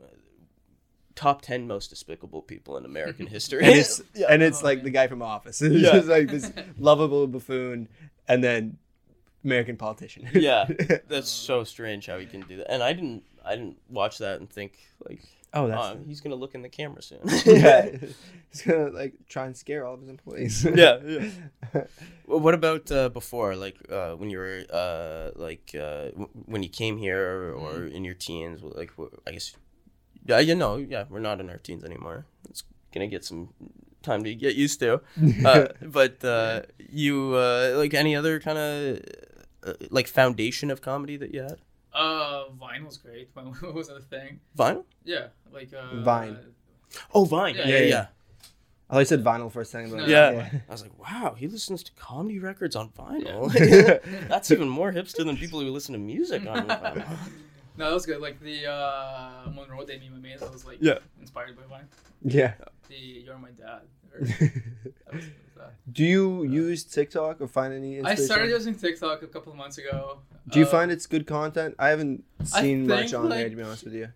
top 1.15 1.43
ten 1.43 1.67
most 1.67 1.89
despicable 1.91 2.43
people 2.43 2.77
in 2.77 2.85
American 2.85 3.27
history. 3.37 3.65
and 3.65 3.75
it's 3.75 4.01
and 4.29 4.43
it's 4.43 4.63
Oh, 4.63 4.67
like 4.67 4.79
man. 4.79 4.85
the 4.85 4.91
guy 4.91 5.07
from 5.09 5.23
Office. 5.23 5.61
It's 5.63 5.75
Yeah. 5.75 5.93
just 5.93 6.09
like 6.09 6.29
this 6.29 6.53
lovable 6.79 7.27
buffoon, 7.27 7.89
and 8.29 8.45
then 8.45 8.77
American 9.45 9.77
politician. 9.77 10.29
yeah, 10.35 10.67
that's 11.09 11.29
so 11.49 11.65
strange 11.65 12.07
how 12.07 12.19
he 12.19 12.27
can 12.27 12.41
do 12.43 12.57
that. 12.59 12.71
And 12.71 12.83
I 12.83 12.93
didn't, 12.93 13.23
I 13.45 13.55
didn't 13.57 13.79
watch 13.89 14.19
that 14.19 14.41
and 14.41 14.51
think 14.51 14.79
like, 15.09 15.21
oh, 15.55 15.65
oh, 15.65 15.69
that's 15.69 16.07
he's 16.07 16.21
gonna 16.21 16.35
look 16.35 16.55
in 16.55 16.63
the 16.63 16.69
camera 16.69 17.03
soon. 17.03 17.21
yeah. 17.47 17.89
He's 18.51 18.63
gonna 18.63 18.91
like 18.91 19.15
try 19.29 19.47
and 19.47 19.57
scare 19.57 19.87
all 19.87 19.95
of 19.95 20.01
his 20.01 20.09
employees. 20.09 20.65
yeah, 20.65 20.99
yeah. 21.05 21.31
Well, 22.27 22.41
what 22.41 22.55
about 22.55 22.91
uh, 22.91 23.09
before, 23.09 23.57
like 23.57 23.77
uh, 23.91 24.13
when 24.13 24.31
you 24.31 24.39
were 24.39 24.65
uh, 24.71 25.31
like 25.37 25.71
uh, 25.75 26.11
w- 26.11 26.31
when 26.47 26.63
you 26.63 26.69
came 26.69 26.99
here 26.99 27.55
or 27.55 27.87
in 27.87 28.05
your 28.05 28.15
teens? 28.15 28.61
Like 28.63 28.93
wh- 28.99 29.15
I 29.27 29.33
guess, 29.33 29.57
yeah, 30.25 30.41
you 30.41 30.55
know, 30.55 30.77
yeah, 30.77 31.05
we're 31.09 31.21
not 31.21 31.41
in 31.41 31.49
our 31.49 31.59
teens 31.59 31.85
anymore. 31.85 32.27
It's 32.51 32.65
gonna 32.93 33.07
get 33.07 33.25
some 33.25 33.51
time 34.03 34.25
to 34.25 34.35
get 34.35 34.55
used 34.57 34.81
to. 34.81 35.01
Uh, 35.45 35.69
but 35.83 36.25
uh, 36.25 36.63
you 36.91 37.35
uh, 37.35 37.75
like 37.77 37.95
any 37.95 38.15
other 38.17 38.41
kind 38.41 38.59
of 38.59 39.01
uh, 39.71 39.75
like 39.91 40.07
foundation 40.09 40.71
of 40.71 40.81
comedy 40.83 41.17
that 41.17 41.33
you 41.35 41.43
had? 41.43 41.59
Uh, 41.93 42.45
Vine 42.51 42.85
was 42.85 42.97
great 42.97 43.31
when 43.35 43.53
was 43.75 43.89
a 43.89 44.01
thing. 44.01 44.41
Vinyl? 44.57 44.85
Yeah, 45.05 45.29
like 45.53 45.73
uh, 45.73 45.97
Vine. 46.03 46.39
Oh, 47.15 47.25
Vine. 47.25 47.55
Yeah, 47.57 47.63
Yeah, 47.67 47.69
yeah, 47.75 47.79
yeah. 47.81 47.87
yeah. 47.89 48.07
I 48.91 48.95
thought 48.95 48.99
you 49.01 49.05
said 49.05 49.23
vinyl 49.23 49.53
for 49.53 49.61
a 49.61 49.67
second. 49.67 49.91
But 49.91 49.99
No. 49.99 50.07
Yeah. 50.07 50.49
I 50.67 50.73
was 50.73 50.81
like, 50.81 50.99
wow, 50.99 51.35
he 51.37 51.47
listens 51.47 51.83
to 51.83 51.93
comedy 51.93 52.39
records 52.39 52.75
on 52.75 52.89
vinyl. 52.89 53.53
Yeah. 53.55 53.99
That's 54.29 54.51
even 54.51 54.67
more 54.69 54.93
hipster 54.93 55.27
than 55.27 55.37
people 55.37 55.61
who 55.61 55.71
listen 55.71 55.93
to 55.93 55.99
music 55.99 56.47
on 56.47 56.67
vinyl. 56.67 57.19
No, 57.77 57.85
that 57.89 57.93
was 57.95 58.07
good. 58.07 58.21
Like 58.23 58.41
the 58.41 58.67
uh, 58.67 59.51
Munro 59.55 59.85
Day 59.85 60.01
meme 60.03 60.15
I 60.17 60.21
made, 60.21 60.39
that 60.41 60.51
was 60.51 60.65
like 60.65 60.79
Yeah. 60.81 60.99
inspired 61.21 61.55
by 61.57 61.65
Vine. 61.69 61.87
yeah. 62.23 62.55
The 62.89 62.97
"You're 62.97 63.39
my 63.39 63.51
dad." 63.51 63.83
Or, 64.15 65.21
that 65.59 65.67
was, 65.67 65.75
that 65.77 65.87
was 65.87 65.95
Do 65.95 66.05
you 66.05 66.45
use 66.45 66.85
TikTok 66.85 67.41
or 67.41 67.49
find 67.49 67.73
any? 67.75 68.01
I 68.03 68.15
started 68.15 68.51
using 68.51 68.75
TikTok 68.75 69.23
a 69.23 69.27
couple 69.27 69.53
of 69.53 69.59
months 69.59 69.79
ago. 69.79 70.21
Do 70.49 70.59
you 70.59 70.65
Uh, 70.67 70.69
find 70.71 70.91
it's 70.91 71.07
good 71.07 71.27
content? 71.27 71.75
I 71.79 71.89
haven't 71.91 72.25
I 72.55 72.63
seen 72.63 72.87
much 72.87 73.11
think, 73.11 73.15
on 73.15 73.29
there 73.29 73.49
to 73.49 73.55
be 73.57 73.63
honest 73.63 73.85
with 73.85 73.95
you. 73.95 74.09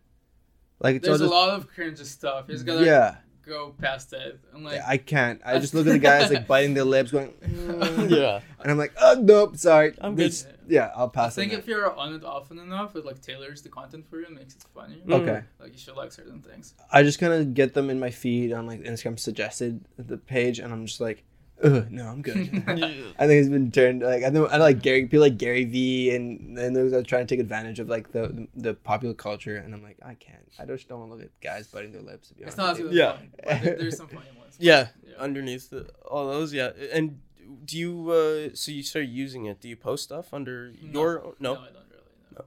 Like 0.80 0.97
it's 0.97 1.07
There's 1.07 1.20
just 1.20 1.30
a 1.30 1.34
lot 1.34 1.51
of 1.51 1.68
cringe 1.68 1.99
stuff. 1.99 2.47
You 2.49 2.55
just 2.55 2.66
gotta 2.66 2.84
yeah. 2.84 3.16
go 3.47 3.74
past 3.80 4.12
it. 4.12 4.40
And 4.53 4.64
like, 4.64 4.80
I 4.86 4.97
can't. 4.97 5.40
I 5.45 5.59
just 5.59 5.74
look 5.74 5.86
at 5.86 5.93
the 5.93 5.99
guys 6.11 6.30
like 6.32 6.47
biting 6.49 6.74
their 6.74 6.84
lips, 6.84 7.11
going, 7.12 7.28
"Mm," 7.45 8.11
yeah. 8.11 8.40
and 8.61 8.70
I'm 8.70 8.78
like, 8.78 8.93
oh 9.01 9.14
nope, 9.20 9.57
sorry. 9.57 9.95
I'm 10.01 10.14
good. 10.16 10.30
This- 10.32 10.47
Yeah, 10.68 10.90
I'll 10.97 11.09
pass. 11.11 11.36
I 11.38 11.43
think 11.43 11.53
if 11.53 11.66
you're 11.68 11.95
on 11.95 12.14
it 12.14 12.24
often 12.24 12.59
enough, 12.59 12.97
it 12.97 13.05
like 13.05 13.20
tailors 13.20 13.62
the 13.62 13.68
content 13.68 14.09
for 14.09 14.18
you 14.20 14.26
and 14.26 14.34
makes 14.36 14.55
it 14.55 14.64
funny. 14.74 15.03
that. 15.07 15.14
okay. 15.20 15.43
Like 15.61 15.72
you 15.72 15.78
should 15.78 15.97
like 15.97 16.12
certain 16.12 16.40
things. 16.40 16.74
I 16.90 17.03
just 17.03 17.18
kind 17.20 17.32
of 17.32 17.53
get 17.55 17.74
them 17.74 17.90
in 17.90 18.01
my 18.01 18.11
feed 18.11 18.53
on 18.53 18.66
like 18.66 18.80
Instagram 18.82 19.18
suggested 19.18 19.84
the 19.99 20.16
page, 20.16 20.59
and 20.59 20.72
I'm 20.72 20.86
just 20.86 21.01
like, 21.01 21.24
Ugh, 21.64 21.90
no, 21.90 22.06
I'm 22.08 22.22
good. 22.22 22.36
I 22.66 23.26
think 23.26 23.40
it's 23.40 23.48
been 23.48 23.70
turned 23.70 24.02
like 24.02 24.24
I 24.24 24.28
know 24.30 24.48
I 24.48 24.58
know 24.58 24.64
like 24.64 24.82
Gary 24.82 25.02
people 25.02 25.20
like 25.20 25.38
Gary 25.38 25.64
V 25.64 26.14
and 26.14 26.58
and 26.58 26.74
those 26.74 26.92
are 26.92 27.02
trying 27.02 27.26
to 27.26 27.32
take 27.34 27.40
advantage 27.40 27.78
of 27.78 27.88
like 27.88 28.12
the 28.12 28.48
the 28.56 28.74
popular 28.74 29.14
culture, 29.14 29.56
and 29.56 29.72
I'm 29.74 29.82
like 29.82 29.98
I 30.02 30.14
can't. 30.14 30.38
I 30.58 30.64
just 30.66 30.88
don't 30.88 30.98
want 31.00 31.12
to 31.12 31.16
look 31.16 31.24
at 31.24 31.40
guys 31.40 31.66
biting 31.68 31.92
their 31.92 32.02
lips. 32.02 32.28
To 32.28 32.34
be 32.34 32.44
It's 32.44 32.58
honest 32.58 32.58
not 32.58 32.70
as 32.72 32.78
with 32.82 32.90
good 32.92 32.96
you. 32.96 33.02
as 33.02 33.16
Yeah. 33.46 33.54
Vine, 33.56 33.64
there- 33.64 33.76
there's 33.76 33.96
some 33.96 34.08
funny 34.18 34.30
ones. 34.38 34.56
Yeah, 34.58 34.88
Yeah. 35.06 35.14
underneath 35.18 35.70
the, 35.70 35.88
all 36.10 36.26
those, 36.28 36.52
yeah. 36.52 36.70
And 36.92 37.20
do 37.64 37.78
you, 37.78 38.10
uh, 38.10 38.54
so 38.54 38.70
you 38.70 38.82
start 38.82 39.06
using 39.06 39.46
it, 39.46 39.60
do 39.60 39.68
you 39.68 39.76
post 39.76 40.04
stuff 40.04 40.32
under 40.34 40.72
No. 40.82 41.00
your, 41.00 41.34
No, 41.40 41.54
no? 41.54 41.60
I 41.60 41.64
don't 41.66 41.74
really. 41.90 42.36
No. 42.36 42.44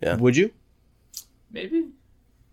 Yeah. 0.00 0.16
Would 0.16 0.36
you? 0.36 0.50
Maybe. 1.50 1.88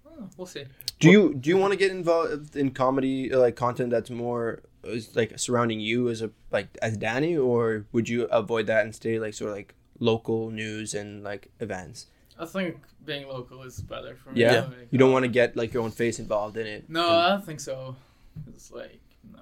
Oh, 0.06 0.28
we'll 0.38 0.48
see. 0.48 0.66
Do 1.00 1.10
you 1.10 1.34
do 1.34 1.50
you 1.50 1.58
want 1.58 1.72
to 1.74 1.78
get 1.78 1.90
involved 1.92 2.56
in 2.56 2.72
comedy 2.72 3.34
uh, 3.34 3.40
like 3.40 3.56
content 3.56 3.90
that's 3.90 4.10
more 4.12 4.62
is 4.84 5.16
like 5.16 5.38
surrounding 5.40 5.80
you 5.80 6.10
as 6.10 6.22
a 6.22 6.32
like 6.52 6.78
as 6.82 6.98
Dani, 6.98 7.42
or 7.44 7.86
would 7.92 8.10
you 8.10 8.24
avoid 8.26 8.68
that 8.68 8.84
and 8.86 8.94
stay 8.96 9.20
like 9.20 9.34
sort 9.34 9.52
of 9.52 9.58
like 9.58 9.76
local 10.00 10.50
news 10.50 10.94
and 10.94 11.24
like 11.24 11.50
events? 11.60 12.08
I 12.40 12.46
think 12.46 12.78
being 13.06 13.28
local 13.28 13.62
is 13.64 13.80
better 13.82 14.16
for 14.16 14.32
me. 14.32 14.42
Yeah, 14.42 14.62
Like, 14.62 14.88
you 14.90 14.98
don't 14.98 15.10
um, 15.10 15.14
want 15.14 15.24
to 15.26 15.30
get 15.30 15.56
like 15.56 15.74
your 15.74 15.84
own 15.84 15.92
face 15.92 16.18
involved 16.20 16.58
in 16.58 16.66
it. 16.66 16.90
No, 16.90 17.06
And- 17.08 17.16
I 17.18 17.30
don't 17.30 17.46
think 17.46 17.60
so. 17.60 17.96
It's 18.48 18.72
like, 18.72 19.00
no. 19.32 19.40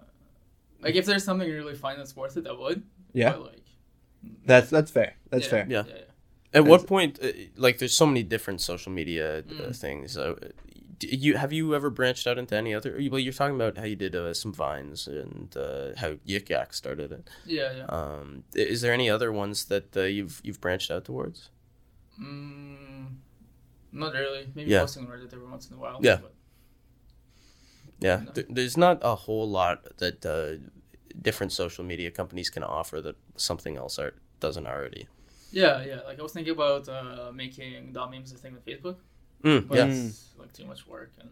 like 0.81 0.95
if 0.95 1.05
there's 1.05 1.23
something 1.23 1.47
you 1.47 1.55
really 1.55 1.75
fun 1.75 1.97
that's 1.97 2.15
worth 2.15 2.35
it, 2.37 2.45
I 2.47 2.51
would. 2.51 2.83
yeah, 3.13 3.31
But 3.31 3.41
like, 3.43 3.63
that's 4.45 4.69
that's 4.69 4.91
fair. 4.91 5.15
That's 5.29 5.45
yeah, 5.45 5.49
fair. 5.49 5.65
Yeah. 5.69 5.83
Yeah. 5.87 5.93
yeah. 5.95 6.01
At 6.51 6.63
As- 6.63 6.67
what 6.69 6.87
point, 6.87 7.19
uh, 7.23 7.27
like, 7.55 7.77
there's 7.77 7.93
so 7.93 8.05
many 8.07 8.23
different 8.23 8.59
social 8.61 8.91
media 8.91 9.39
uh, 9.39 9.41
Mm. 9.43 9.75
things. 9.75 10.17
Uh, 10.17 10.33
d- 10.41 10.47
you 11.01 11.37
have 11.37 11.53
you 11.53 11.73
ever 11.75 11.89
branched 11.89 12.27
out 12.27 12.37
into 12.37 12.55
any 12.55 12.73
other? 12.73 12.91
Well, 13.09 13.19
you're 13.19 13.33
talking 13.33 13.55
about 13.55 13.77
how 13.77 13.85
you 13.85 13.95
did 13.95 14.15
uh, 14.15 14.33
some 14.33 14.53
vines 14.53 15.07
and 15.07 15.55
uh, 15.57 15.89
how 15.97 16.13
Yik 16.27 16.49
Yak 16.49 16.73
started 16.73 17.11
it. 17.11 17.29
Yeah, 17.45 17.71
yeah. 17.77 17.85
Um, 17.85 18.43
is 18.53 18.81
there 18.81 18.93
any 18.93 19.09
other 19.09 19.31
ones 19.31 19.65
that 19.65 19.95
uh, 19.95 20.01
you've 20.01 20.41
you've 20.43 20.59
branched 20.61 20.91
out 20.91 21.05
towards? 21.05 21.49
Mm, 22.21 23.15
not 23.91 24.13
really. 24.13 24.47
Maybe 24.55 24.71
Yeah. 24.71 24.81
posting 24.81 25.05
on 25.05 25.11
Reddit 25.11 25.33
every 25.33 25.47
once 25.47 25.69
in 25.69 25.75
a 25.77 25.79
while. 25.79 25.99
Yeah. 26.01 26.17
but- 26.21 26.33
Yeah, 28.01 28.23
No. 28.25 28.43
there's 28.49 28.77
not 28.77 28.99
a 29.01 29.15
whole 29.15 29.49
lot 29.49 29.97
that 29.97 30.25
uh, 30.25 30.55
different 31.21 31.51
social 31.51 31.83
media 31.83 32.11
companies 32.11 32.49
can 32.49 32.63
offer 32.63 33.01
that 33.01 33.15
something 33.35 33.75
else 33.77 33.99
art 33.99 34.15
doesn't 34.39 34.67
already. 34.67 35.07
Yeah, 35.51 35.83
yeah. 35.83 35.99
Like 36.07 36.17
I 36.19 36.23
was 36.23 36.31
thinking 36.31 36.53
about 36.53 36.87
uh, 36.87 37.31
making 37.33 37.91
Dal 37.93 38.09
memes 38.09 38.31
a 38.31 38.37
thing 38.37 38.53
on 38.55 38.61
Facebook, 38.61 38.97
Mm, 39.43 39.67
but 39.67 39.77
yeah, 39.77 39.85
it's 39.85 39.97
like 39.97 40.13
too 40.59 40.65
much 40.65 40.85
work 40.87 41.11
and 41.19 41.29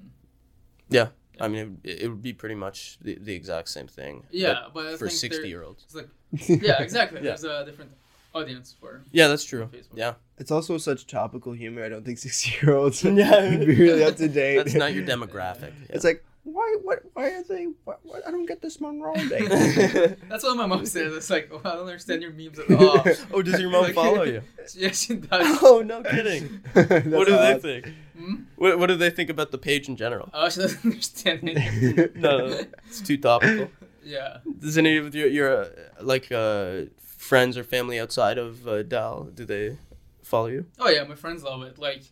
yeah, 0.89 1.07
I 1.39 1.49
mean, 1.49 1.79
it, 1.83 2.03
it 2.03 2.07
would 2.07 2.21
be 2.21 2.31
pretty 2.33 2.55
much 2.55 2.97
the, 3.01 3.17
the 3.19 3.33
exact 3.35 3.67
same 3.69 3.87
thing. 3.87 4.23
yeah. 4.31 4.67
But, 4.73 4.91
but 4.91 4.99
for 4.99 5.09
sixty 5.09 5.49
year 5.49 5.63
olds. 5.63 5.85
Like 5.93 6.07
yeah, 6.47 6.81
exactly. 6.81 7.19
Yeah. 7.23 7.35
There's 7.35 7.43
a 7.43 7.65
different 7.65 7.91
audience 8.33 8.73
for 8.79 9.01
Yeah, 9.11 9.27
that's 9.27 9.43
true. 9.43 9.65
Facebook. 9.73 9.95
Yeah, 9.95 10.13
It's 10.37 10.51
also 10.51 10.77
such 10.77 11.05
topical 11.07 11.51
humor. 11.53 11.83
I 11.83 11.89
don't 11.89 12.05
think 12.05 12.17
sixty-year-olds 12.19 13.03
Yeah. 13.23 13.49
would 13.57 13.67
be 13.67 13.75
really 13.75 14.03
up 14.03 14.15
to 14.17 14.27
date. 14.29 14.57
that's 14.57 14.75
not 14.75 14.93
your 14.93 15.05
demographic. 15.05 15.73
It's 15.89 16.03
like 16.05 16.23
why? 16.51 16.75
What? 16.83 16.99
Why 17.13 17.29
are 17.31 17.43
they? 17.43 17.67
What, 17.83 17.99
what, 18.03 18.27
I 18.27 18.31
don't 18.31 18.45
get 18.45 18.61
this 18.61 18.79
Munro 18.79 19.13
Day. 19.29 20.15
That's 20.29 20.43
what 20.43 20.55
my 20.57 20.65
mom 20.65 20.85
says. 20.85 21.13
It's 21.17 21.29
like, 21.29 21.49
oh, 21.51 21.59
I 21.63 21.75
don't 21.75 21.87
understand 21.87 22.21
your 22.21 22.31
memes 22.31 22.59
at 22.59 22.69
all. 22.79 23.03
oh, 23.33 23.41
does 23.41 23.59
your 23.59 23.69
mom 23.69 23.83
Like- 23.83 23.95
follow 23.95 24.23
you? 24.23 24.41
yeah, 24.75 24.91
she 24.91 25.15
does. 25.15 25.59
Oh, 25.61 25.81
no 25.85 26.01
kidding. 26.03 26.61
What 26.73 27.27
do 27.27 27.37
they 27.37 27.59
think? 27.61 27.93
Hmm? 28.17 28.35
What, 28.55 28.79
what 28.79 28.87
do 28.87 28.95
they 28.95 29.09
think 29.09 29.29
about 29.29 29.51
the 29.51 29.57
page 29.57 29.87
in 29.87 29.95
general? 29.95 30.29
Oh, 30.33 30.49
she 30.49 30.61
doesn't 30.61 30.83
understand 30.85 31.39
it. 31.43 32.15
No, 32.15 32.47
no, 32.47 32.59
it's 32.87 33.01
too 33.01 33.17
topical. 33.17 33.69
Yeah. 34.03 34.37
Does 34.59 34.77
any 34.77 34.97
of 34.97 35.13
your 35.13 35.27
your 35.27 35.63
uh, 35.63 35.69
like 36.01 36.31
uh, 36.31 36.83
friends 36.99 37.57
or 37.57 37.63
family 37.63 37.99
outside 37.99 38.37
of 38.37 38.67
uh, 38.67 38.83
Dal 38.83 39.25
do 39.25 39.43
they 39.45 39.77
follow 40.23 40.47
you? 40.47 40.65
Oh 40.79 40.89
yeah, 40.89 41.03
my 41.03 41.15
friends 41.15 41.43
love 41.43 41.61
it. 41.63 41.77
Like, 41.77 42.03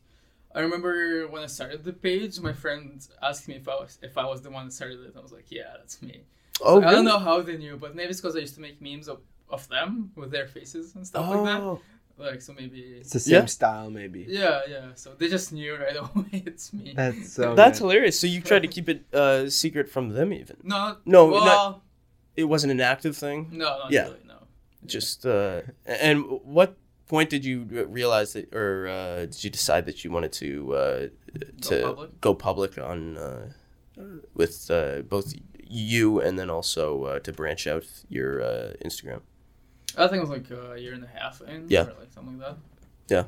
I 0.56 0.62
remember 0.62 1.28
when 1.28 1.44
I 1.44 1.48
started 1.48 1.84
the 1.84 1.94
page, 1.94 2.40
my 2.40 2.54
friend 2.54 3.06
asked 3.22 3.48
me 3.50 3.56
if 3.56 3.68
I 3.68 3.76
was 3.76 4.00
if 4.02 4.18
I 4.18 4.26
was 4.26 4.42
the 4.42 4.50
one 4.50 4.66
that 4.66 4.72
started 4.72 5.00
it. 5.08 5.14
I 5.18 5.22
was 5.22 5.34
like, 5.34 5.52
yeah, 5.52 5.72
that's 5.78 6.02
me. 6.02 6.22
Oh, 6.62 6.82
I 6.82 6.92
don't 6.92 7.04
know 7.06 7.20
how 7.20 7.42
they 7.42 7.58
knew, 7.58 7.76
but 7.78 7.96
maybe 7.96 8.10
it's 8.12 8.22
because 8.22 8.36
I 8.38 8.40
used 8.40 8.56
to 8.56 8.62
make 8.62 8.82
memes 8.82 9.08
of, 9.10 9.20
of 9.50 9.68
them 9.68 10.12
with 10.16 10.32
their 10.32 10.48
faces 10.48 10.96
and 10.96 11.06
stuff 11.06 11.28
like 11.30 11.44
that. 11.50 11.62
Oh, 11.62 11.82
Like, 12.18 12.42
so 12.42 12.54
maybe. 12.54 12.80
It's 13.02 13.12
the 13.12 13.20
same 13.20 13.34
Yeah. 13.42 13.46
style, 13.58 13.90
maybe. 13.92 14.26
Yeah, 14.30 14.62
yeah. 14.70 14.88
So 14.96 15.08
they 15.20 15.28
just 15.28 15.52
knew 15.52 15.76
right 15.76 15.98
away 16.04 16.44
it's 16.46 16.72
me. 16.72 16.94
That's 16.96 17.34
so. 17.34 17.54
that's 17.62 17.80
good. 17.80 17.84
hilarious. 17.86 18.18
So 18.18 18.26
you 18.28 18.40
tried 18.40 18.62
to 18.68 18.70
keep 18.70 18.88
it 18.88 19.04
uh, 19.14 19.50
secret 19.50 19.90
from 19.90 20.06
them, 20.18 20.32
even. 20.32 20.56
No, 20.64 20.96
No, 21.06 21.26
well, 21.28 21.46
not- 21.46 21.82
It 22.38 22.46
wasn't 22.46 22.72
an 22.72 22.80
active 22.94 23.16
thing. 23.18 23.50
no, 23.52 23.66
not 23.66 23.92
Yeah. 23.92 24.04
really, 24.04 24.24
no. 24.26 24.40
Just 24.86 25.26
uh, 25.26 25.62
and 25.86 26.18
what 26.56 26.78
point 27.08 27.30
did 27.30 27.46
you 27.46 27.64
realize 27.90 28.34
that, 28.34 28.54
or 28.54 28.88
uh, 28.88 29.20
did 29.26 29.44
you 29.44 29.50
decide 29.50 29.86
that 29.86 30.04
you 30.04 30.12
wanted 30.12 30.32
to 30.34 30.74
uh, 30.76 31.08
to 31.62 31.82
public? 31.84 32.22
go 32.22 32.34
public 32.34 32.78
on 32.78 33.18
uh, 33.18 33.48
with 34.34 34.70
uh, 34.72 35.02
both 35.02 35.34
you 35.68 36.20
and 36.22 36.38
then 36.38 36.50
also 36.50 37.04
uh, 37.04 37.20
to 37.20 37.32
branch 37.34 37.68
out 37.68 37.86
your 38.10 38.42
uh, 38.42 38.74
Instagram? 38.84 39.22
I 39.98 40.08
think 40.08 40.18
it 40.24 40.28
was 40.28 40.30
like 40.30 40.52
a 40.52 40.80
year 40.80 40.94
and 40.94 41.04
a 41.04 41.08
half 41.20 41.42
in, 41.42 41.66
Yeah. 41.70 41.84
or 41.84 41.94
like 42.00 42.12
something 42.14 42.38
like 42.38 42.50
that. 42.50 42.58
Yeah. 43.08 43.24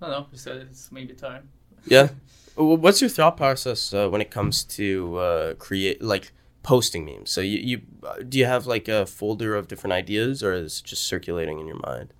I 0.00 0.06
don't 0.06 0.10
know. 0.10 0.26
Just 0.32 0.44
said 0.44 0.56
it's 0.56 0.90
maybe 0.90 1.12
time. 1.14 1.48
Yeah. 1.86 2.08
What's 2.56 3.00
your 3.00 3.10
thought 3.10 3.36
process 3.36 3.94
uh, 3.94 4.08
when 4.08 4.20
it 4.20 4.30
comes 4.30 4.64
to 4.64 5.16
uh, 5.16 5.54
create 5.54 6.02
like 6.02 6.32
posting 6.62 7.04
memes? 7.04 7.30
So 7.30 7.40
you, 7.40 7.58
you 7.58 7.82
uh, 8.06 8.16
do 8.28 8.38
you 8.38 8.46
have 8.46 8.66
like 8.66 8.88
a 8.88 9.06
folder 9.06 9.54
of 9.54 9.68
different 9.68 9.92
ideas, 9.92 10.42
or 10.42 10.52
is 10.52 10.80
it 10.80 10.84
just 10.84 11.04
circulating 11.04 11.58
in 11.58 11.66
your 11.66 11.80
mind? 11.84 12.12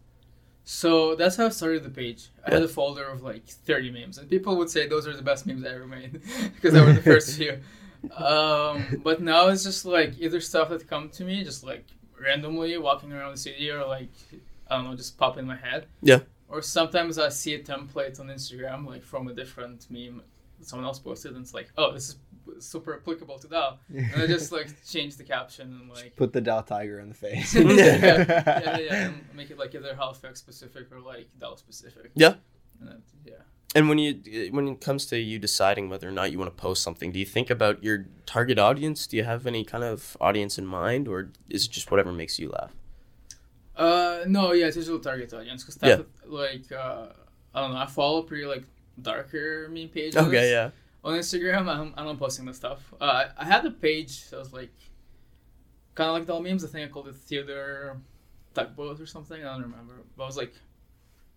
So 0.64 1.16
that's 1.16 1.36
how 1.36 1.46
I 1.46 1.48
started 1.48 1.82
the 1.82 1.90
page. 1.90 2.28
I 2.46 2.54
had 2.54 2.62
a 2.62 2.68
folder 2.68 3.04
of 3.04 3.22
like 3.22 3.46
30 3.46 3.90
memes, 3.90 4.18
and 4.18 4.30
people 4.30 4.56
would 4.56 4.70
say 4.70 4.86
those 4.86 5.08
are 5.08 5.16
the 5.16 5.22
best 5.22 5.46
memes 5.46 5.64
I 5.64 5.70
ever 5.70 5.86
made 5.86 6.12
because 6.54 6.72
they 6.72 6.80
were 6.80 6.92
the 6.92 7.02
first 7.02 7.36
few. 7.36 7.58
Um, 8.16 9.00
but 9.02 9.20
now 9.20 9.48
it's 9.48 9.64
just 9.64 9.84
like 9.84 10.18
either 10.18 10.40
stuff 10.40 10.68
that 10.70 10.88
come 10.88 11.08
to 11.10 11.24
me 11.24 11.44
just 11.44 11.64
like 11.64 11.84
randomly 12.20 12.76
walking 12.78 13.12
around 13.12 13.32
the 13.32 13.38
city, 13.38 13.70
or 13.70 13.84
like 13.86 14.08
I 14.68 14.76
don't 14.76 14.84
know, 14.84 14.96
just 14.96 15.18
pop 15.18 15.36
in 15.38 15.46
my 15.46 15.56
head. 15.56 15.86
Yeah. 16.00 16.20
Or 16.48 16.62
sometimes 16.62 17.18
I 17.18 17.28
see 17.30 17.54
a 17.54 17.58
template 17.58 18.20
on 18.20 18.28
Instagram 18.28 18.86
like 18.86 19.02
from 19.02 19.28
a 19.28 19.34
different 19.34 19.86
meme 19.90 20.22
someone 20.62 20.86
else 20.86 20.98
posted, 20.98 21.32
and 21.34 21.42
it's 21.42 21.54
like, 21.54 21.70
oh, 21.76 21.92
this 21.92 22.08
is 22.10 22.16
super 22.58 22.94
applicable 22.94 23.38
to 23.38 23.46
that. 23.48 23.78
And 24.14 24.22
I 24.22 24.26
just 24.26 24.52
like 24.52 24.68
change 24.88 25.16
the 25.16 25.24
caption 25.24 25.78
and 25.80 25.90
like 25.90 26.16
Put 26.16 26.32
the 26.32 26.40
Dal 26.40 26.62
Tiger 26.62 27.00
in 27.00 27.08
the 27.08 27.14
face. 27.14 27.54
yeah, 27.54 27.64
yeah, 27.64 28.78
yeah, 28.78 28.94
and 29.06 29.24
make 29.34 29.50
it 29.50 29.58
like 29.58 29.74
either 29.74 29.94
Halifax 29.94 30.38
specific 30.40 30.90
or 30.92 31.00
like 31.00 31.28
Dallas 31.38 31.60
specific. 31.60 32.10
Yeah. 32.14 32.34
And 32.80 32.88
then, 32.88 33.02
yeah. 33.24 33.34
And 33.74 33.88
when 33.88 33.96
you 33.98 34.20
when 34.50 34.68
it 34.68 34.80
comes 34.80 35.06
to 35.06 35.18
you 35.18 35.38
deciding 35.38 35.88
whether 35.88 36.06
or 36.06 36.12
not 36.12 36.30
you 36.30 36.38
want 36.38 36.54
to 36.54 36.60
post 36.60 36.82
something, 36.82 37.10
do 37.10 37.18
you 37.18 37.24
think 37.24 37.48
about 37.48 37.82
your 37.82 38.06
target 38.26 38.58
audience? 38.58 39.06
Do 39.06 39.16
you 39.16 39.24
have 39.24 39.46
any 39.46 39.64
kind 39.64 39.82
of 39.82 40.16
audience 40.20 40.58
in 40.58 40.66
mind, 40.66 41.08
or 41.08 41.30
is 41.48 41.64
it 41.66 41.70
just 41.70 41.90
whatever 41.90 42.12
makes 42.12 42.38
you 42.38 42.50
laugh? 42.50 42.74
Uh, 43.74 44.24
no, 44.26 44.52
yeah, 44.52 44.66
it's 44.66 44.76
usually 44.76 45.00
target 45.00 45.32
audience 45.32 45.64
because 45.64 45.78
Yeah. 45.82 46.02
like 46.26 46.70
uh, 46.70 47.06
I 47.54 47.60
don't 47.62 47.72
know, 47.72 47.78
I 47.78 47.86
follow 47.86 48.22
pretty 48.22 48.44
like 48.44 48.64
darker 49.00 49.68
meme 49.70 49.88
pages. 49.88 50.16
Okay, 50.16 50.50
yeah. 50.50 50.70
On 51.04 51.14
Instagram, 51.18 51.68
I'm 51.68 51.92
I'm 51.96 52.06
not 52.06 52.18
posting 52.18 52.44
the 52.44 52.54
stuff. 52.54 52.80
Uh, 53.00 53.04
I- 53.04 53.30
I 53.38 53.44
had 53.44 53.64
a 53.66 53.70
page 53.70 54.28
that 54.30 54.38
was 54.38 54.52
like 54.52 54.72
kind 55.94 56.08
of 56.10 56.14
like 56.14 56.26
Dal 56.26 56.40
memes. 56.40 56.64
I 56.64 56.68
think 56.68 56.88
I 56.88 56.92
called 56.92 57.08
it 57.08 57.16
Theodore 57.16 57.98
Tugboat 58.54 59.00
or 59.00 59.06
something. 59.06 59.40
I 59.40 59.52
don't 59.52 59.62
remember. 59.62 59.94
But 60.16 60.24
it 60.24 60.26
was 60.26 60.36
like 60.36 60.54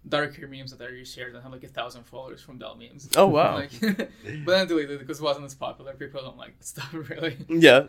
darker 0.08 0.48
memes 0.48 0.72
that 0.72 0.86
I 0.88 0.92
reshared 0.92 1.34
and 1.34 1.42
had 1.42 1.52
like 1.52 1.64
a 1.64 1.68
thousand 1.68 2.04
followers 2.04 2.40
from 2.42 2.60
Dal 2.60 2.76
memes. 2.76 3.10
Oh 3.18 3.26
wow. 3.28 3.56
Like, 3.62 3.72
but 3.82 4.52
then 4.52 4.68
deleted 4.68 4.92
it 4.92 5.00
because 5.00 5.20
it 5.20 5.24
wasn't 5.24 5.46
as 5.46 5.56
popular. 5.56 5.94
People 5.94 6.22
don't 6.22 6.38
like 6.38 6.54
stuff 6.60 6.90
really. 6.94 7.38
yeah. 7.50 7.88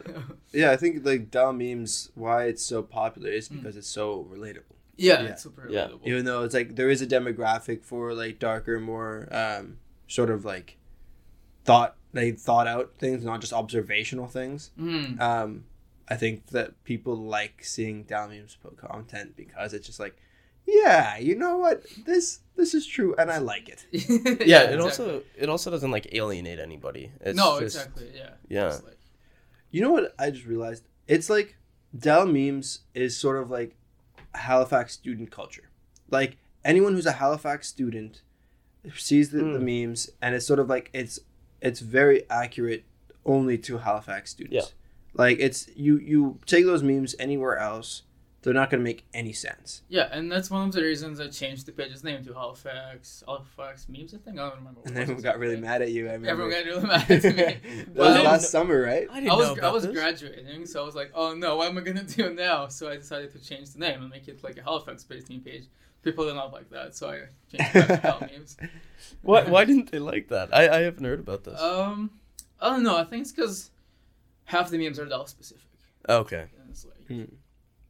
yeah, 0.53 0.71
I 0.71 0.77
think 0.77 1.05
like 1.05 1.31
Dal 1.31 1.53
memes, 1.53 2.11
why 2.15 2.45
it's 2.45 2.63
so 2.65 2.83
popular 2.83 3.29
is 3.31 3.49
Mm. 3.51 3.57
because 3.57 3.77
it's 3.77 3.87
so 3.89 4.27
relatable. 4.33 4.76
Yeah, 4.97 5.23
Yeah. 5.23 5.29
it's 5.31 5.43
super 5.43 5.69
Yeah. 5.71 5.89
relatable. 5.89 6.07
Even 6.07 6.25
though 6.25 6.43
it's 6.45 6.55
like 6.55 6.77
there 6.77 6.91
is 6.91 7.03
a 7.03 7.07
demographic 7.07 7.85
for 7.85 8.15
like 8.15 8.39
darker, 8.39 8.81
more 8.81 9.29
um, 9.31 9.79
sort 10.09 10.31
of 10.31 10.45
like 10.45 10.77
thought 11.65 11.97
they 12.13 12.31
thought 12.33 12.67
out 12.67 12.95
things, 12.99 13.25
not 13.25 13.41
just 13.41 13.53
observational 13.53 14.27
things. 14.27 14.71
Mm. 14.79 15.21
Um, 15.21 15.65
I 16.09 16.15
think 16.17 16.47
that 16.49 16.83
people 16.85 17.17
like 17.17 17.65
seeing 17.65 18.05
Dal 18.05 18.29
memes 18.29 18.57
content 18.77 19.37
because 19.37 19.75
it's 19.75 19.87
just 19.87 19.99
like, 20.01 20.17
yeah, 20.67 21.19
you 21.19 21.35
know 21.35 21.57
what, 21.59 21.85
this 22.07 22.41
this 22.57 22.73
is 22.75 22.87
true, 22.87 23.15
and 23.19 23.31
I 23.31 23.39
like 23.39 23.69
it. 23.69 23.85
Yeah, 23.93 24.63
it 24.63 24.75
exactly. 24.75 24.79
also 24.79 25.23
it 25.37 25.49
also 25.49 25.71
doesn't 25.71 25.91
like 25.91 26.15
alienate 26.15 26.59
anybody. 26.59 27.11
It's 27.21 27.37
no, 27.37 27.61
just, 27.61 27.77
exactly. 27.77 28.11
Yeah. 28.15 28.31
Yeah. 28.49 28.69
It's 28.69 28.83
like- 28.85 28.99
You 29.71 29.83
know 29.83 29.91
what 29.93 30.15
I 30.19 30.31
just 30.31 30.47
realized? 30.47 30.85
It's 31.07 31.29
like 31.29 31.57
Dal 31.97 32.25
memes 32.27 32.81
is 32.95 33.17
sort 33.17 33.37
of 33.43 33.51
like 33.51 33.77
Halifax 34.37 34.93
student 34.93 35.31
culture. 35.31 35.71
Like 36.11 36.37
anyone 36.65 36.95
who's 36.95 37.07
a 37.07 37.13
Halifax 37.13 37.69
student 37.69 38.23
sees 38.95 39.31
the, 39.31 39.39
the 39.39 39.59
hmm. 39.59 39.89
memes 39.89 40.11
and 40.23 40.35
it's 40.35 40.47
sort 40.47 40.61
of 40.61 40.69
like 40.69 40.91
it's 40.93 41.19
it's 41.61 41.81
very 41.81 42.29
accurate 42.31 42.85
only 43.25 43.59
to 43.59 43.79
Halifax 43.79 44.31
students. 44.31 44.55
Yeah. 44.55 44.73
Like 45.15 45.39
it's 45.41 45.69
you 45.75 45.99
you 45.99 46.39
take 46.47 46.65
those 46.65 46.83
memes 46.83 47.15
anywhere 47.19 47.59
else, 47.59 48.03
they're 48.47 48.55
not 48.55 48.71
gonna 48.71 48.83
make 48.85 49.05
any 49.13 49.33
sense. 49.33 49.83
Yeah, 49.89 50.09
and 50.13 50.31
that's 50.31 50.51
one 50.51 50.69
of 50.69 50.73
the 50.73 50.81
reasons 50.81 51.19
I 51.19 51.27
changed 51.27 51.67
the 51.67 51.73
page's 51.73 52.05
name 52.05 52.25
to 52.25 52.33
Halifax, 52.33 53.25
Halifax 53.27 53.89
memes. 53.89 54.15
I 54.15 54.19
think 54.19 54.39
I 54.39 54.49
don't 54.49 54.59
remember. 54.59 54.81
what 54.81 54.89
And 54.91 54.97
it 54.99 55.03
everyone 55.03 55.23
got 55.23 55.39
really 55.41 55.57
mad 55.61 55.83
at 55.83 55.91
you. 55.91 56.09
I 56.09 56.13
remember. 56.13 56.29
Everyone 56.31 56.51
got 56.53 56.65
really 56.65 56.87
mad 56.87 57.11
at 57.11 57.25
me. 57.25 57.31
that 57.31 57.89
Well, 57.95 58.15
was 58.15 58.25
last 58.25 58.41
didn't 58.43 58.51
summer, 58.53 58.81
right? 58.81 59.09
I 59.11 59.15
didn't 59.21 59.31
I 59.33 59.35
know 59.35 59.39
was 59.39 59.59
about 59.59 59.65
I 59.65 59.73
was 59.73 59.83
this. 59.83 59.93
graduating, 59.93 60.67
so 60.67 60.81
I 60.83 60.87
was 60.87 60.95
like, 60.95 61.11
oh 61.15 61.35
no, 61.35 61.57
what 61.57 61.69
am 61.69 61.77
I 61.77 61.81
gonna 61.81 62.05
do 62.05 62.33
now? 62.47 62.69
So 62.69 62.89
I 62.89 62.97
decided 62.97 63.33
to 63.33 63.39
change 63.45 63.73
the 63.73 63.81
name 63.81 64.01
and 64.01 64.09
make 64.11 64.29
it 64.29 64.43
like 64.45 64.57
a 64.59 64.63
Halifax-based 64.63 65.29
meme 65.29 65.41
page. 65.41 65.65
People 66.05 66.25
did 66.27 66.35
not 66.35 66.53
like 66.53 66.71
that, 66.71 66.95
so 66.95 67.09
I 67.11 67.17
changed 67.51 67.75
it 67.77 67.89
back 67.89 68.01
to 68.01 68.07
Hal 68.07 68.21
memes. 68.33 68.57
Why 69.23 69.43
why 69.43 69.65
didn't 69.65 69.91
they 69.91 69.99
like 69.99 70.29
that? 70.29 70.55
I, 70.55 70.69
I 70.69 70.81
haven't 70.83 71.05
heard 71.05 71.19
about 71.21 71.43
this. 71.43 71.61
Um, 71.61 72.13
I 72.61 72.71
don't 72.71 72.85
know. 72.85 72.97
I 72.97 73.03
think 73.05 73.23
it's 73.23 73.33
because 73.33 73.71
half 74.45 74.71
the 74.71 74.79
memes 74.79 75.01
are 75.01 75.07
Dal 75.07 75.27
specific. 75.27 75.65
okay. 76.09 76.47
And 76.61 76.71
it's 76.71 76.85
like 76.85 77.07
Hmm. 77.09 77.25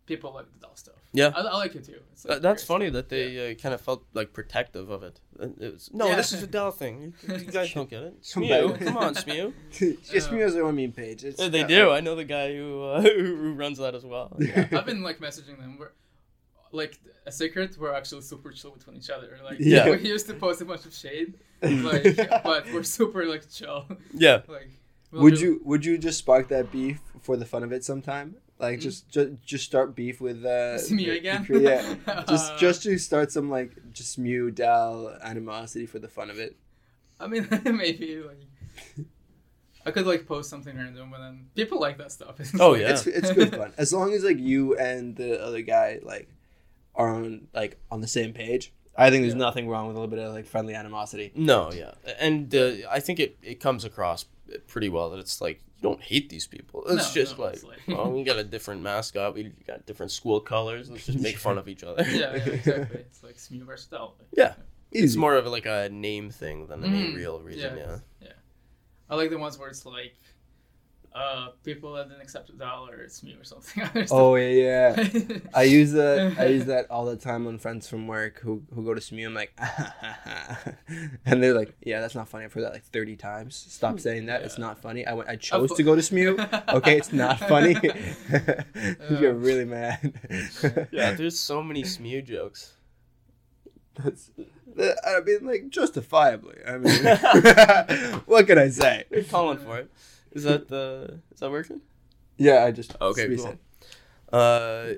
People 0.07 0.33
like 0.35 0.47
the 0.53 0.59
Dal 0.61 0.77
stuff. 0.77 0.95
Yeah. 1.13 1.33
I, 1.35 1.41
I 1.41 1.57
like 1.57 1.75
it 1.75 1.85
too. 1.85 1.99
It's, 2.13 2.25
like, 2.25 2.37
Uh, 2.37 2.41
that's 2.41 2.63
funny 2.63 2.87
stuff. 2.87 2.95
that 2.95 3.09
they 3.09 3.51
uh, 3.51 3.55
kind 3.57 3.75
of 3.75 3.81
felt 3.81 4.05
like 4.15 4.33
protective 4.33 4.89
of 4.89 5.03
it. 5.03 5.21
It 5.41 5.73
was, 5.75 5.91
no, 5.93 6.07
Yeah. 6.09 6.17
this 6.17 6.33
is 6.33 6.43
a 6.43 6.47
Dal 6.47 6.71
thing. 6.71 7.13
You, 7.29 7.35
you 7.37 7.45
guys 7.59 7.73
don't 7.75 7.91
get 7.91 8.03
it. 8.05 8.15
Come 8.33 8.45
Smew, 8.45 8.71
back. 8.79 8.87
come 8.87 8.97
on, 8.99 9.15
Smew. 9.15 9.53
Just 10.13 10.29
Uh, 10.31 10.33
me 10.35 10.43
as 10.43 10.55
their 10.55 10.65
own 10.65 10.77
meme 10.77 10.93
page. 10.93 11.25
It's, 11.25 11.41
Uh, 11.41 11.49
they 11.49 11.65
do. 11.65 11.91
I 11.91 12.01
know 12.01 12.15
the 12.15 12.25
guy 12.25 12.55
who 12.57 12.83
uh, 12.85 13.01
who 13.07 13.55
runs 13.55 13.79
that 13.79 13.95
as 13.97 14.05
well. 14.05 14.37
Yeah, 14.39 14.69
I've 14.73 14.87
been 14.87 15.03
like 15.03 15.19
messaging 15.19 15.59
them. 15.59 15.77
We're 15.79 15.91
like 16.73 17.01
a 17.27 17.33
secret. 17.33 17.77
We're 17.79 17.93
actually 17.95 18.23
super 18.23 18.53
chill 18.53 18.71
between 18.73 18.97
each 18.97 19.11
other. 19.11 19.39
Like 19.45 19.57
Yeah. 19.59 19.91
we 19.91 19.99
used 20.09 20.27
to 20.29 20.35
post 20.35 20.61
a 20.61 20.65
bunch 20.65 20.87
of 20.87 20.95
shade, 20.95 21.35
like, 21.63 22.17
but 22.45 22.67
we're 22.73 22.83
super 22.85 23.25
like 23.27 23.51
chill. 23.51 23.87
Yeah. 24.13 24.43
Like, 24.47 24.71
we'll 25.11 25.23
Would 25.25 25.35
do- 25.37 25.41
you 25.41 25.61
would 25.65 25.85
you 25.85 25.99
just 25.99 26.19
spark 26.19 26.47
that 26.49 26.71
beef 26.71 27.01
for 27.21 27.37
the 27.37 27.45
fun 27.47 27.63
of 27.65 27.73
it 27.73 27.83
sometime? 27.85 28.37
Like 28.59 28.79
Mm. 28.79 28.83
just 28.83 29.09
just 29.11 29.31
just 29.45 29.65
start 29.65 29.95
beef 29.95 30.21
with 30.21 30.45
uh 30.45 30.79
See 30.87 30.95
me 30.95 31.05
the- 31.07 31.19
again? 31.19 31.47
the- 31.49 31.61
yeah. 31.61 32.25
Just 32.29 32.53
Uh, 32.53 32.57
just 32.59 32.83
to 32.85 32.97
start 32.99 33.31
some 33.33 33.51
like 33.51 33.93
just 33.93 34.19
Mew 34.19 34.51
Dal 34.51 35.17
animosity 35.23 35.85
for 35.87 35.99
the 35.99 36.09
fun 36.09 36.31
of 36.31 36.39
it. 36.39 36.57
I 37.21 37.27
mean, 37.27 37.47
maybe 37.65 38.23
like. 38.27 38.41
I 39.85 39.93
could 39.93 40.07
like 40.07 40.27
post 40.27 40.51
something 40.51 40.77
random, 40.77 41.11
but 41.13 41.19
then 41.19 41.47
people 41.55 41.79
like 41.79 41.97
that 41.99 42.11
stuff. 42.11 42.41
It's 42.41 42.59
Oh, 42.59 42.71
like- 42.73 42.81
yeah. 42.81 42.91
It's 42.91 43.07
it's 43.07 43.33
good 43.33 43.55
fun 43.55 43.73
as 43.79 43.93
long 43.93 44.13
as 44.15 44.25
like 44.25 44.39
you 44.39 44.77
and 44.77 45.15
the 45.17 45.41
other 45.43 45.63
guy 45.63 46.01
like 46.03 46.29
are 46.95 47.09
on 47.15 47.49
like 47.55 47.79
on 47.91 48.01
the 48.01 48.09
same 48.09 48.33
page. 48.33 48.73
I 48.99 49.11
think 49.11 49.23
there's 49.23 49.35
Yeah. 49.35 49.39
nothing 49.41 49.69
wrong 49.69 49.87
with 49.89 49.97
a 49.97 50.01
little 50.01 50.11
bit 50.17 50.19
of 50.25 50.33
like 50.33 50.47
friendly 50.47 50.75
animosity. 50.75 51.31
No, 51.37 51.71
yeah, 51.73 51.93
and 52.19 52.53
uh, 52.55 52.73
I 52.91 52.99
think 53.01 53.21
it, 53.21 53.37
it 53.43 53.61
comes 53.61 53.85
across 53.85 54.25
pretty 54.67 54.89
well 54.89 55.11
that 55.11 55.19
it's 55.19 55.41
like 55.43 55.61
you 55.77 55.83
don't 55.83 56.01
hate 56.03 56.29
these 56.29 56.47
people. 56.47 56.83
It's 56.89 57.09
No, 57.15 57.23
just 57.23 57.39
no, 57.39 57.45
like, 57.45 57.55
it's 57.55 57.65
like- 57.65 57.81
well, 57.89 58.11
we 58.11 58.25
got 58.25 58.37
a 58.39 58.45
different 58.45 58.83
mascot, 58.83 59.35
we 59.35 59.53
got 59.67 59.85
different 59.87 60.11
school 60.13 60.41
colors. 60.41 60.91
Let's 60.91 61.07
just 61.07 61.21
make 61.21 61.37
fun 61.37 61.59
of 61.59 61.69
each 61.69 61.85
other. 61.85 62.03
yeah, 62.05 62.35
yeah, 62.37 62.45
exactly. 62.45 63.01
It's 63.11 63.23
like 63.23 63.37
Smew 63.37 63.65
versus 63.65 63.87
Dal. 63.87 64.17
Yeah. 64.37 64.55
It's 64.93 65.17
more 65.17 65.35
of 65.37 65.47
like 65.47 65.67
a 65.67 65.89
name 65.91 66.31
thing 66.31 66.67
than 66.69 66.85
any 66.85 67.13
Mm, 67.13 67.17
real 67.17 67.41
reason. 67.41 67.77
Yeah. 67.77 67.99
yeah. 68.23 68.29
I 69.11 69.17
like 69.17 69.31
the 69.31 69.39
ones 69.39 69.59
where 69.59 69.69
it's 69.69 69.85
like, 69.85 70.15
uh, 71.17 71.49
people 71.65 71.95
that 71.95 72.09
didn't 72.09 72.21
accept 72.21 72.51
a 72.51 72.53
dollar, 72.53 72.97
it's 72.97 73.23
me 73.23 73.35
or 73.35 73.45
something. 73.45 74.07
Oh 74.11 74.35
yeah, 74.35 74.95
yeah. 74.95 75.39
I 75.55 75.63
use 75.63 75.93
that. 75.93 76.37
I 76.39 76.47
use 76.47 76.67
that 76.67 76.91
all 76.91 77.07
the 77.07 77.17
time 77.17 77.47
on 77.47 77.59
friends 77.59 77.89
from 77.89 78.07
work 78.07 78.41
who 78.41 78.63
who 78.75 78.85
go 78.85 78.93
to 78.93 79.01
SMU. 79.01 79.27
I'm 79.27 79.35
like, 79.35 79.59
and 81.25 81.43
they're 81.43 81.55
like, 81.55 81.75
"Yeah, 81.81 82.01
that's 82.01 82.15
not 82.15 82.29
funny." 82.29 82.45
I've 82.45 82.53
heard 82.53 82.65
that 82.65 82.73
like 82.75 82.85
30 82.85 83.17
times. 83.17 83.57
Stop 83.57 83.99
saying 83.99 84.27
that. 84.27 84.43
It's 84.43 84.59
not 84.59 84.83
funny. 84.83 85.07
I 85.07 85.15
went. 85.15 85.29
I 85.31 85.37
chose 85.37 85.73
to 85.73 85.83
go 85.83 85.95
to 85.95 86.03
SMU. 86.03 86.37
Okay, 86.69 86.99
it's 86.99 87.13
not 87.13 87.39
funny. 87.41 87.75
you 87.75 89.17
get 89.19 89.37
really 89.37 89.65
mad. 89.65 90.13
Yeah, 90.93 91.13
there's 91.13 91.41
so 91.41 91.63
many 91.63 91.83
SMU 91.85 92.21
jokes. 92.23 92.75
That's, 93.99 94.31
I 94.79 95.21
mean, 95.25 95.47
like 95.47 95.71
justifiably. 95.71 96.59
I 96.67 96.77
mean, 96.77 98.21
what 98.27 98.47
can 98.47 98.59
I 98.59 98.69
say? 98.69 99.05
You're 99.11 99.25
calling 99.25 99.59
for 99.59 99.79
it. 99.79 99.91
Is 100.33 100.43
that 100.45 100.69
the 100.69 101.21
is 101.33 101.41
that 101.41 101.51
working? 101.51 101.81
Yeah, 102.37 102.65
I 102.65 102.71
just 102.71 102.95
Okay, 103.01 103.29
cool. 103.35 103.39
said- 103.45 103.59
Uh, 104.33 104.95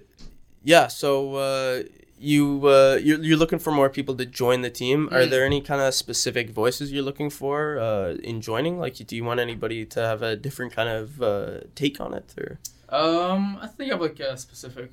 yeah. 0.65 0.89
So 0.89 1.35
uh, 1.37 1.83
you 2.19 2.67
uh, 2.67 2.99
you're 3.03 3.23
you're 3.23 3.37
looking 3.37 3.59
for 3.61 3.71
more 3.71 3.89
people 3.91 4.15
to 4.17 4.27
join 4.27 4.63
the 4.63 4.71
team. 4.71 5.09
Are 5.13 5.21
Mm. 5.27 5.31
there 5.31 5.45
any 5.45 5.61
kind 5.61 5.81
of 5.81 5.95
specific 5.95 6.51
voices 6.51 6.91
you're 6.93 7.05
looking 7.05 7.31
for 7.31 7.79
uh, 7.79 8.15
in 8.31 8.41
joining? 8.41 8.79
Like, 8.81 8.95
do 9.07 9.15
you 9.15 9.25
want 9.25 9.39
anybody 9.41 9.85
to 9.87 10.01
have 10.01 10.23
a 10.23 10.35
different 10.37 10.73
kind 10.73 10.89
of 10.89 11.23
uh, 11.23 11.61
take 11.75 12.01
on 12.01 12.15
it, 12.15 12.35
or 12.41 12.59
Um, 12.89 13.59
I 13.61 13.67
think 13.69 13.93
I'm 13.93 14.01
like 14.01 14.19
a 14.21 14.37
specific 14.37 14.91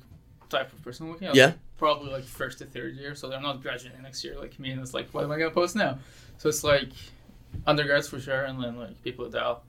type 0.50 0.72
of 0.72 0.82
person 0.84 1.08
looking 1.10 1.28
at. 1.28 1.34
Yeah. 1.34 1.46
like, 1.46 1.58
probably 1.78 2.10
like 2.12 2.24
first 2.24 2.58
to 2.58 2.64
third 2.66 2.94
year, 2.94 3.14
so 3.14 3.28
they're 3.28 3.40
not 3.50 3.62
graduating 3.62 4.02
next 4.02 4.22
year 4.24 4.38
like 4.38 4.58
me, 4.60 4.70
and 4.70 4.80
it's 4.80 4.94
like, 4.94 5.08
what 5.12 5.24
am 5.24 5.32
I 5.32 5.38
gonna 5.38 5.50
post 5.50 5.74
now? 5.76 5.98
So 6.38 6.48
it's 6.48 6.62
like 6.62 6.90
undergrads 7.66 8.08
for 8.08 8.20
sure, 8.20 8.44
and 8.44 8.62
then 8.62 8.76
like 8.78 9.02
people 9.02 9.24
at 9.26 9.32
Dal. 9.32 9.62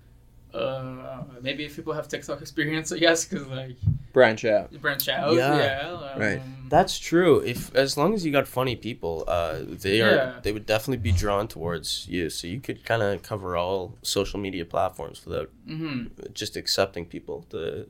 Uh, 0.53 1.23
maybe 1.41 1.65
if 1.65 1.75
people 1.75 1.93
have 1.93 2.07
TikTok 2.07 2.41
experience, 2.41 2.91
I 2.91 2.97
guess, 2.99 3.25
because 3.25 3.47
like 3.47 3.77
branch 4.13 4.45
out. 4.45 4.71
branch 4.81 5.07
out. 5.09 5.33
Yeah. 5.33 5.55
Yeah. 5.55 5.91
um, 6.13 6.19
Right. 6.19 6.41
That's 6.69 6.97
true. 6.99 7.39
If 7.39 7.73
as 7.75 7.95
long 7.97 8.13
as 8.13 8.25
you 8.25 8.31
got 8.31 8.47
funny 8.47 8.75
people, 8.75 9.23
uh, 9.27 9.59
they 9.67 10.01
are 10.01 10.15
Yeah. 10.15 10.39
they 10.41 10.51
would 10.51 10.65
definitely 10.65 10.97
be 11.01 11.11
drawn 11.11 11.47
towards 11.47 12.07
you. 12.09 12.29
So 12.29 12.47
you 12.47 12.59
could 12.59 12.83
kind 12.85 13.01
of 13.03 13.21
cover 13.23 13.55
all 13.55 13.97
social 14.01 14.39
media 14.39 14.65
platforms 14.65 15.25
without 15.25 15.49
hmm 15.65 16.07
just 16.33 16.55
accepting 16.57 17.05
people 17.05 17.43
to 17.51 17.85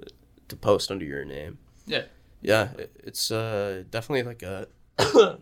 to 0.49 0.55
post 0.55 0.91
under 0.91 1.05
your 1.05 1.25
name. 1.25 1.57
Yeah. 1.85 2.03
Yeah, 2.41 2.69
it- 2.77 2.95
it's 3.03 3.31
uh 3.31 3.83
definitely 3.89 4.23
like 4.23 4.43
a 4.43 4.67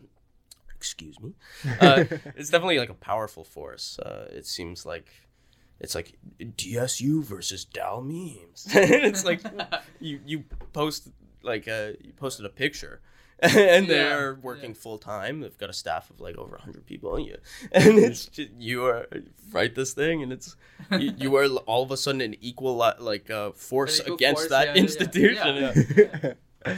excuse 0.76 1.20
me. 1.20 1.34
Uh, 1.80 2.04
it's 2.36 2.50
definitely 2.50 2.80
like 2.80 2.90
a 2.90 2.94
powerful 3.12 3.44
force. 3.44 4.00
Uh, 4.00 4.28
it 4.32 4.46
seems 4.46 4.86
like 4.86 5.08
it's 5.80 5.96
like 5.96 6.14
DSU 6.40 7.24
versus 7.24 7.66
Dal 7.66 8.02
memes. 8.02 8.68
it's 8.74 9.26
like 9.26 9.42
you 10.00 10.20
you 10.26 10.44
post 10.74 11.10
like 11.44 11.68
uh 11.68 11.92
you 12.04 12.14
posted 12.16 12.46
a 12.46 12.50
picture 12.50 13.02
and 13.40 13.88
they're 13.88 14.32
Yeah, 14.34 14.40
working 14.42 14.70
yeah. 14.72 14.76
full 14.82 14.98
time 14.98 15.42
they've 15.42 15.58
got 15.58 15.70
a 15.70 15.74
staff 15.74 16.10
of 16.10 16.22
like 16.22 16.38
over 16.38 16.52
100 16.56 16.86
people 16.86 17.16
and 17.18 17.26
you 17.26 17.38
and 17.74 18.00
it's 18.00 18.26
just, 18.28 18.50
you 18.58 18.86
are 18.86 19.08
write 19.52 19.76
this 19.76 19.94
thing 19.94 20.24
and 20.24 20.32
it's 20.32 20.56
you, 20.98 21.14
you 21.18 21.36
are 21.36 21.46
all 21.68 21.84
of 21.84 21.92
a 21.92 21.98
sudden 21.98 22.22
an 22.22 22.36
equal 22.40 22.76
like 22.78 23.30
uh 23.30 23.52
force 23.52 24.00
equal 24.00 24.16
against 24.16 24.42
force, 24.44 24.50
that 24.52 24.68
yeah, 24.68 24.74
yeah, 24.74 24.78
yeah. 24.78 24.84
institution 24.84 25.56
Yeah. 26.66 26.76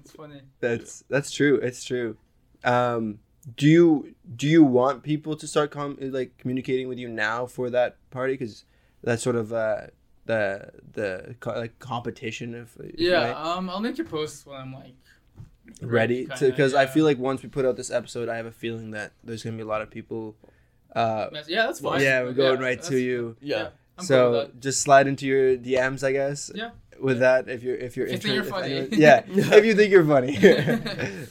it's 0.00 0.12
funny. 0.12 0.40
that's 0.60 1.04
that's 1.10 1.30
true. 1.32 1.56
It's 1.56 1.82
true. 1.84 2.16
Um, 2.64 3.18
do 3.56 3.66
you 3.66 4.14
do 4.34 4.46
you 4.48 4.64
want 4.64 5.02
people 5.02 5.36
to 5.36 5.46
start 5.46 5.70
com- 5.70 5.98
like 6.00 6.36
communicating 6.38 6.88
with 6.88 6.98
you 6.98 7.08
now 7.08 7.46
for 7.46 7.70
that 7.70 7.96
party? 8.10 8.32
Because 8.32 8.64
that's 9.04 9.22
sort 9.22 9.36
of 9.36 9.52
uh, 9.52 9.86
the 10.24 10.70
the 10.94 11.36
co- 11.40 11.52
like 11.52 11.78
competition 11.78 12.54
of 12.54 12.76
Yeah. 12.96 13.26
right? 13.32 13.36
Um, 13.36 13.70
I'll 13.70 13.80
make 13.80 13.98
your 13.98 14.06
post 14.06 14.46
when 14.46 14.56
I'm 14.60 14.72
like 14.74 14.94
ready 15.80 16.24
to 16.26 16.30
kinda, 16.34 16.50
because 16.50 16.74
I 16.74 16.86
feel 16.86 17.04
like 17.04 17.18
once 17.18 17.42
we 17.42 17.48
put 17.48 17.64
out 17.64 17.76
this 17.76 17.90
episode, 17.90 18.28
I 18.28 18.36
have 18.36 18.46
a 18.46 18.52
feeling 18.52 18.90
that 18.92 19.12
there's 19.22 19.42
gonna 19.44 19.56
be 19.56 19.62
a 19.62 19.66
lot 19.66 19.82
of 19.82 19.90
people. 19.90 20.34
Uh, 20.94 21.28
Yeah, 21.46 21.66
that's 21.66 21.80
fine. 21.80 22.00
yeah, 22.00 22.22
we're 22.22 22.32
going 22.32 22.58
right 22.60 22.82
to 22.84 22.98
you. 22.98 23.36
yeah 23.40 23.68
I'm 23.98 24.04
so 24.04 24.50
just 24.60 24.80
slide 24.82 25.06
into 25.06 25.26
your 25.26 25.56
DMs, 25.56 26.02
I 26.02 26.12
guess. 26.12 26.50
Yeah. 26.54 26.70
With 27.00 27.18
that, 27.20 27.48
if 27.48 27.62
you're 27.62 27.76
if 27.76 27.96
you're 27.96 28.06
If 28.06 28.12
you 28.12 28.18
think 28.18 28.34
you're 28.34 28.44
if 28.44 28.50
funny. 28.50 28.72
anyone- 28.72 28.98
yeah, 29.00 29.22
if 29.28 29.64
you 29.64 29.74
think 29.74 29.90
you're 29.92 30.04
funny. 30.04 30.36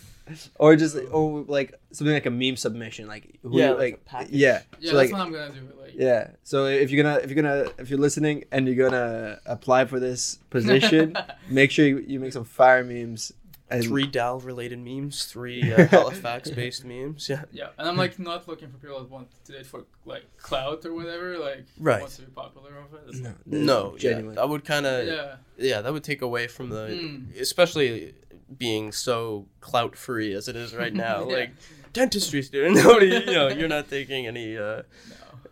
or 0.60 0.76
just 0.76 0.98
or 1.12 1.42
like 1.48 1.74
something 1.92 2.14
like 2.14 2.26
a 2.26 2.32
meme 2.32 2.56
submission, 2.58 3.08
like 3.08 3.40
who 3.44 3.58
Yeah, 3.58 3.66
you- 3.70 3.72
like 3.72 3.80
like, 3.80 3.94
a 3.94 3.98
package. 4.10 4.32
yeah, 4.32 4.62
Yeah, 4.80 4.92
so 4.92 4.98
that's 4.98 5.12
like 5.12 5.12
what 5.12 5.22
I'm 5.28 5.32
gonna 5.32 5.52
do. 5.52 5.62
Like, 5.80 5.94
yeah. 5.96 6.32
So 6.44 6.66
if 6.66 6.92
you're 6.92 7.04
gonna 7.04 7.18
if 7.20 7.30
you're 7.32 7.42
gonna 7.42 7.70
if 7.78 7.90
you're 7.90 8.00
listening 8.00 8.46
and 8.52 8.68
you're 8.68 8.90
gonna 8.90 9.40
apply 9.46 9.86
for 9.86 10.00
this 10.00 10.40
position, 10.50 11.16
make 11.50 11.72
sure 11.72 11.86
you, 11.86 12.00
you 12.08 12.20
make 12.20 12.34
some 12.34 12.46
fire 12.46 12.84
memes. 12.84 13.32
And 13.68 13.84
three 13.84 14.06
Dal 14.06 14.40
related 14.42 14.78
memes 14.78 15.26
three 15.26 15.74
uh, 15.74 15.88
Halifax 15.90 16.52
based 16.52 16.86
memes 16.86 17.28
yeah 17.28 17.46
Yeah, 17.52 17.70
and 17.80 17.90
I'm 17.90 17.98
like 17.98 18.20
not 18.20 18.48
looking 18.48 18.70
for 18.70 18.78
people 18.78 19.00
that 19.00 19.10
want 19.10 19.30
to 19.46 19.52
do 19.54 19.58
it 19.58 19.66
for 19.66 19.86
like 20.06 20.24
clout 20.38 20.86
or 20.86 20.94
whatever. 20.94 21.40
Like, 21.40 21.66
Right. 21.80 22.00
want 22.00 22.12
to 22.12 22.22
be 22.22 22.32
popular 22.32 22.74
of 22.78 22.94
it. 22.94 23.00
It's 23.10 23.18
no, 23.18 23.30
like- 23.30 23.48
no 23.48 23.98
genuine. 23.98 24.36
yeah, 24.36 24.42
that 24.42 24.50
would 24.50 24.66
kind 24.66 24.86
of 24.86 25.08
yeah, 25.08 25.36
yeah 25.58 25.82
that 25.82 25.92
would 25.92 26.04
take 26.04 26.22
away 26.22 26.46
from 26.46 26.70
the 26.70 26.90
Mm. 26.90 27.40
especially 27.40 28.14
being 28.58 28.92
so 28.92 29.48
clout 29.60 29.96
free 29.96 30.34
as 30.34 30.48
it 30.48 30.56
is 30.56 30.74
right 30.76 30.94
now 31.08 31.28
Yeah. 31.28 31.36
like 31.38 31.52
dentistry 31.94 32.42
student 32.44 32.76
nobody 32.84 33.08
you 33.08 33.26
know 33.26 33.48
you're 33.48 33.68
not 33.70 33.90
taking 33.90 34.28
any 34.28 34.58
uh, 34.58 34.62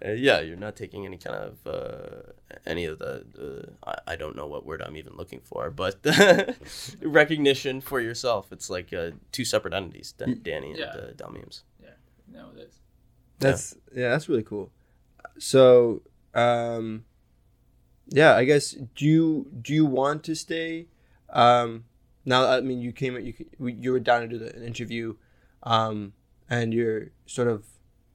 no. 0.03 0.09
uh 0.09 0.11
yeah 0.11 0.41
you're 0.41 0.57
not 0.57 0.75
taking 0.75 1.05
any 1.05 1.17
kind 1.17 1.35
of 1.37 1.57
uh 1.65 2.31
any 2.65 2.85
of 2.85 2.99
the, 2.99 3.25
the 3.33 3.69
I, 3.87 3.95
I 4.13 4.15
don't 4.15 4.35
know 4.35 4.47
what 4.47 4.65
word 4.65 4.81
i'm 4.81 4.95
even 4.97 5.13
looking 5.15 5.39
for 5.43 5.71
but 5.71 5.95
recognition 7.01 7.81
for 7.81 7.99
yourself 7.99 8.51
it's 8.51 8.69
like 8.69 8.93
uh, 8.93 9.11
two 9.31 9.45
separate 9.45 9.73
entities 9.73 10.13
Dan- 10.17 10.41
Dani 10.43 10.69
and 10.71 10.79
Yeah. 10.79 10.85
uh, 10.85 11.11
Dal 11.15 11.31
memes 11.31 11.63
No, 12.31 12.49
it 12.55 12.61
is. 12.67 12.73
That's 13.39 13.75
yeah, 13.95 14.09
that's 14.09 14.27
really 14.29 14.43
cool. 14.43 14.71
So, 15.37 16.01
um, 16.33 17.03
yeah, 18.07 18.35
I 18.35 18.43
guess 18.45 18.71
do 18.95 19.05
you 19.05 19.47
do 19.61 19.73
you 19.73 19.85
want 19.85 20.23
to 20.23 20.35
stay? 20.35 20.87
Um, 21.29 21.83
now, 22.25 22.47
I 22.47 22.61
mean, 22.61 22.79
you 22.79 22.91
came 22.91 23.17
you 23.17 23.33
you 23.59 23.91
were 23.91 23.99
down 23.99 24.21
to 24.21 24.27
do 24.27 24.37
the, 24.37 24.55
an 24.55 24.63
interview, 24.63 25.15
um, 25.63 26.13
and 26.49 26.73
you're 26.73 27.11
sort 27.25 27.47
of 27.47 27.65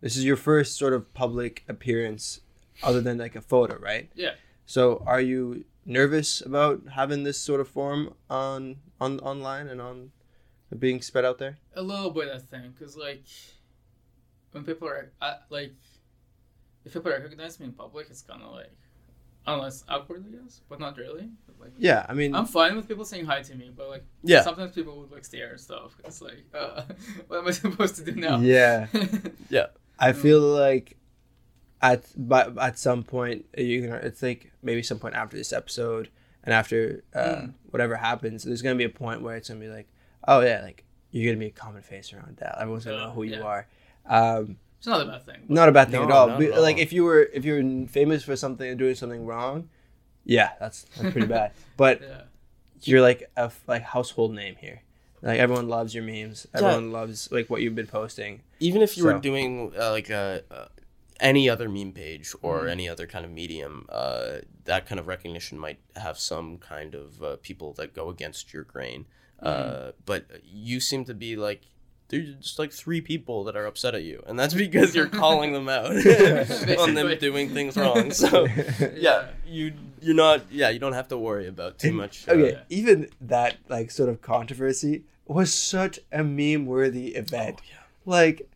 this 0.01 0.17
is 0.17 0.25
your 0.25 0.37
first 0.37 0.77
sort 0.77 0.93
of 0.93 1.13
public 1.15 1.65
appearance, 1.69 2.41
other 2.83 3.01
than 3.01 3.19
like 3.19 3.37
a 3.37 3.41
photo, 3.41 3.79
right? 3.79 4.11
Yeah. 4.15 4.33
So, 4.67 5.03
are 5.07 5.21
you 5.21 5.65
nervous 5.85 6.41
about 6.43 6.83
having 6.95 7.25
this 7.25 7.39
sort 7.39 7.61
of 7.61 7.69
form 7.69 8.15
on 8.29 8.77
on 9.01 9.19
online 9.21 9.69
and 9.69 9.81
on 9.81 10.13
being 10.79 11.01
spread 11.03 11.25
out 11.25 11.39
there? 11.39 11.59
A 11.75 11.83
little 11.83 12.11
bit, 12.11 12.29
I 12.29 12.39
think, 12.39 12.79
because 12.79 12.97
like 12.97 13.25
when 14.53 14.65
people 14.65 14.89
are 14.89 15.11
uh, 15.21 15.37
like, 15.51 15.75
if 16.85 16.93
people 16.93 17.11
recognize 17.11 17.59
me 17.61 17.67
in 17.67 17.73
public, 17.73 18.07
it's 18.11 18.23
kind 18.23 18.43
of 18.43 18.53
like, 18.53 18.73
I 19.49 19.53
don't 19.53 19.61
know, 19.63 19.67
it's 19.67 19.85
awkward, 19.89 20.25
I 20.29 20.37
guess, 20.37 20.61
but 20.69 20.79
not 20.79 20.97
really. 20.99 21.31
Like, 21.59 21.73
Yeah, 21.79 22.05
I 22.09 22.15
mean, 22.15 22.35
I'm 22.35 22.47
fine 22.47 22.77
with 22.77 22.87
people 22.87 23.05
saying 23.05 23.25
hi 23.25 23.43
to 23.43 23.55
me, 23.57 23.71
but 23.77 23.89
like, 23.89 24.05
Yeah. 24.23 24.43
sometimes 24.43 24.73
people 24.75 24.99
would 25.01 25.11
like 25.11 25.25
stare 25.25 25.51
and 25.51 25.61
stuff. 25.61 25.97
It's 26.05 26.21
like, 26.23 26.45
uh, 26.55 26.83
what 27.29 27.39
am 27.41 27.49
I 27.49 27.51
supposed 27.63 27.97
to 27.97 28.05
do 28.05 28.13
now? 28.21 28.39
yeah. 28.39 28.87
Yeah. 29.51 29.67
I 29.99 30.13
Mm. 30.13 30.17
feel 30.23 30.41
like 30.41 30.97
at 31.83 32.05
but 32.17 32.57
at 32.59 32.79
some 32.79 33.03
point 33.05 33.47
you're 33.57 33.87
gonna 33.87 34.01
it's 34.03 34.23
like 34.23 34.53
maybe 34.63 34.83
some 34.83 34.99
point 34.99 35.15
after 35.15 35.37
this 35.37 35.53
episode 35.53 36.09
and 36.45 36.53
after 36.55 37.03
uh, 37.15 37.19
Mm. 37.43 37.55
whatever 37.71 37.97
happens, 37.97 38.45
there's 38.45 38.63
gonna 38.63 38.75
be 38.77 38.85
a 38.85 38.89
point 39.05 39.23
where 39.23 39.37
it's 39.37 39.49
gonna 39.49 39.61
be 39.61 39.69
like, 39.69 39.89
oh 40.29 40.41
yeah, 40.41 40.61
like 40.63 40.85
you're 41.11 41.27
gonna 41.33 41.41
be 41.41 41.47
a 41.47 41.51
common 41.51 41.83
face 41.83 42.13
around 42.13 42.37
that. 42.37 42.59
Everyone's 42.61 42.85
gonna 42.85 42.99
know 42.99 43.05
Uh, 43.05 43.11
who 43.13 43.23
you 43.25 43.43
are. 43.43 43.67
Um, 44.07 44.59
it's 44.79 44.87
not 44.87 45.01
a 45.03 45.05
bad 45.07 45.27
thing. 45.27 45.41
not 45.49 45.69
a 45.69 45.73
bad 45.73 45.91
thing 45.91 46.03
at 46.03 46.11
all. 46.11 46.29
But, 46.29 46.43
at 46.43 46.53
all. 46.53 46.63
Like 46.63 46.79
if 46.79 46.93
you 46.93 47.05
were 47.05 47.23
if 47.33 47.45
you're 47.45 47.63
famous 47.89 48.23
for 48.25 48.37
something 48.37 48.69
and 48.69 48.79
doing 48.79 48.95
something 48.95 49.27
wrong, 49.27 49.69
yeah, 50.25 50.51
that's 50.61 50.85
that's 50.97 51.13
pretty 51.13 51.27
bad. 51.39 51.53
But 51.77 52.01
yeah. 52.03 52.23
you're 52.83 53.01
like 53.03 53.31
a 53.37 53.51
like 53.67 53.83
household 53.83 54.35
name 54.35 54.57
here. 54.57 54.83
Like 55.21 55.41
everyone 55.41 55.69
loves 55.69 55.95
your 55.95 56.05
memes. 56.05 56.47
Everyone 56.55 56.93
loves 56.93 57.31
like 57.33 57.51
what 57.51 57.61
you've 57.61 57.75
been 57.75 57.89
posting. 57.89 58.43
even 58.61 58.83
if 58.83 58.97
you 58.97 59.03
So. 59.03 59.13
were 59.13 59.19
doing 59.19 59.73
uh, 59.79 59.91
like 59.91 60.11
a 60.11 60.43
uh, 60.51 60.67
any 61.19 61.49
other 61.51 61.69
meme 61.69 61.91
page 61.93 62.33
or 62.43 62.63
Mhm. 62.63 62.71
any 62.71 62.89
other 62.89 63.07
kind 63.09 63.25
of 63.25 63.33
medium, 63.33 63.87
uh, 63.89 64.39
that 64.65 64.87
kind 64.87 65.01
of 65.01 65.09
recognition 65.09 65.59
might 65.59 65.81
have 65.97 66.17
some 66.21 66.59
kind 66.59 66.95
of 66.95 67.21
uh, 67.21 67.37
people 67.43 67.73
that 67.73 67.93
go 67.93 68.09
against 68.11 68.53
your 68.53 68.63
grain. 68.63 69.07
Uh, 69.43 69.91
but 70.07 70.27
you 70.45 70.79
seem 70.79 71.05
to 71.05 71.15
be 71.15 71.35
like 71.35 71.63
there's 72.09 72.35
just 72.37 72.59
like 72.59 72.73
three 72.73 73.01
people 73.01 73.45
that 73.45 73.57
are 73.57 73.67
upset 73.67 73.95
at 73.95 74.03
you, 74.03 74.23
and 74.27 74.39
that's 74.39 74.55
because 74.55 74.95
you're 74.95 75.09
calling 75.09 75.53
them 75.53 75.69
out 75.69 75.87
on 76.79 76.95
them 76.95 77.19
doing 77.19 77.51
things 77.51 77.77
wrong. 77.77 78.11
So 78.13 78.47
yeah, 78.97 79.29
you 79.47 79.75
you're 80.01 80.15
not 80.15 80.43
yeah 80.51 80.71
you 80.71 80.79
don't 80.79 80.95
have 80.95 81.09
to 81.09 81.19
worry 81.19 81.47
about 81.49 81.79
too 81.79 81.89
And- 81.89 81.97
much. 81.97 82.27
uh, 82.29 82.33
okay, 82.33 82.59
even 82.71 83.09
that 83.21 83.57
like 83.69 83.91
sort 83.91 84.09
of 84.09 84.23
controversy 84.23 85.03
was 85.27 85.53
such 85.53 85.99
a 86.11 86.25
meme 86.25 86.65
worthy 86.67 87.09
event. 87.09 87.57
oh, 87.61 87.65
yeah. 87.71 87.77
Like 88.07 88.49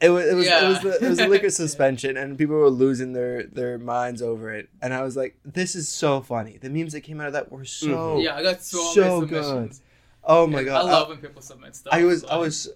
it 0.00 0.08
was 0.10 0.24
it 0.26 0.34
was 0.34 0.46
it 0.46 0.50
was 0.68 0.84
Yeah. 0.84 0.90
the, 0.90 1.06
it 1.06 1.08
was 1.08 1.18
a 1.20 1.28
liquor 1.28 1.50
suspension 1.64 2.16
and 2.16 2.36
people 2.36 2.56
were 2.56 2.68
losing 2.70 3.12
their 3.12 3.44
their 3.44 3.78
minds 3.78 4.20
over 4.20 4.52
it. 4.52 4.68
And 4.82 4.92
I 4.92 5.02
was 5.02 5.16
like, 5.16 5.36
this 5.44 5.76
is 5.76 5.88
so 5.88 6.20
funny. 6.20 6.58
The 6.60 6.68
memes 6.68 6.92
that 6.94 7.02
came 7.02 7.20
out 7.20 7.28
of 7.28 7.32
that 7.34 7.52
were 7.52 7.64
so 7.64 8.16
Mhm. 8.16 8.24
yeah, 8.24 8.34
I 8.34 8.42
got 8.42 8.62
so, 8.64 8.78
So 8.92 9.20
many 9.20 9.28
submissions. 9.28 9.82
Oh 10.26 10.46
my 10.46 10.64
god. 10.64 10.86
I 10.86 10.90
love 10.90 11.08
when 11.08 11.18
people 11.18 11.42
submit 11.42 11.76
stuff. 11.76 11.92
I 11.92 12.04
was 12.04 12.24
I 12.24 12.36
was 12.36 12.70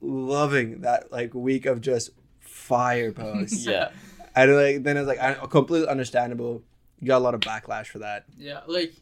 loving 0.00 0.82
that 0.82 1.10
like 1.12 1.34
week 1.34 1.66
of 1.66 1.80
just 1.80 2.10
fire 2.40 3.12
posts. 3.22 3.66
Yeah. 3.66 3.90
and 4.34 4.54
like 4.54 4.82
then 4.82 4.96
it's 4.96 5.08
like 5.08 5.20
I, 5.20 5.34
completely 5.34 5.88
understandable. 5.88 6.62
You 7.00 7.08
got 7.08 7.18
a 7.18 7.24
lot 7.24 7.34
of 7.34 7.40
backlash 7.40 7.86
for 7.86 7.98
that. 7.98 8.24
Yeah, 8.36 8.60
like 8.66 8.94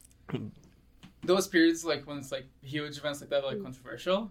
those 1.22 1.46
periods, 1.46 1.84
like 1.84 2.06
when 2.06 2.18
it's 2.18 2.32
like 2.32 2.46
huge 2.62 2.98
events 2.98 3.20
like 3.20 3.30
that, 3.30 3.44
like 3.44 3.62
controversial. 3.62 4.30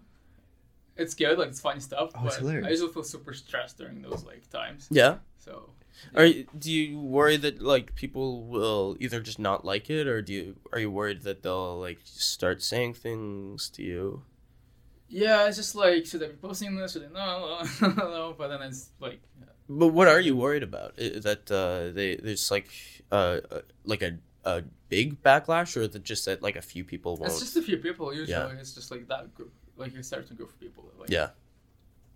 It's 1.02 1.14
good, 1.16 1.38
like 1.38 1.50
it's 1.50 1.60
funny 1.62 1.80
stuff. 1.80 2.12
Oh, 2.16 2.26
it's 2.26 2.36
but 2.36 2.42
hilarious. 2.42 2.68
I 2.68 2.70
usually 2.72 2.94
feel 2.94 3.04
super 3.04 3.34
stressed 3.34 3.78
during 3.78 4.02
those 4.02 4.24
like 4.26 4.50
times. 4.50 4.88
Yeah. 4.92 5.18
So 5.40 5.70
Are 6.16 6.26
you, 6.26 6.48
do 6.58 6.72
you 6.72 7.00
worry 7.00 7.38
that 7.38 7.62
like 7.62 7.96
people 7.96 8.44
will 8.46 8.96
either 9.00 9.20
just 9.20 9.40
not 9.40 9.66
like 9.66 9.90
it, 9.90 10.08
or 10.08 10.22
do 10.22 10.34
you 10.34 10.56
are 10.74 10.80
you 10.80 10.90
worried 10.92 11.22
that 11.24 11.44
they'll 11.44 11.80
like 11.80 12.00
start 12.06 12.62
saying 12.64 12.94
things 12.96 13.70
to 13.72 13.84
you? 13.84 14.24
yeah, 15.10 15.48
it's 15.48 15.58
just 15.58 15.76
like 15.76 16.06
should 16.06 16.24
I 16.24 16.28
be 16.28 16.34
posting 16.34 16.76
this? 16.76 16.94
Should 16.94 17.04
I 17.12 17.14
no? 17.14 17.64
no, 17.82 17.94
no. 18.18 18.36
But 18.38 18.48
then 18.50 18.62
it's 18.62 18.90
like 19.00 19.20
But 19.70 19.88
what 19.90 20.08
are 20.08 20.20
you 20.20 20.36
worried 20.36 20.64
about? 20.64 20.94
I- 20.98 21.20
that 21.28 21.52
uh, 21.52 21.92
they 21.94 22.16
there's 22.16 22.50
like 22.52 22.70
uh 23.12 23.40
uh, 23.52 23.62
like 23.84 24.02
a 24.02 24.18
a 24.44 24.64
big 24.90 25.22
backlash, 25.22 25.76
or 25.78 25.88
that 25.88 26.04
just 26.04 26.26
that 26.26 26.42
like 26.42 26.56
a 26.56 26.62
few 26.64 26.84
people 26.84 27.16
won't? 27.18 27.32
it's 27.32 27.40
just 27.42 27.58
a 27.58 27.62
few 27.62 27.78
people. 27.78 28.10
Usually, 28.14 28.32
Yeah. 28.32 28.60
it's 28.60 28.74
just 28.74 28.90
like 28.90 29.08
that 29.10 29.36
group, 29.36 29.54
like 29.82 29.94
a 29.96 30.04
certain 30.04 30.36
group 30.38 30.50
of 30.50 30.60
people 30.60 30.84
that 30.86 31.00
like 31.02 31.10
Yeah. 31.10 31.30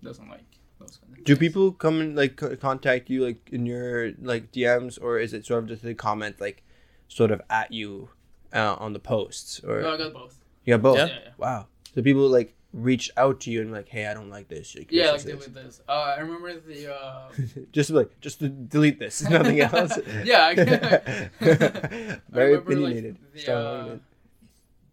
doesn't 0.03 0.29
like 0.29 0.45
those 0.79 0.97
kind 0.97 1.17
of. 1.17 1.23
Do 1.25 1.35
things. 1.35 1.39
people 1.39 1.71
come 1.71 1.99
and 2.01 2.15
like 2.15 2.35
co- 2.37 2.55
contact 2.55 3.09
you 3.09 3.25
like 3.25 3.49
in 3.51 3.65
your 3.65 4.11
like 4.21 4.51
DMs 4.51 4.97
or 5.01 5.19
is 5.19 5.33
it 5.33 5.45
sort 5.45 5.63
of 5.63 5.69
just 5.69 5.83
they 5.83 5.93
comment 5.93 6.39
like 6.39 6.63
sort 7.07 7.31
of 7.31 7.41
at 7.49 7.71
you 7.71 8.09
uh, 8.53 8.75
on 8.79 8.93
the 8.93 8.99
posts 8.99 9.61
or 9.63 9.81
No, 9.81 9.93
I 9.93 9.97
got 9.97 10.13
both. 10.13 10.37
you 10.63 10.73
got 10.73 10.81
both? 10.81 10.97
Yeah. 10.97 11.05
Yeah, 11.07 11.19
yeah. 11.25 11.31
Wow. 11.37 11.67
So 11.93 12.01
people 12.01 12.27
like 12.29 12.53
reach 12.73 13.09
out 13.15 13.39
to 13.39 13.51
you 13.51 13.61
and 13.61 13.71
like, 13.71 13.87
hey, 13.87 14.05
I 14.05 14.13
don't 14.13 14.29
like 14.29 14.49
this. 14.49 14.75
Like, 14.75 14.91
Yeah, 14.91 15.11
like 15.11 15.23
delete 15.23 15.53
this. 15.53 15.79
Uh, 15.87 16.13
I 16.17 16.19
remember 16.19 16.59
the. 16.59 16.93
Uh, 16.93 17.29
just 17.71 17.89
like 17.89 18.19
just 18.19 18.39
to 18.39 18.49
delete 18.49 18.99
this, 18.99 19.21
nothing 19.29 19.59
else. 19.67 19.97
Yeah, 20.25 20.51
I- 20.51 21.29
Very 21.39 22.19
remember, 22.29 22.51
like, 22.51 22.57
opinionated. 22.57 23.17
the, 23.33 23.47
uh, 23.47 23.61
argument. 23.63 24.01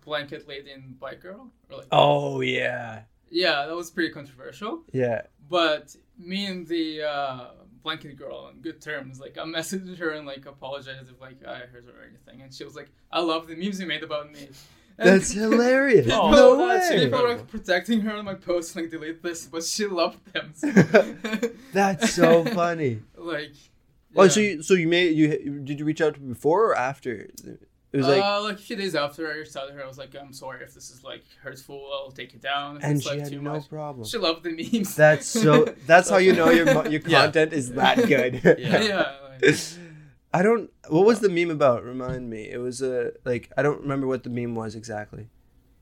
Blanket 0.04 0.46
lady 0.48 0.70
in 0.72 0.94
Bike 1.00 1.20
Girl. 1.20 1.50
Or 1.70 1.78
like, 1.78 1.86
Oh 1.92 2.40
yeah, 2.40 3.02
Yeah, 3.30 3.66
that 3.66 3.74
was 3.74 3.90
pretty 3.90 4.12
controversial. 4.12 4.82
yeah. 4.92 5.22
But 5.48 5.94
me 6.18 6.46
and 6.46 6.66
the 6.66 7.02
uh, 7.02 7.50
blanket 7.82 8.16
girl 8.16 8.36
on 8.48 8.60
good 8.60 8.80
terms. 8.80 9.20
Like 9.20 9.36
I 9.38 9.42
messaged 9.42 9.98
her 9.98 10.10
and 10.10 10.26
like 10.26 10.46
apologized 10.46 11.10
if 11.10 11.20
like 11.20 11.44
I 11.46 11.58
hurt 11.70 11.84
her 11.86 12.00
or 12.00 12.04
anything, 12.08 12.40
and 12.42 12.52
she 12.54 12.64
was 12.64 12.74
like, 12.74 12.90
"I 13.10 13.20
love 13.20 13.48
the 13.48 13.56
memes 13.56 13.78
you 13.80 13.86
made 13.86 14.02
about 14.02 14.32
me." 14.32 14.48
And 14.98 15.08
That's 15.08 15.32
hilarious. 15.32 16.04
people, 16.04 16.30
no 16.38 16.68
that's 16.68 16.90
way. 16.90 17.04
people 17.04 17.22
were 17.22 17.28
like 17.30 17.48
protecting 17.48 18.02
her 18.02 18.14
on 18.14 18.26
my 18.26 18.34
posts, 18.34 18.76
like 18.76 18.90
delete 18.90 19.22
this, 19.22 19.46
but 19.46 19.64
she 19.64 19.86
loved 19.86 20.20
them. 20.34 20.52
That's 21.72 22.12
so 22.12 22.44
funny. 22.44 23.00
like. 23.16 23.52
Oh, 24.14 24.28
so 24.28 24.40
you, 24.40 24.62
so 24.62 24.74
you 24.74 24.86
made 24.88 25.16
you 25.16 25.60
did 25.60 25.78
you 25.78 25.86
reach 25.86 26.02
out 26.02 26.14
to 26.14 26.20
before 26.20 26.66
or 26.72 26.76
after? 26.76 27.30
It 27.92 27.98
was 27.98 28.06
like, 28.06 28.22
uh, 28.22 28.42
like 28.42 28.54
a 28.54 28.62
few 28.62 28.76
days 28.76 28.94
after 28.94 29.30
I 29.30 29.34
reached 29.36 29.54
out 29.54 29.68
to 29.68 29.74
her, 29.74 29.84
I 29.84 29.86
was 29.86 29.98
like, 29.98 30.14
"I'm 30.18 30.32
sorry 30.32 30.64
if 30.64 30.72
this 30.72 30.90
is 30.90 31.04
like 31.04 31.24
hurtful. 31.42 31.90
I'll 31.92 32.10
take 32.10 32.32
it 32.32 32.40
down. 32.40 32.78
If 32.78 32.84
and 32.84 32.96
it's 32.96 33.02
she 33.04 33.10
like 33.10 33.20
had 33.20 33.28
too 33.30 33.42
no 33.42 33.52
much." 33.52 33.68
problem. 33.68 34.06
She 34.06 34.16
loved 34.16 34.44
the 34.44 34.50
memes. 34.50 34.96
That's 34.96 35.26
so. 35.26 35.64
That's 35.86 36.08
how 36.08 36.16
you 36.16 36.32
know 36.32 36.48
your 36.50 36.64
mo- 36.72 36.86
your 36.88 37.02
Yeah. 37.06 37.22
content 37.24 37.52
is 37.52 37.72
that 37.74 37.96
good. 38.08 38.40
Yeah. 38.58 38.80
yeah. 38.82 39.12
like- 39.40 39.58
I 40.34 40.40
don't. 40.42 40.70
What 40.88 41.04
was 41.04 41.20
the 41.20 41.28
meme 41.28 41.50
about? 41.50 41.84
Remind 41.84 42.30
me. 42.30 42.48
It 42.50 42.56
was 42.58 42.80
a 42.80 43.08
uh, 43.08 43.10
like 43.24 43.52
I 43.58 43.62
don't 43.62 43.82
remember 43.82 44.06
what 44.06 44.22
the 44.24 44.30
meme 44.30 44.54
was 44.54 44.74
exactly. 44.74 45.28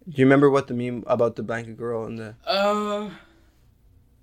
Do 0.08 0.16
you 0.20 0.24
remember 0.26 0.50
what 0.50 0.66
the 0.66 0.74
meme 0.74 1.04
about 1.06 1.36
the 1.36 1.44
blanket 1.44 1.76
girl 1.76 2.04
and 2.06 2.18
the? 2.18 2.34
Uh, 2.44 3.10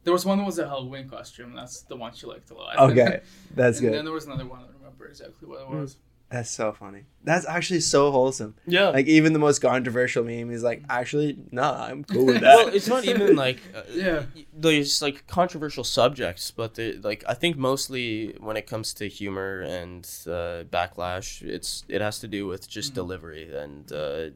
there 0.04 0.12
was 0.12 0.26
one 0.26 0.38
that 0.40 0.44
was 0.46 0.60
a 0.60 0.68
Halloween 0.68 1.08
costume. 1.08 1.54
That's 1.56 1.82
the 1.84 1.96
one 1.96 2.14
she 2.14 2.26
liked 2.28 2.50
a 2.52 2.56
lot. 2.56 2.78
Okay, 2.92 3.22
that's 3.56 3.80
and 3.80 3.94
then 3.94 4.04
there 4.04 4.14
was 4.14 4.26
another 4.26 4.46
one. 4.46 4.60
I 4.60 4.64
don't 4.64 4.76
remember 4.80 5.06
exactly 5.08 5.48
what 5.48 5.62
it 5.62 5.70
was. 5.70 5.96
That's 6.30 6.50
so 6.50 6.74
funny. 6.74 7.04
That's 7.24 7.46
actually 7.48 7.80
so 7.80 8.12
wholesome. 8.12 8.56
Yeah. 8.66 8.90
Like 8.90 9.08
even 9.08 9.32
the 9.32 9.40
most 9.40 9.60
controversial 9.62 10.24
meme 10.26 10.52
is 10.52 10.62
like, 10.62 10.84
actually, 10.90 11.38
nah, 11.52 11.86
I'm 11.86 12.04
cool 12.04 12.26
with 12.26 12.42
that. 12.42 12.54
well, 12.56 12.68
it's 12.68 12.88
not 12.88 13.06
even 13.06 13.36
like 13.46 13.60
uh, 13.74 13.84
Yeah. 13.94 14.24
there's 14.54 15.02
like 15.02 15.26
controversial 15.28 15.86
subjects, 15.86 16.52
but 16.52 16.76
they, 16.76 16.94
like 16.98 17.24
I 17.30 17.34
think 17.34 17.58
mostly 17.58 18.36
when 18.40 18.58
it 18.58 18.68
comes 18.68 18.94
to 18.96 19.08
humor 19.08 19.62
and 19.62 20.04
uh, 20.28 20.64
backlash, 20.70 21.42
it's 21.44 21.86
it 21.88 22.02
has 22.02 22.20
to 22.20 22.28
do 22.28 22.46
with 22.46 22.68
just 22.68 22.92
Mhm. 22.92 22.96
delivery 22.96 23.56
and 23.56 23.92
uh, 23.92 24.30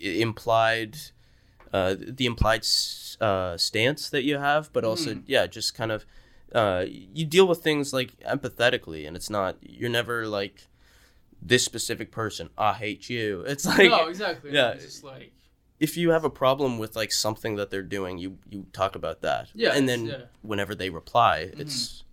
implied 0.00 0.96
uh, 1.72 1.94
the 1.98 2.26
implied 2.26 2.60
s- 2.60 3.16
uh, 3.20 3.56
stance 3.56 4.10
that 4.10 4.24
you 4.24 4.36
have, 4.38 4.70
but 4.72 4.84
also 4.84 5.14
Mhm. 5.14 5.22
yeah, 5.26 5.46
just 5.46 5.74
kind 5.74 5.90
of 5.92 6.04
uh, 6.54 6.84
you 6.88 7.24
deal 7.24 7.46
with 7.48 7.62
things 7.62 7.92
like 7.94 8.10
empathetically, 8.26 9.06
and 9.06 9.16
it's 9.16 9.30
not 9.30 9.56
you're 9.62 9.88
never 9.88 10.26
like 10.26 10.66
this 11.44 11.64
specific 11.64 12.10
person. 12.12 12.48
I 12.56 12.72
hate 12.74 13.10
you. 13.10 13.44
It's 13.46 13.66
like 13.66 13.90
no, 13.90 14.06
exactly. 14.08 14.52
yeah. 14.52 14.70
It's 14.70 14.84
just 14.84 15.04
like 15.04 15.32
if 15.80 15.96
you 15.96 16.10
have 16.10 16.24
a 16.24 16.30
problem 16.30 16.78
with 16.78 16.94
like 16.94 17.10
something 17.12 17.56
that 17.56 17.70
they're 17.70 17.82
doing, 17.82 18.18
you 18.18 18.38
you 18.48 18.66
talk 18.72 18.94
about 18.94 19.22
that. 19.22 19.48
Yeah, 19.54 19.74
And 19.74 19.88
then 19.88 20.06
yeah. 20.06 20.12
Mm-hmm. 20.14 20.48
whenever 20.48 20.74
they 20.74 20.90
reply, 20.90 21.50
it's 21.56 22.04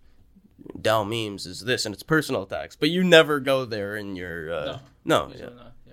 Dal 0.80 1.04
memes 1.04 1.46
is 1.46 1.60
this 1.60 1.86
and 1.86 1.94
it's 1.94 2.02
personal 2.02 2.42
attacks. 2.42 2.76
But 2.76 2.90
you 2.90 3.04
never 3.04 3.38
go 3.40 3.64
there 3.64 3.96
in 3.96 4.16
your 4.16 4.52
uh, 4.52 4.78
no. 5.04 5.28
usually 5.28 5.44
yeah. 5.44 5.56
not. 5.56 5.72
Yeah. 5.86 5.92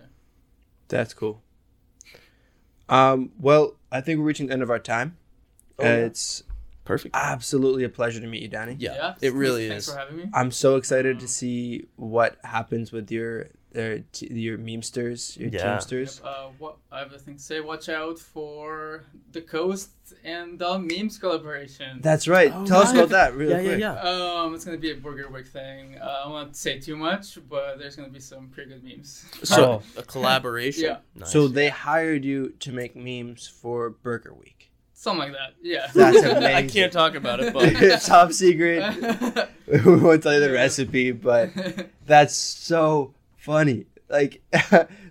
That's 0.87 1.13
cool. 1.13 1.41
Um. 2.89 3.31
Well, 3.39 3.75
I 3.91 4.01
think 4.01 4.19
we're 4.19 4.25
reaching 4.25 4.47
the 4.47 4.53
end 4.53 4.63
of 4.63 4.69
our 4.69 4.79
time. 4.79 5.17
Oh, 5.79 5.83
Uh, 5.83 5.87
yeah. 5.87 5.95
It's 6.05 6.43
Perfect. 6.87 7.15
absolutely 7.15 7.83
a 7.83 7.89
pleasure 7.89 8.19
to 8.19 8.27
meet 8.27 8.41
you, 8.41 8.49
Dani. 8.49 8.75
Yeah, 8.79 9.15
it 9.21 9.33
really 9.33 9.67
Thanks 9.69 9.87
is. 9.89 9.93
Thanks 9.93 10.07
for 10.07 10.13
having 10.13 10.25
me. 10.25 10.31
I'm 10.33 10.51
so 10.51 10.75
excited 10.77 11.19
to 11.19 11.27
see 11.27 11.87
what 11.95 12.37
happens 12.43 12.91
with 12.91 13.11
your 13.11 13.47
uh, 13.75 13.97
t- 14.11 14.33
your 14.33 14.57
memesters, 14.57 15.37
your 15.37 15.49
Yeah. 15.49 15.63
teamsters. 15.77 16.21
Uh, 16.23 16.47
what 16.57 16.77
I 16.91 16.99
have 16.99 17.11
a 17.13 17.19
thing 17.19 17.35
to 17.35 17.41
say. 17.43 17.59
Watch 17.59 17.89
out 17.89 18.17
for 18.17 19.03
the 19.33 19.41
Coast 19.41 19.89
and 20.23 20.57
the 20.57 20.79
memes 20.79 21.19
collaboration. 21.19 21.99
That's 22.01 22.27
right. 22.27 22.51
Oh, 22.55 22.65
Tell 22.65 22.79
us 22.81 22.91
about 22.93 23.09
that 23.09 23.35
real 23.35 23.51
Yeah, 23.51 23.59
yeah, 23.59 23.67
quick. 23.67 23.79
yeah. 23.81 23.99
Um, 23.99 24.55
it's 24.55 24.65
gonna 24.65 24.77
be 24.77 24.91
a 24.91 24.95
Burger 24.95 25.29
Week 25.29 25.45
thing. 25.47 25.97
Uh, 25.99 26.23
I 26.25 26.27
won't 26.29 26.55
say 26.55 26.79
too 26.79 26.95
much, 26.97 27.37
but 27.47 27.77
there's 27.77 27.95
gonna 27.95 28.09
be 28.09 28.21
some 28.21 28.47
pretty 28.47 28.71
good 28.71 28.83
memes. 28.83 29.25
So 29.43 29.83
a 29.97 30.01
collaboration. 30.01 30.83
Yeah. 30.85 30.97
Nice. 31.13 31.31
So 31.31 31.47
they 31.47 31.69
hired 31.69 32.23
you 32.25 32.53
to 32.61 32.71
make 32.71 32.95
memes 32.95 33.47
for 33.47 33.89
Burger 33.91 34.33
Week. 34.33 34.66
Something 34.99 35.31
like 35.31 35.33
that. 35.33 35.53
Yeah. 35.61 35.91
That's 35.93 36.23
I 36.43 36.65
can't 36.65 36.91
talk 36.91 37.13
about 37.13 37.39
it, 37.39 37.53
but 37.53 38.01
Top 38.01 38.33
secret. 38.33 38.81
we 39.67 39.95
won't 39.95 40.23
tell 40.23 40.33
you 40.33 40.39
the 40.39 40.51
recipe, 40.51 41.11
but 41.11 41.51
that's 42.07 42.33
so 42.33 43.13
funny. 43.35 43.85
Like, 44.09 44.41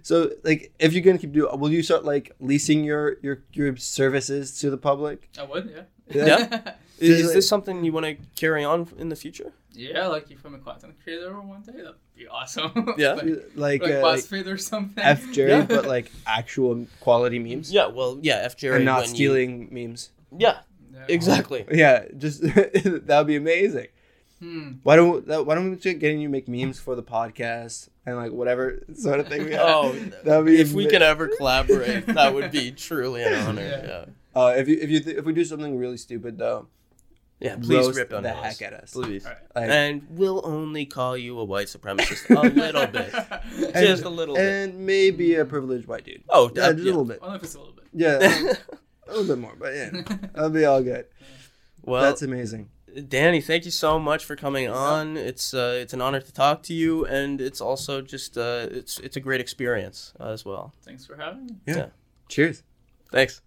so 0.02 0.32
like, 0.42 0.72
if 0.80 0.92
you're 0.92 1.04
gonna 1.04 1.18
keep 1.18 1.32
doing, 1.32 1.60
will 1.60 1.70
you 1.70 1.84
start 1.84 2.04
like 2.04 2.32
leasing 2.40 2.82
your 2.82 3.18
your 3.22 3.44
your 3.52 3.76
services 3.76 4.58
to 4.58 4.70
the 4.70 4.76
public? 4.76 5.30
I 5.38 5.44
would, 5.44 5.70
yeah. 5.72 5.82
Yeah. 6.26 6.72
is, 6.98 7.20
is 7.20 7.26
like- 7.26 7.34
this 7.36 7.48
something 7.48 7.84
you 7.84 7.92
want 7.92 8.06
to 8.06 8.16
carry 8.34 8.64
on 8.64 8.88
in 8.98 9.08
the 9.08 9.16
future? 9.16 9.52
Yeah, 9.76 10.06
like 10.08 10.30
if 10.30 10.44
I'm 10.44 10.54
a 10.54 10.58
content 10.58 10.94
creator 11.02 11.38
one 11.40 11.62
day, 11.62 11.72
that'd 11.72 11.94
be 12.16 12.26
awesome. 12.26 12.94
Yeah. 12.98 13.12
like, 13.14 13.24
Like, 13.54 13.82
like 13.82 13.82
uh, 13.92 14.00
like 14.02 14.20
BuzzFeed 14.20 14.46
or 14.46 14.56
something. 14.56 15.02
F 15.04 15.32
Jerry, 15.32 15.50
Yeah. 15.50 15.62
but 15.66 15.86
like 15.86 16.10
actual 16.26 16.86
quality 17.00 17.38
memes 17.38 17.72
Yeah. 17.72 17.86
Well, 17.88 18.18
yeah. 18.22 18.40
F 18.42 18.56
Jerry 18.56 18.76
and 18.76 18.84
not 18.84 19.00
when 19.02 19.08
you- 19.10 19.14
stealing 19.14 19.68
memes. 19.70 20.10
Yeah. 20.36 20.58
Yeah. 20.92 21.04
Exactly. 21.08 21.64
Yeah, 21.70 22.04
just 22.16 22.40
that 22.42 23.04
would 23.18 23.26
be 23.26 23.36
amazing. 23.36 23.88
Hmm. 24.40 24.72
Why 24.82 24.96
don't 24.96 25.26
that- 25.28 25.46
Why 25.46 25.54
don't 25.54 25.70
we 25.70 25.76
get 25.76 25.98
getting 25.98 26.20
you 26.20 26.28
make 26.28 26.46
memes 26.48 26.78
for 26.78 26.94
the 26.94 27.02
podcast 27.02 27.88
and 28.04 28.16
like 28.16 28.32
whatever 28.32 28.82
sort 28.94 29.20
of 29.20 29.28
thing 29.28 29.44
we 29.44 29.52
have? 29.52 29.66
Oh, 29.66 29.92
That'd 30.24 30.46
be 30.46 30.60
if 30.60 30.72
we 30.72 30.86
could 30.86 31.02
ever 31.02 31.28
collaborate, 31.28 32.06
that 32.06 32.32
would 32.34 32.50
be 32.50 32.70
truly 32.70 33.22
an 33.24 33.34
honor. 33.34 33.62
Yeah. 33.62 33.86
Yeah. 33.86 34.04
Uh, 34.34 34.54
if 34.56 34.68
you 34.68 34.78
if 34.80 34.90
you 34.90 35.00
th- 35.00 35.16
if 35.16 35.24
we 35.24 35.32
do 35.32 35.44
something 35.44 35.78
really 35.78 35.96
stupid 35.96 36.36
though, 36.38 36.66
Yeah, 37.40 37.56
please 37.56 37.86
roast 37.86 37.98
rip 37.98 38.12
on 38.14 38.22
the 38.22 38.30
those. 38.30 38.38
heck 38.42 38.62
at 38.62 38.72
us. 38.72 38.92
Please. 38.92 39.26
All 39.26 39.32
right. 39.32 39.40
Like, 39.54 39.70
And 39.70 40.06
we'll 40.10 40.40
only 40.44 40.86
call 40.86 41.16
you 41.18 41.38
a 41.38 41.44
white 41.44 41.66
supremacist 41.66 42.30
a 42.34 42.48
little 42.48 42.86
bit. 42.86 43.12
And- 43.74 43.86
Just 43.86 44.04
a 44.04 44.08
little 44.08 44.34
bit. 44.36 44.44
and 44.44 44.86
maybe 44.86 45.34
a 45.34 45.44
privileged 45.44 45.86
white 45.86 46.04
dude. 46.04 46.22
Oh, 46.30 46.50
Yeah, 46.54 46.62
uh, 46.62 46.72
just 46.72 46.78
yeah. 46.84 46.84
a 46.84 46.92
little 46.92 47.04
bit. 47.04 47.18
Only 47.20 47.36
if 47.36 47.42
it's 47.42 47.54
a 47.54 47.58
little 47.58 47.74
bit. 47.74 47.84
Yeah, 47.92 48.18
a 49.06 49.10
little 49.12 49.24
bit 49.34 49.38
more, 49.38 49.54
but 49.58 49.74
yeah, 49.74 49.90
that'll 50.34 50.50
be 50.50 50.64
all 50.64 50.82
good. 50.82 51.06
well, 51.82 52.02
That's 52.02 52.22
amazing. 52.22 52.70
Dani, 52.96 53.44
thank 53.44 53.66
you 53.66 53.70
so 53.70 53.98
much 53.98 54.24
for 54.24 54.36
coming 54.36 54.68
on. 54.70 55.18
It's 55.18 55.52
uh, 55.52 55.78
it's 55.82 55.92
an 55.92 56.00
honor 56.00 56.20
to 56.20 56.32
talk 56.32 56.62
to 56.64 56.72
you, 56.74 57.04
and 57.04 57.42
it's 57.42 57.60
also 57.60 58.00
just 58.00 58.38
uh, 58.38 58.68
it's 58.70 58.98
it's 59.00 59.16
a 59.18 59.20
great 59.20 59.40
experience 59.42 60.14
uh, 60.18 60.28
as 60.28 60.46
well. 60.46 60.72
Thanks 60.82 61.04
for 61.04 61.14
having 61.16 61.44
me. 61.46 61.52
Yeah. 61.66 61.88
Cheers. 62.28 62.62
Thanks. 63.12 63.42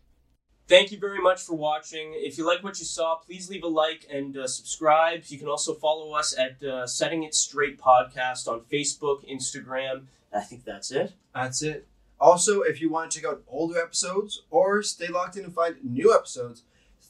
Thank 0.70 0.92
you 0.92 1.00
very 1.00 1.20
much 1.20 1.42
for 1.42 1.56
watching. 1.56 2.14
If 2.14 2.38
you 2.38 2.46
like 2.46 2.64
what 2.64 2.78
you 2.78 2.86
saw, 2.86 3.16
please 3.16 3.50
leave 3.50 3.64
a 3.64 3.68
like 3.68 4.06
and 4.08 4.38
uh, 4.38 4.46
subscribe. 4.46 5.24
You 5.26 5.40
can 5.40 5.48
also 5.48 5.74
follow 5.74 6.14
us 6.14 6.38
at 6.38 6.64
uh, 6.64 6.86
Setting 6.86 7.24
It 7.24 7.34
Straight 7.34 7.80
Podcast 7.80 8.48
on 8.48 8.62
Facebook, 8.72 9.28
Instagram. 9.28 10.04
I 10.32 10.42
think 10.42 10.66
that's 10.66 10.92
it. 10.92 11.14
That's 11.34 11.64
it. 11.64 11.88
Also, 12.20 12.62
if 12.62 12.82
you 12.82 12.92
want 12.92 13.10
to 13.10 13.20
check 13.20 13.28
out 13.28 13.42
older 13.48 13.80
episodes 13.80 14.44
or 14.52 14.84
stay 14.84 15.08
locked 15.08 15.38
in 15.38 15.46
and 15.46 15.56
find 15.56 15.78
new 15.84 16.14
episodes, 16.14 16.62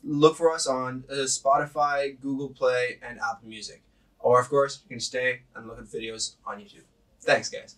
look 0.06 0.38
for 0.38 0.54
us 0.54 0.66
on 0.66 1.04
uh, 1.12 1.16
Spotify, 1.26 2.18
Google 2.18 2.48
Play, 2.48 3.00
and 3.04 3.20
Apple 3.20 3.50
Music. 3.50 3.82
Or, 4.20 4.40
of 4.40 4.48
course, 4.48 4.80
you 4.86 4.96
can 4.96 5.02
stay 5.02 5.42
and 5.54 5.68
look 5.68 5.80
at 5.80 5.84
videos 5.84 6.36
on 6.46 6.60
YouTube. 6.60 6.88
Thanks, 7.20 7.50
guys. 7.50 7.76